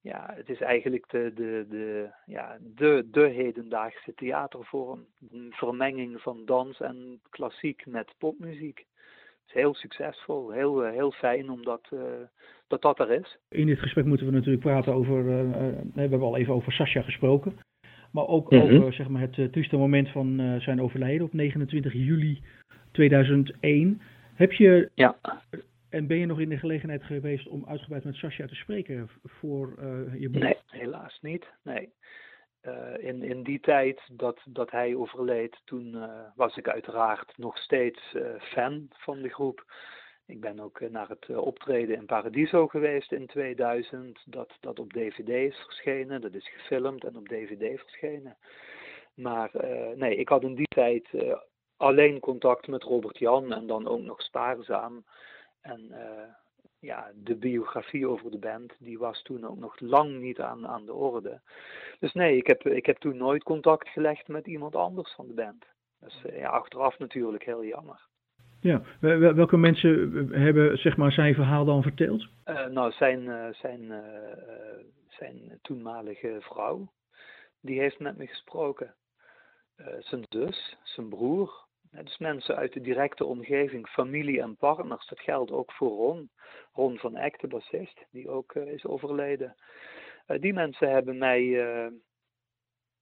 ja, 0.02 0.34
het 0.36 0.50
is 0.50 0.62
eigenlijk 0.62 1.10
de, 1.10 1.32
de, 1.36 1.66
de, 1.70 2.10
ja, 2.26 2.58
de, 2.76 3.08
de 3.12 3.28
hedendaagse 3.28 4.14
theatervorm. 4.16 5.06
Een 5.32 5.52
vermenging 5.52 6.22
van 6.22 6.46
dans 6.46 6.80
en 6.80 7.20
klassiek 7.30 7.86
met 7.86 8.14
popmuziek. 8.18 8.78
Het 8.78 9.48
is 9.48 9.54
heel 9.54 9.74
succesvol, 9.74 10.52
heel, 10.52 10.86
eh, 10.86 10.92
heel 10.92 11.12
fijn 11.12 11.50
omdat 11.50 11.90
uh, 11.94 12.00
dat, 12.68 12.82
dat 12.82 13.00
er 13.00 13.12
is. 13.12 13.38
In 13.50 13.66
dit 13.66 13.80
gesprek 13.80 14.06
moeten 14.06 14.26
we 14.26 14.32
natuurlijk 14.32 14.64
praten 14.64 14.94
over, 14.94 15.18
uh, 15.20 15.52
we 15.94 16.00
hebben 16.00 16.22
al 16.22 16.38
even 16.38 16.54
over 16.54 16.72
Sascha 16.72 17.02
gesproken. 17.02 17.58
Maar 18.12 18.28
ook 18.28 18.52
mm 18.52 18.60
-hmm. 18.60 18.78
over 18.78 18.94
zeg 18.94 19.08
maar, 19.08 19.22
het 19.22 19.38
uh, 19.38 19.46
trieste 19.46 19.78
moment 19.78 20.10
van 20.10 20.42
uh, 20.42 20.60
zijn 20.60 20.82
overlijden 20.82 21.26
op 21.26 21.34
29 21.34 21.94
juli 21.94 22.42
2001. 22.92 24.02
Heb 24.34 24.52
je 24.52 24.90
ja. 24.94 25.16
En 25.90 26.08
ben 26.08 26.18
je 26.18 26.26
nog 26.26 26.40
in 26.40 26.50
de 26.50 26.58
gelegenheid 26.58 27.04
geweest 27.04 27.48
om 27.48 27.66
uitgebreid 27.68 28.04
met 28.04 28.16
Sascha 28.16 28.48
te 28.48 28.56
spreken 28.56 29.10
voor 29.24 29.76
uh, 29.80 30.20
je 30.20 30.30
boek? 30.30 30.42
Nee, 30.42 30.58
helaas 30.66 31.20
niet. 31.22 31.54
Nee. 31.64 31.94
Uh, 32.62 32.98
in, 32.98 33.24
in 33.24 33.44
die 33.44 33.60
tijd 33.60 34.02
dat, 34.12 34.40
dat 34.46 34.72
hij 34.72 34.96
overleed, 34.96 35.62
toen 35.66 36.10
was 36.36 36.58
ik 36.58 36.68
uiteraard 36.68 37.38
nog 37.38 37.58
steeds 37.58 38.16
fan 38.40 38.88
van 38.90 39.22
de 39.22 39.30
groep. 39.30 39.74
Ik 40.26 40.42
ben 40.42 40.60
ook 40.60 40.90
naar 40.90 41.10
het 41.10 41.38
optreden 41.38 41.96
in 41.96 42.06
Paradiso 42.06 42.68
geweest 42.68 43.12
in 43.12 43.28
2000, 43.28 44.22
dat, 44.26 44.58
dat 44.60 44.80
op 44.80 44.94
DVD 44.94 45.30
is 45.30 45.58
verschenen. 45.58 46.22
Dat 46.22 46.34
is 46.34 46.50
gefilmd 46.50 47.04
en 47.04 47.16
op 47.16 47.28
DVD 47.28 47.80
verschenen. 47.80 48.38
Maar 49.14 49.52
nee, 49.96 50.16
ik 50.16 50.30
had 50.30 50.44
in 50.44 50.56
die 50.56 50.68
tijd 50.68 51.10
alleen 51.78 52.20
contact 52.20 52.68
met 52.68 52.84
Robert 52.84 53.18
Jan 53.18 53.54
en 53.54 53.68
dan 53.68 53.88
ook 53.88 54.02
nog 54.02 54.22
spaarzaam. 54.22 55.04
En 55.62 55.88
uh, 55.92 56.34
ja, 56.80 57.12
de 57.16 57.36
biografie 57.36 58.08
over 58.08 58.32
de 58.32 58.38
band, 58.38 58.74
die 58.80 58.98
was 58.98 59.22
toen 59.22 59.48
ook 59.48 59.58
nog 59.58 59.80
lang 59.80 60.20
niet 60.20 60.40
aan, 60.40 60.68
aan 60.68 60.86
de 60.86 60.94
orde. 60.94 61.42
Dus 62.00 62.14
nee, 62.14 62.38
ik 62.38 62.48
heb, 62.48 62.68
ik 62.68 62.86
heb 62.86 62.98
toen 62.98 63.18
nooit 63.18 63.44
contact 63.44 63.90
gelegd 63.90 64.28
met 64.28 64.48
iemand 64.48 64.76
anders 64.76 65.14
van 65.14 65.28
de 65.28 65.34
band. 65.34 65.66
Dus 66.00 66.24
uh, 66.26 66.38
ja, 66.38 66.50
achteraf 66.50 67.00
natuurlijk 67.00 67.44
heel 67.44 67.66
jammer. 67.66 68.08
Ja, 68.62 68.82
welke 69.34 69.58
mensen 69.58 70.28
hebben 70.32 70.78
zeg 70.78 70.98
maar, 70.98 71.12
zijn 71.12 71.34
verhaal 71.34 71.66
dan 71.66 71.82
verteld? 71.82 72.28
Uh, 72.46 72.66
nou, 72.66 72.92
zijn, 72.92 73.54
zijn, 73.56 74.04
zijn 75.08 75.60
toenmalige 75.62 76.38
vrouw, 76.40 76.92
die 77.62 77.80
heeft 77.80 78.00
met 78.00 78.18
me 78.18 78.28
gesproken. 78.28 78.96
zijn 80.00 80.26
zus, 80.30 80.78
zijn 80.84 81.10
broer, 81.10 81.68
dus 81.92 82.18
mensen 82.18 82.56
uit 82.56 82.74
de 82.74 82.82
directe 82.82 83.26
omgeving, 83.26 83.88
familie 83.88 84.42
en 84.42 84.58
partners. 84.58 85.08
Dat 85.08 85.20
geldt 85.20 85.52
ook 85.52 85.72
voor 85.72 85.90
Ron. 85.90 86.30
Ron 86.74 86.98
van 86.98 87.16
Eck, 87.16 87.40
de 87.40 87.48
bassist, 87.48 88.06
die 88.12 88.30
ook 88.30 88.56
uh, 88.56 88.68
is 88.68 88.86
overleden. 88.86 89.56
Uh, 90.28 90.40
die 90.40 90.54
mensen 90.54 90.90
hebben 90.92 91.18
mij 91.18 91.42
uh, 91.42 91.88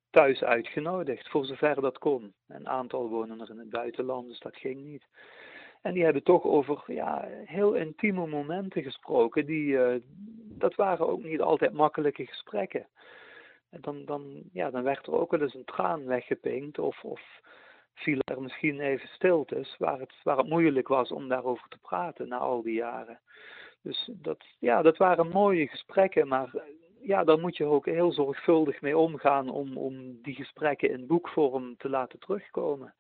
thuis 0.10 0.44
uitgenodigd, 0.44 1.30
voor 1.30 1.46
zover 1.46 1.82
dat 1.82 1.98
kon. 1.98 2.34
Een 2.48 2.70
aantal 2.70 3.10
wonen 3.10 3.42
er 3.42 3.50
in 3.50 3.60
het 3.60 3.70
buitenland, 3.70 4.28
dus 4.28 4.40
dat 4.40 4.56
ging 4.56 4.84
niet. 4.84 5.08
En 5.82 5.94
die 5.94 6.04
hebben 6.04 6.24
toch 6.24 6.44
over 6.44 6.84
ja, 6.88 7.28
heel 7.46 7.74
intieme 7.74 8.28
momenten 8.28 8.84
gesproken. 8.84 9.46
Die, 9.46 9.78
dat 10.58 10.76
waren 10.76 11.08
ook 11.08 11.24
niet 11.24 11.42
altijd 11.42 11.74
makkelijke 11.74 12.26
gesprekken. 12.26 12.88
En 13.70 13.82
dan, 13.82 14.06
dan, 14.06 14.44
ja, 14.54 14.70
dan 14.70 14.84
werd 14.84 15.08
er 15.08 15.14
ook 15.14 15.32
wel 15.32 15.42
eens 15.42 15.54
een 15.54 15.66
traan 15.66 16.06
weggepinkt. 16.06 16.80
Of, 16.80 17.04
of 17.04 17.22
viel 17.98 18.20
er 18.24 18.42
misschien 18.42 18.80
even 18.80 19.10
stiltes 19.10 19.76
waar 19.78 20.00
het, 20.00 20.14
waar 20.24 20.38
het 20.38 20.50
moeilijk 20.50 20.88
was 20.88 21.12
om 21.12 21.28
daarover 21.28 21.68
te 21.70 21.78
praten 21.78 22.28
na 22.28 22.38
al 22.38 22.62
die 22.62 22.74
jaren. 22.74 23.20
Dus 23.82 24.10
dat, 24.14 24.46
ja, 24.60 24.82
dat 24.82 24.98
waren 24.98 25.30
mooie 25.30 25.68
gesprekken, 25.68 26.28
maar 26.28 26.52
ja, 27.02 27.24
daar 27.24 27.40
moet 27.40 27.58
je 27.58 27.66
ook 27.66 27.86
heel 27.86 28.12
zorgvuldig 28.12 28.82
mee 28.82 28.98
omgaan 28.98 29.50
om, 29.50 29.78
om 29.78 30.22
die 30.22 30.36
gesprekken 30.36 30.90
in 30.90 31.08
boekvorm 31.08 31.78
te 31.78 31.90
laten 31.90 32.20
terugkomen. 32.20 32.94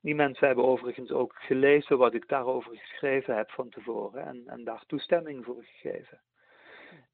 Die 0.00 0.14
mensen 0.14 0.46
hebben 0.46 0.64
overigens 0.64 1.10
ook 1.10 1.34
gelezen 1.34 1.98
wat 1.98 2.14
ik 2.14 2.28
daarover 2.28 2.76
geschreven 2.76 3.36
heb 3.36 3.50
van 3.50 3.68
tevoren 3.68 4.26
en, 4.26 4.42
en 4.46 4.64
daar 4.64 4.82
toestemming 4.86 5.44
voor 5.44 5.64
gegeven. 5.64 6.20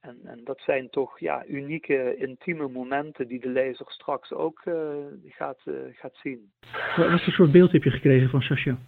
En, 0.04 0.20
en 0.24 0.44
dat 0.44 0.60
zijn 0.60 0.90
toch 0.90 1.20
ja, 1.20 1.46
unieke, 1.46 2.16
intieme 2.16 2.68
momenten 2.68 3.28
die 3.28 3.40
de 3.40 3.48
lezer 3.48 3.86
straks 3.90 4.32
ook 4.32 4.64
uh, 4.64 4.94
gaat, 5.28 5.60
uh, 5.64 5.74
gaat 5.92 6.16
zien. 6.16 6.52
Wat 6.96 7.22
voor 7.22 7.32
soort 7.32 7.52
beeld 7.52 7.72
heb 7.72 7.82
je 7.82 7.90
gekregen 7.90 8.28
van 8.28 8.40
Sasha? 8.42 8.78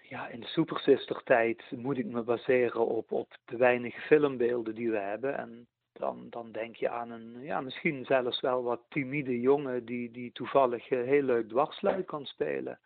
Ja, 0.00 0.28
in 0.28 0.40
de 0.40 0.46
Super 0.46 0.78
Sister 0.78 1.22
tijd 1.24 1.62
moet 1.70 1.98
ik 1.98 2.06
me 2.06 2.22
baseren 2.22 2.86
op, 2.86 3.12
op 3.12 3.36
de 3.44 3.56
weinige 3.56 4.00
filmbeelden 4.00 4.74
die 4.74 4.90
we 4.90 4.98
hebben. 4.98 5.38
En 5.38 5.66
dan, 5.92 6.26
dan 6.30 6.52
denk 6.52 6.76
je 6.76 6.88
aan 6.88 7.10
een, 7.10 7.36
ja, 7.40 7.60
misschien 7.60 8.04
zelfs 8.04 8.40
wel 8.40 8.62
wat 8.62 8.80
timide 8.88 9.40
jongen 9.40 9.84
die, 9.84 10.10
die 10.10 10.32
toevallig 10.32 10.90
uh, 10.90 11.02
heel 11.02 11.22
leuk 11.22 11.48
dwarsluit 11.48 12.06
kan 12.06 12.26
spelen. 12.26 12.78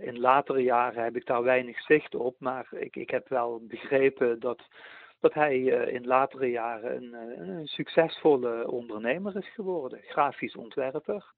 in 0.00 0.18
latere 0.18 0.62
jaren 0.62 1.04
heb 1.04 1.16
ik 1.16 1.26
daar 1.26 1.42
weinig 1.42 1.80
zicht 1.80 2.14
op, 2.14 2.36
maar 2.38 2.66
ik, 2.70 2.96
ik 2.96 3.10
heb 3.10 3.28
wel 3.28 3.62
begrepen 3.68 4.40
dat 4.40 4.62
dat 5.24 5.34
hij 5.34 5.58
uh, 5.58 5.94
in 5.94 6.06
latere 6.06 6.50
jaren 6.50 6.96
een, 6.96 7.38
uh, 7.38 7.48
een, 7.48 7.66
succesvolle 7.66 8.70
ondernemer 8.70 9.36
is 9.36 9.48
geworden. 9.48 10.00
Grafisch 10.02 10.56
ontwerper, 10.56 11.32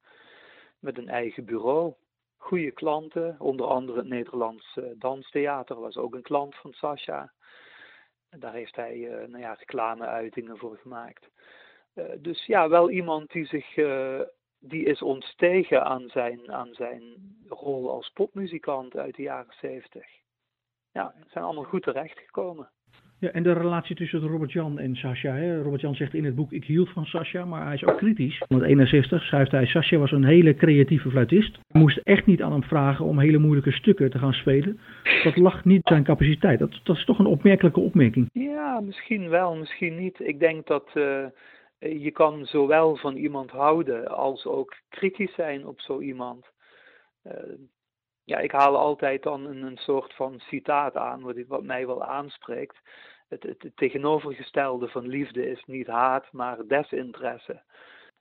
met 0.78 0.98
een 0.98 1.08
eigen 1.08 1.44
bureau, 1.44 1.94
goede 2.36 2.70
klanten, 2.70 3.36
onder 3.38 3.66
andere 3.66 3.98
het 3.98 4.08
Nederlands 4.08 4.76
uh, 4.76 4.84
Danstheater 4.98 5.80
was 5.80 5.96
ook 5.96 6.14
een 6.14 6.22
klant 6.22 6.54
van 6.54 6.72
Sascha. 6.72 7.32
Daar 8.30 8.52
heeft 8.52 8.76
hij 8.76 8.96
nou 9.26 9.38
ja, 9.38 9.52
reclameuitingen 9.52 10.58
voor 10.58 10.76
gemaakt. 10.76 11.28
dus 12.18 12.46
ja, 12.46 12.68
wel 12.68 12.90
iemand 12.90 13.30
die 13.30 13.46
zich 13.46 13.74
die 14.58 14.84
is 14.84 15.02
ontstegen 15.02 15.84
aan 15.84 16.08
zijn, 16.08 16.52
aan 16.52 16.74
zijn 16.74 17.02
rol 17.48 17.90
als 17.90 18.10
popmuzikant 18.10 18.96
uit 18.96 19.14
de 19.16 19.22
jaren 19.22 19.54
zeventig. 19.60 20.06
Ja, 20.92 21.14
zijn 21.26 21.44
allemaal 21.44 21.64
goed 21.64 21.82
terechtgekomen. 21.82 22.70
Ja, 23.18 23.30
en 23.30 23.42
de 23.42 23.52
relatie 23.52 23.96
tussen 23.96 24.20
Robert-Jan 24.20 24.78
en 24.78 24.96
Sascha. 24.96 25.60
Robert-Jan 25.62 25.94
zegt 25.94 26.14
in 26.14 26.24
het 26.24 26.34
boek, 26.34 26.52
ik 26.52 26.64
hield 26.64 26.88
van 26.88 27.04
Sascha, 27.04 27.44
maar 27.44 27.64
hij 27.64 27.74
is 27.74 27.84
ook 27.84 27.96
kritisch. 27.96 28.40
In 28.40 28.58
1961 28.58 29.22
schrijft 29.22 29.50
hij, 29.50 29.66
Sascha 29.66 29.96
was 29.96 30.12
een 30.12 30.24
hele 30.24 30.54
creatieve 30.54 31.10
fluitist. 31.10 31.58
We 31.68 31.78
moesten 31.78 32.02
echt 32.02 32.26
niet 32.26 32.42
aan 32.42 32.52
hem 32.52 32.62
vragen 32.62 33.04
om 33.04 33.18
hele 33.18 33.38
moeilijke 33.38 33.72
stukken 33.72 34.10
te 34.10 34.18
gaan 34.18 34.32
spelen. 34.32 34.80
Dat 35.24 35.36
lag 35.36 35.64
niet 35.64 35.80
zijn 35.84 36.04
capaciteit. 36.04 36.58
Dat, 36.58 36.80
dat 36.82 36.96
is 36.96 37.04
toch 37.04 37.18
een 37.18 37.26
opmerkelijke 37.26 37.80
opmerking. 37.80 38.28
Ja, 38.32 38.80
misschien 38.80 39.28
wel, 39.28 39.56
misschien 39.56 39.96
niet. 39.96 40.20
Ik 40.20 40.38
denk 40.38 40.66
dat 40.66 40.90
uh, 40.94 41.26
je 41.78 42.10
kan 42.10 42.46
zowel 42.46 42.96
van 42.96 43.16
iemand 43.16 43.50
houden 43.50 44.08
als 44.08 44.46
ook 44.46 44.76
kritisch 44.88 45.34
zijn 45.34 45.66
op 45.66 45.80
zo 45.80 46.00
iemand. 46.00 46.46
Uh, 47.26 47.32
ja, 48.26 48.38
ik 48.38 48.52
haal 48.52 48.76
altijd 48.76 49.22
dan 49.22 49.44
een, 49.44 49.62
een 49.62 49.76
soort 49.76 50.14
van 50.14 50.40
citaat 50.40 50.96
aan, 50.96 51.22
wat, 51.22 51.36
wat 51.48 51.62
mij 51.62 51.86
wel 51.86 52.04
aanspreekt. 52.04 52.76
Het, 53.28 53.42
het, 53.42 53.70
tegenovergestelde 53.74 54.88
van 54.88 55.06
liefde 55.06 55.50
is 55.50 55.64
niet 55.64 55.86
haat, 55.86 56.32
maar 56.32 56.66
desinteresse. 56.66 57.62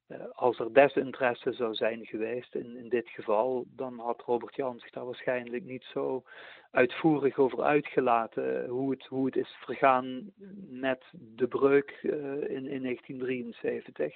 Uh, 0.07 0.17
als 0.31 0.59
er 0.59 0.73
desinteresse 0.73 1.53
zou 1.53 1.73
zijn 1.73 2.05
geweest 2.05 2.55
in, 2.55 2.77
in 2.77 2.89
dit 2.89 3.09
geval, 3.09 3.65
dan 3.67 3.99
had 3.99 4.21
Robert 4.21 4.55
Jan 4.55 4.79
zich 4.79 4.89
daar 4.89 5.05
waarschijnlijk 5.05 5.63
niet 5.63 5.83
zo 5.83 6.23
uitvoerig 6.71 7.37
over 7.37 7.63
uitgelaten 7.63 8.67
hoe 8.67 8.91
het, 8.91 9.05
hoe 9.05 9.25
het 9.25 9.35
is 9.35 9.55
vergaan 9.59 10.31
met 10.69 11.03
de 11.11 11.47
breuk 11.47 11.99
uh, 12.03 12.13
in, 12.33 12.67
in 12.67 12.81
1973. 12.81 14.13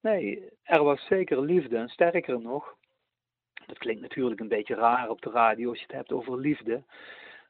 Nee, 0.00 0.48
er 0.62 0.82
was 0.82 1.06
zeker 1.06 1.40
liefde 1.40 1.76
en 1.76 1.88
sterker 1.88 2.40
nog, 2.40 2.76
dat 3.68 3.78
klinkt 3.78 4.02
natuurlijk 4.02 4.40
een 4.40 4.48
beetje 4.48 4.74
raar 4.74 5.08
op 5.08 5.22
de 5.22 5.30
radio 5.30 5.68
als 5.68 5.78
je 5.78 5.86
het 5.86 5.94
hebt 5.94 6.12
over 6.12 6.38
liefde. 6.38 6.82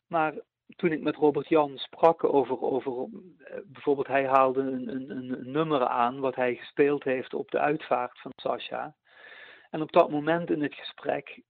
Maar 0.07 0.35
toen 0.77 0.93
ik 0.93 1.01
met 1.01 1.17
Robert 1.17 1.49
Jan 1.49 1.79
sprak 1.79 2.25
over, 2.25 2.61
over 2.61 2.93
eh, 3.39 3.59
bijvoorbeeld 3.65 4.07
hij 4.07 4.27
haalde 4.27 4.61
een, 4.61 4.89
een, 4.89 5.11
een, 5.11 5.51
nummer 5.51 5.87
aan 5.87 6.21
wat 6.21 6.35
hij 6.35 6.55
gespeeld 6.55 7.05
heeft 7.05 7.35
op 7.35 7.51
de 7.51 7.59
uitvaart 7.59 8.21
van 8.21 8.33
Sasha. 8.37 8.95
En 9.71 9.83
op 9.83 9.93
dat 9.93 10.11
moment 10.11 10.51
in 10.51 10.63
het 10.63 10.75
gesprek, 10.75 11.41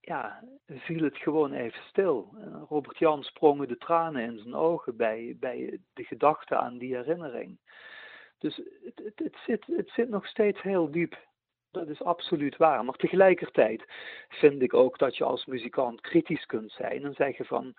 ja, 0.00 0.44
viel 0.66 1.02
het 1.02 1.16
gewoon 1.16 1.52
even 1.52 1.82
stil. 1.84 2.34
Robert 2.68 2.98
Jan 2.98 3.22
sprongen 3.22 3.68
de 3.68 3.78
tranen 3.78 4.22
in 4.22 4.38
zijn 4.38 4.54
ogen 4.54 4.96
bij, 4.96 5.36
bij 5.40 5.78
de 5.92 6.04
gedachte 6.04 6.56
aan 6.56 6.78
die 6.78 6.94
herinnering. 6.94 7.58
Dus 8.38 8.56
het, 8.84 9.12
het, 9.14 9.36
zit, 9.46 9.66
het 9.66 9.90
zit 9.90 10.08
nog 10.08 10.26
steeds 10.26 10.62
heel 10.62 10.90
diep 10.90 11.18
dat 11.72 11.88
is 11.88 12.02
absoluut 12.02 12.56
waar. 12.56 12.84
Maar 12.84 12.94
tegelijkertijd 12.94 13.84
vind 14.28 14.62
ik 14.62 14.74
ook 14.74 14.98
dat 14.98 15.16
je 15.16 15.24
als 15.24 15.46
muzikant 15.46 16.00
kritisch 16.00 16.46
kunt 16.46 16.72
zijn 16.72 17.04
en 17.04 17.14
zeggen 17.14 17.44
van. 17.44 17.74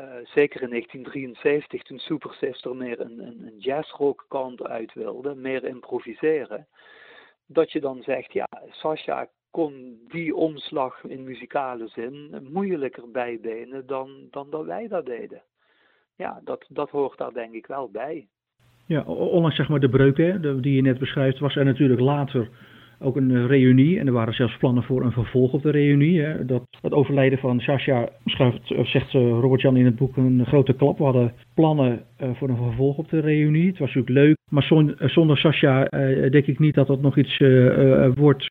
Uh, 0.00 0.04
zeker 0.24 0.62
in 0.62 0.68
1973, 0.68 1.82
toen 1.82 1.98
Super 1.98 2.34
Sister 2.34 2.76
meer 2.76 3.00
een, 3.00 3.18
een, 3.18 3.46
een 3.46 3.58
jazzrock 3.58 4.24
kant 4.28 4.62
uit 4.62 4.92
wilde, 4.92 5.34
meer 5.34 5.64
improviseren, 5.64 6.66
dat 7.46 7.72
je 7.72 7.80
dan 7.80 8.02
zegt, 8.02 8.32
ja, 8.32 8.48
Sasha 8.70 9.28
kon 9.50 10.00
die 10.08 10.34
omslag 10.34 11.04
in 11.04 11.24
muzikale 11.24 11.88
zin 11.88 12.46
moeilijker 12.52 13.10
bijbenen 13.10 13.86
dan, 13.86 14.26
dan 14.30 14.50
dat 14.50 14.64
wij 14.64 14.88
dat 14.88 15.06
deden. 15.06 15.42
Ja, 16.16 16.40
dat, 16.44 16.66
dat 16.68 16.90
hoort 16.90 17.18
daar 17.18 17.32
denk 17.32 17.54
ik 17.54 17.66
wel 17.66 17.90
bij. 17.90 18.26
Ja, 18.86 19.02
ondanks 19.04 19.56
zeg 19.56 19.68
maar 19.68 19.80
de 19.80 19.88
breuk 19.88 20.16
hè, 20.16 20.60
die 20.60 20.74
je 20.74 20.82
net 20.82 20.98
beschrijft, 20.98 21.38
was 21.38 21.56
er 21.56 21.64
natuurlijk 21.64 22.00
later 22.00 22.50
ook 23.02 23.16
een 23.16 23.30
eh, 23.30 23.46
reunie. 23.46 23.98
En 23.98 24.06
er 24.06 24.12
waren 24.12 24.34
zelfs 24.34 24.56
plannen 24.56 24.82
voor 24.82 25.04
een 25.04 25.12
vervolg 25.12 25.52
op 25.52 25.62
de 25.62 25.70
reunie. 25.70 26.20
Hè. 26.20 26.44
Dat, 26.44 26.62
het 26.80 26.92
overlijden 26.92 27.38
van 27.38 27.60
Sascha 27.60 28.08
schrijft, 28.24 28.74
zegt 28.82 29.14
eh, 29.14 29.20
Robert-Jan 29.20 29.76
in 29.76 29.84
het 29.84 29.96
boek 29.96 30.16
een 30.16 30.46
grote 30.46 30.72
klap. 30.72 30.98
We 30.98 31.04
hadden 31.04 31.32
plannen 31.54 32.02
eh, 32.16 32.30
voor 32.34 32.48
een 32.48 32.56
vervolg 32.56 32.96
op 32.96 33.08
de 33.08 33.20
reunie. 33.20 33.66
Het 33.66 33.78
was 33.78 33.94
natuurlijk 33.94 34.26
leuk. 34.26 34.36
Maar 34.50 34.62
zonder, 34.98 35.38
Sascha 35.38 35.84
denk 36.30 36.46
ik 36.46 36.58
niet 36.58 36.74
dat 36.74 36.86
dat 36.86 37.00
nog 37.00 37.18
iets 37.18 37.38
wordt. 38.14 38.50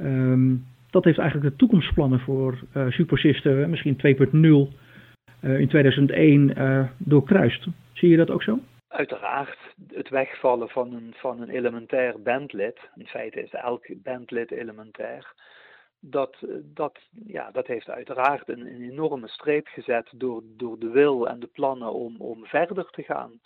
Um, 0.00 0.64
dat 0.90 1.04
heeft 1.04 1.18
eigenlijk 1.18 1.50
de 1.50 1.56
toekomstplannen 1.56 2.20
voor 2.20 2.58
Super 2.88 3.18
Sister, 3.18 3.68
misschien 3.68 3.96
2.0, 4.06 4.74
in 5.40 5.68
2001 5.68 6.88
doorkruist. 6.98 7.66
Zie 7.92 8.08
je 8.08 8.16
dat 8.16 8.30
ook 8.30 8.42
zo? 8.42 8.58
Uiteraard 8.94 9.58
het 9.92 10.08
wegvallen 10.08 10.68
van 10.68 10.92
een, 10.92 11.14
van 11.16 11.40
een 11.40 11.48
elementair 11.48 12.22
bandlid. 12.22 12.78
In 12.94 13.06
feite 13.06 13.42
is 13.42 13.52
elk 13.52 14.02
bandlid 14.02 14.50
elementair. 14.50 15.32
Dat, 16.00 16.36
dat, 16.62 16.98
ja, 17.26 17.50
dat 17.50 17.66
heeft 17.66 17.88
uiteraard 17.88 18.48
een, 18.48 18.66
enorme 18.66 19.28
streep 19.28 19.66
gezet 19.66 20.08
door, 20.14 20.42
door 20.44 20.78
de 20.78 20.90
wil 20.90 21.28
en 21.28 21.40
de 21.40 21.46
plannen 21.46 21.92
om, 21.92 22.16
om 22.20 22.46
verder 22.46 22.90
te 22.90 23.02
gaan. 23.02 23.40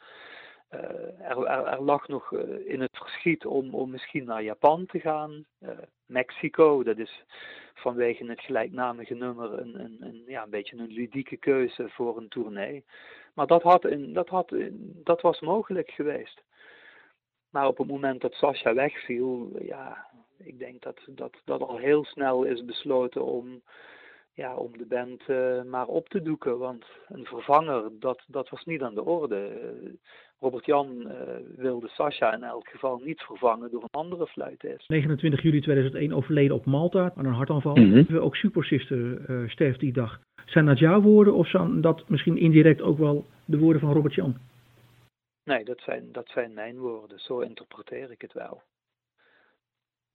Uh, 0.74 1.30
er, 1.30 1.82
lag 1.82 2.08
nog 2.08 2.30
uh, 2.30 2.70
in 2.70 2.80
het 2.80 2.96
verschiet 2.96 3.46
om, 3.46 3.74
om 3.74 3.90
misschien 3.90 4.24
naar 4.24 4.42
Japan 4.42 4.86
te 4.86 5.00
gaan. 5.00 5.44
Uh, 5.60 5.70
Mexico, 6.06 6.82
dat 6.82 6.98
is 6.98 7.24
vanwege 7.74 8.24
het 8.24 8.40
gelijknamige 8.40 9.14
nummer 9.14 9.58
een, 9.58 9.80
een, 9.80 9.96
een, 10.00 10.22
ja, 10.26 10.42
een 10.42 10.50
beetje 10.50 10.76
een 10.76 10.92
ludieke 10.92 11.36
keuze 11.36 11.88
voor 11.88 12.16
een 12.16 12.28
tournee. 12.28 12.84
Maar 13.34 13.46
dat, 13.46 13.62
had 13.62 13.86
in, 13.86 14.12
dat, 14.12 14.28
had 14.28 14.52
in, 14.52 15.00
dat 15.04 15.20
was 15.20 15.40
mogelijk 15.40 15.90
geweest. 15.90 16.42
Maar 17.50 17.66
op 17.66 17.78
het 17.78 17.86
moment 17.86 18.20
dat 18.20 18.32
Sascha 18.34 18.74
wegviel, 18.74 19.50
ja, 19.58 20.06
ik 20.38 20.58
denk 20.58 20.82
dat, 20.82 21.00
dat 21.06 21.36
dat 21.44 21.60
al 21.60 21.76
heel 21.76 22.04
snel 22.04 22.44
is 22.44 22.64
besloten 22.64 23.24
om, 23.24 23.62
ja, 24.32 24.56
om 24.56 24.78
de 24.78 24.86
band 24.86 25.22
uh, 25.28 25.62
maar 25.62 25.86
op 25.86 26.08
te 26.08 26.22
doeken. 26.22 26.58
Want 26.58 26.84
een 27.08 27.24
vervanger, 27.24 27.90
dat, 28.00 28.24
dat 28.26 28.48
was 28.48 28.64
niet 28.64 28.82
aan 28.82 28.94
de 28.94 29.04
orde. 29.04 29.50
Robert 30.40 30.66
Jan 30.66 31.06
uh, 31.06 31.12
wilde 31.56 31.88
Sascha 31.88 32.34
in 32.34 32.42
elk 32.42 32.68
geval 32.68 32.98
niet 32.98 33.20
vervangen 33.20 33.70
door 33.70 33.82
een 33.82 34.00
andere 34.00 34.26
fluitist. 34.26 34.88
29 34.88 35.42
juli 35.42 35.60
2001 35.60 36.12
overleden 36.12 36.56
op 36.56 36.64
Malta 36.64 37.12
aan 37.16 37.24
een 37.24 37.32
hartaanval. 37.32 37.76
Mm 37.76 37.92
-hmm. 37.92 38.18
Ook 38.18 38.36
Super 38.36 38.64
Sister 38.64 39.30
uh, 39.30 39.48
sterft 39.48 39.80
die 39.80 39.92
dag. 39.92 40.20
Zijn 40.46 40.66
dat 40.66 40.78
jouw 40.78 41.00
woorden 41.00 41.34
of 41.34 41.48
zijn 41.48 41.80
dat 41.80 42.08
misschien 42.08 42.36
indirect 42.36 42.80
ook 42.80 42.98
wel 42.98 43.26
de 43.44 43.58
woorden 43.58 43.80
van 43.80 43.92
Robert 43.92 44.14
Jan? 44.14 44.36
Nee, 45.44 45.64
dat 45.64 45.80
zijn, 45.80 46.12
dat 46.12 46.28
zijn 46.28 46.54
mijn 46.54 46.78
woorden. 46.78 47.20
Zo 47.20 47.40
interpreteer 47.40 48.10
ik 48.10 48.20
het 48.20 48.32
wel. 48.32 48.62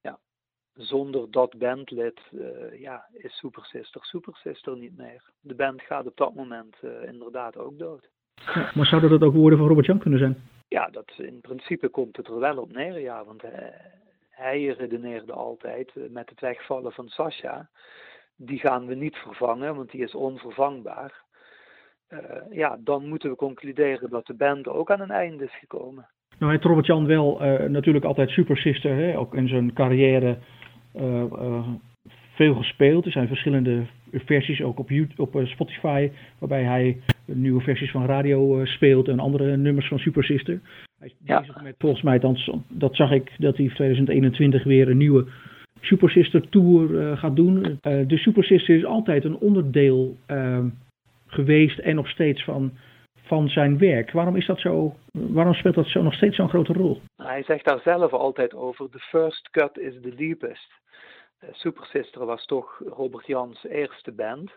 Ja. 0.02 0.20
Zonder 0.74 1.32
dat 1.32 1.58
bandlid 1.58 2.20
uh, 2.32 2.80
ja, 2.80 3.08
is 3.14 3.38
Super 3.38 3.66
Sister 3.66 4.06
Super 4.06 4.36
Sister 4.36 4.78
niet 4.78 4.98
meer. 4.98 5.24
De 5.40 5.56
band 5.56 5.82
gaat 5.82 6.06
op 6.06 6.18
dat 6.18 6.36
moment 6.36 6.76
uh, 6.82 7.04
inderdaad 7.04 7.58
ook 7.58 7.78
dood. 7.80 8.10
Ja, 8.54 8.72
maar 8.74 8.86
zouden 8.86 9.10
dat 9.10 9.22
ook 9.22 9.34
woorden 9.34 9.60
van 9.60 9.68
Robert 9.68 9.86
Jan 9.86 10.00
kunnen 10.00 10.20
zijn? 10.20 10.38
Ja, 10.68 10.88
dat, 10.92 11.14
in 11.18 11.42
principe 11.42 11.90
komt 11.90 12.18
het 12.18 12.28
er 12.28 12.40
wel 12.40 12.58
op 12.58 12.72
neer, 12.72 13.00
ja. 13.00 13.26
Want 13.26 13.42
hij, 13.42 13.74
hij 14.30 14.66
redeneerde 14.66 15.34
altijd 15.34 15.92
met 16.10 16.30
het 16.30 16.40
wegvallen 16.40 16.92
van 16.92 17.08
Sasha 17.08 17.70
die 18.36 18.60
gaan 18.60 18.86
we 18.86 18.96
niet 18.96 19.16
vervangen, 19.16 19.76
want 19.76 19.92
die 19.92 20.04
is 20.04 20.16
onvervangbaar. 20.16 21.22
Uh, 22.10 22.20
ja, 22.50 22.78
dan 22.80 23.08
moeten 23.08 23.30
we 23.30 23.36
concluderen 23.36 24.10
dat 24.10 24.26
de 24.26 24.34
band 24.34 24.68
ook 24.68 24.92
aan 24.92 25.02
een 25.02 25.12
einde 25.12 25.44
is 25.44 25.58
gekomen. 25.60 26.08
Nou 26.38 26.52
heeft 26.52 26.64
Robert 26.64 26.86
Jan 26.86 27.06
wel 27.06 27.44
uh, 27.44 27.70
natuurlijk 27.70 28.06
altijd 28.06 28.30
Super 28.30 28.58
Sister, 28.58 28.96
hè, 28.96 29.18
ook 29.18 29.36
in 29.36 29.48
zijn 29.48 29.74
carrière 29.74 30.38
uh, 30.96 31.68
veel 32.34 32.56
gespeeld. 32.56 33.06
Er 33.06 33.12
zijn 33.12 33.28
verschillende 33.28 33.86
versies 34.12 34.62
ook 34.62 34.80
op, 34.80 34.90
YouTube, 34.90 35.22
op 35.22 35.48
Spotify, 35.48 36.12
waarbij 36.40 36.64
hij 36.64 37.02
nieuwe 37.26 37.62
versies 37.62 37.92
van 37.92 38.06
radio 38.06 38.66
speelt 38.66 39.08
en 39.08 39.20
andere 39.20 39.58
nummers 39.58 39.88
van 39.88 40.00
Super 40.00 40.24
Sister. 40.24 40.60
Hij 41.00 41.08
is 41.08 41.16
ja. 41.24 41.40
bezig 41.40 41.62
met, 41.62 41.76
volgens 41.78 42.02
mij, 42.02 42.20
dat 42.68 42.96
zag 42.96 43.12
ik, 43.12 43.32
dat 43.38 43.56
hij 43.56 43.66
in 43.66 43.74
2021 43.74 44.64
weer 44.64 44.90
een 44.90 44.98
nieuwe 44.98 45.26
Super 45.84 46.10
Sister 46.10 46.50
Tour 46.50 46.90
uh, 46.90 47.18
gaat 47.18 47.36
doen. 47.36 47.58
Uh, 47.58 48.08
de 48.08 48.18
Super 48.18 48.44
Sister 48.44 48.76
is 48.76 48.86
altijd 48.86 49.24
een 49.24 49.38
onderdeel 49.38 50.18
uh, 50.28 50.66
geweest 51.28 51.80
en 51.80 51.96
nog 51.96 52.10
steeds 52.10 52.44
van, 52.44 52.72
van 53.24 53.50
zijn 53.50 53.78
werk. 53.78 54.12
Waarom 54.12 54.36
is 54.36 54.46
dat 54.46 54.60
zo? 54.60 54.96
Waarom 55.12 55.54
speelt 55.54 55.76
dat 55.76 55.88
zo 55.88 56.02
nog 56.02 56.14
steeds 56.14 56.36
zo'n 56.36 56.50
grote 56.50 56.74
rol? 56.74 57.02
Hij 57.16 57.44
zegt 57.44 57.66
daar 57.66 57.80
zelf 57.80 58.12
altijd 58.14 58.54
over: 58.54 58.90
the 58.90 59.00
first 59.00 59.50
cut 59.50 59.78
is 59.78 59.94
the 60.02 60.16
deepest. 60.16 60.72
Uh, 61.44 61.50
Super 61.52 61.86
Sister 61.86 62.26
was 62.26 62.46
toch 62.46 62.82
Robert 62.86 63.26
Jans 63.26 63.64
eerste 63.64 64.12
band. 64.12 64.52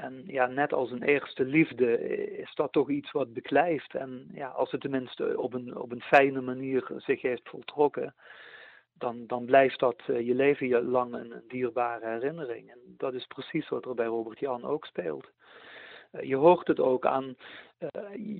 En 0.00 0.22
ja, 0.26 0.46
net 0.46 0.72
als 0.72 0.90
een 0.90 1.02
eerste 1.02 1.44
liefde 1.44 2.08
is 2.38 2.54
dat 2.54 2.72
toch 2.72 2.90
iets 2.90 3.12
wat 3.12 3.32
beklijft. 3.32 3.94
En 3.94 4.28
ja, 4.32 4.48
als 4.48 4.70
het 4.70 4.80
tenminste 4.80 5.40
op 5.40 5.54
een, 5.54 5.76
op 5.76 5.92
een 5.92 6.02
fijne 6.02 6.40
manier 6.40 6.90
zich 6.96 7.22
heeft 7.22 7.48
voltrokken, 7.48 8.14
dan, 8.94 9.26
dan 9.26 9.44
blijft 9.44 9.78
dat 9.78 10.02
uh, 10.06 10.26
je 10.26 10.34
leven 10.34 10.88
lang 10.88 11.14
een, 11.14 11.42
dierbare 11.48 12.06
herinnering. 12.06 12.70
En 12.70 12.78
dat 12.84 13.14
is 13.14 13.26
precies 13.26 13.68
wat 13.68 13.84
er 13.84 13.94
bij 13.94 14.06
Robert 14.06 14.38
Jan 14.38 14.64
ook 14.64 14.84
speelt. 14.84 15.30
Uh, 16.12 16.22
je 16.22 16.36
hoort 16.36 16.66
het 16.66 16.80
ook 16.80 17.06
aan, 17.06 17.36
uh, 17.78 17.88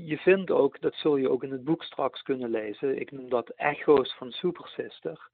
je 0.09 0.17
vindt 0.17 0.51
ook, 0.51 0.81
dat 0.81 0.95
zul 0.95 1.17
je 1.17 1.31
ook 1.31 1.43
in 1.43 1.53
het 1.53 1.65
boek 1.65 1.83
straks 1.83 2.23
kunnen 2.23 2.51
lezen, 2.51 3.01
ik 3.01 3.11
noem 3.11 3.29
dat 3.29 3.49
echo's 3.49 4.15
van 4.15 4.31
Super 4.31 4.69
Sister. 4.69 5.29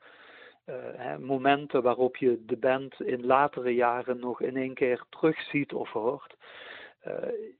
Hè, 0.96 1.18
momenten 1.18 1.82
waarop 1.82 2.16
je 2.16 2.44
de 2.44 2.56
band 2.56 3.00
in 3.00 3.26
latere 3.26 3.74
jaren 3.74 4.18
nog 4.18 4.40
in 4.40 4.56
één 4.56 4.74
keer 4.74 5.04
terugziet 5.08 5.72
of 5.72 5.90
hoort. 5.90 6.36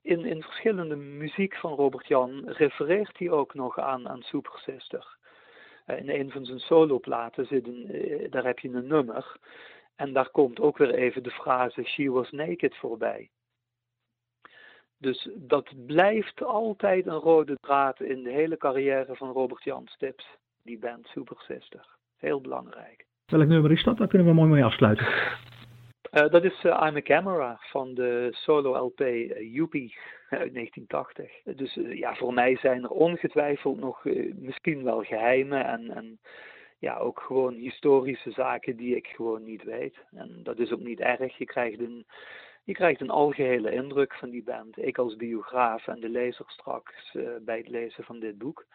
in, 0.01 0.25
in 0.25 0.41
verschillende 0.41 0.95
muziek 0.95 1.55
van 1.55 1.73
Robert 1.73 2.07
Jan 2.07 2.49
refereert 2.49 3.17
hij 3.17 3.29
ook 3.29 3.53
nog 3.53 3.79
aan, 3.79 4.09
aan 4.09 4.21
Super 4.21 4.59
Sister. 4.59 5.17
Eh, 5.85 5.97
in 5.97 6.09
een 6.09 6.31
van 6.31 6.45
zijn 6.45 6.59
soloplaten 6.59 7.45
zit 7.45 7.67
eh, 7.67 8.31
daar 8.31 8.45
heb 8.45 8.59
je 8.59 8.69
een 8.69 8.87
nummer. 8.87 9.37
En 9.95 10.13
daar 10.13 10.29
komt 10.29 10.59
ook 10.59 10.77
weer 10.77 10.93
even 10.93 11.23
de 11.23 11.31
frase 11.31 11.83
She 11.83 12.11
was 12.11 12.31
naked 12.31 12.75
voorbij. 12.75 13.29
Dus 14.97 15.29
dat 15.35 15.85
blijft 15.85 16.43
altijd 16.43 17.05
een 17.05 17.19
rode 17.19 17.57
draad 17.61 17.99
in 17.99 18.23
de 18.23 18.31
hele 18.31 18.57
carrière 18.57 19.15
van 19.15 19.31
Robert 19.31 19.63
Jan 19.63 19.87
Stips, 19.87 20.25
die 20.63 20.77
band 20.77 21.07
Super 21.07 21.39
Sister. 21.39 21.87
Heel 22.17 22.41
belangrijk. 22.41 23.05
Welk 23.25 23.47
nummer 23.47 23.71
is 23.71 23.83
dat? 23.83 23.97
Daar 23.97 24.07
kunnen 24.07 24.27
we 24.27 24.33
mooi 24.33 24.49
mee 24.49 24.63
afsluiten. 24.63 25.05
Uh, 26.15 26.29
dat 26.29 26.43
is 26.43 26.63
uh, 26.63 26.81
I'm 26.87 26.95
a 26.95 27.01
Camera 27.01 27.57
van 27.59 27.93
de 27.93 28.29
solo 28.31 28.85
LP 28.85 28.99
uh, 28.99 29.53
Yuppie 29.53 29.95
uit 30.29 30.53
1980. 30.53 31.31
Dus 31.55 31.79
ja, 31.99 32.15
voor 32.15 32.33
mij 32.33 32.57
zijn 32.57 32.83
er 32.83 32.89
ongetwijfeld 32.89 33.79
nog 33.79 34.03
misschien 34.35 34.83
wel 34.83 35.03
geheimen 35.03 35.65
en, 35.65 35.91
en 35.91 36.19
ja, 36.79 36.97
ook 36.97 37.19
gewoon 37.19 37.53
historische 37.53 38.31
zaken 38.31 38.75
die 38.75 38.95
ik 38.95 39.07
gewoon 39.07 39.43
niet 39.43 39.63
weet. 39.63 39.95
En 40.11 40.39
dat 40.43 40.59
is 40.59 40.71
ook 40.71 40.79
niet 40.79 40.99
erg. 40.99 41.37
Je 41.37 41.45
krijgt 41.45 41.79
een, 41.79 42.05
je 42.63 42.73
krijgt 42.73 43.01
een 43.01 43.09
algehele 43.09 43.71
indruk 43.71 44.13
van 44.13 44.29
die 44.29 44.43
band. 44.43 44.85
Ik 44.85 44.97
als 44.97 45.15
biograaf 45.15 45.87
en 45.87 45.99
de 45.99 46.09
lezer 46.09 46.45
straks 46.47 47.17
bij 47.41 47.57
het 47.57 47.69
lezen 47.69 48.03
van 48.03 48.19
dit 48.19 48.37
boek. 48.37 48.65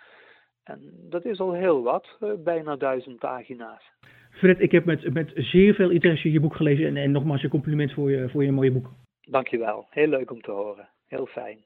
En 0.65 1.07
dat 1.09 1.25
is 1.25 1.41
al 1.41 1.53
heel 1.53 1.83
wat, 1.83 2.19
bijna 2.45 2.77
duizend 2.77 3.19
pagina's. 3.19 3.91
Fred, 4.31 4.61
ik 4.61 4.71
heb 4.71 4.85
met, 4.85 5.13
met 5.13 5.31
zeer 5.35 5.75
veel 5.75 5.91
interesse 5.91 6.33
je 6.33 6.41
boek 6.41 6.57
gelezen 6.57 6.87
en, 6.87 6.97
en 6.97 7.11
nogmaals 7.11 7.43
een 7.43 7.51
compliment 7.51 7.93
voor 7.93 8.11
je, 8.11 8.29
voor 8.29 8.45
je 8.45 8.53
mooie 8.53 8.73
boek. 8.73 8.91
Dankjewel, 9.21 9.87
heel 9.91 10.09
leuk 10.09 10.31
om 10.31 10.41
te 10.41 10.51
horen. 10.51 10.89
Heel 11.07 11.27
fijn. 11.27 11.59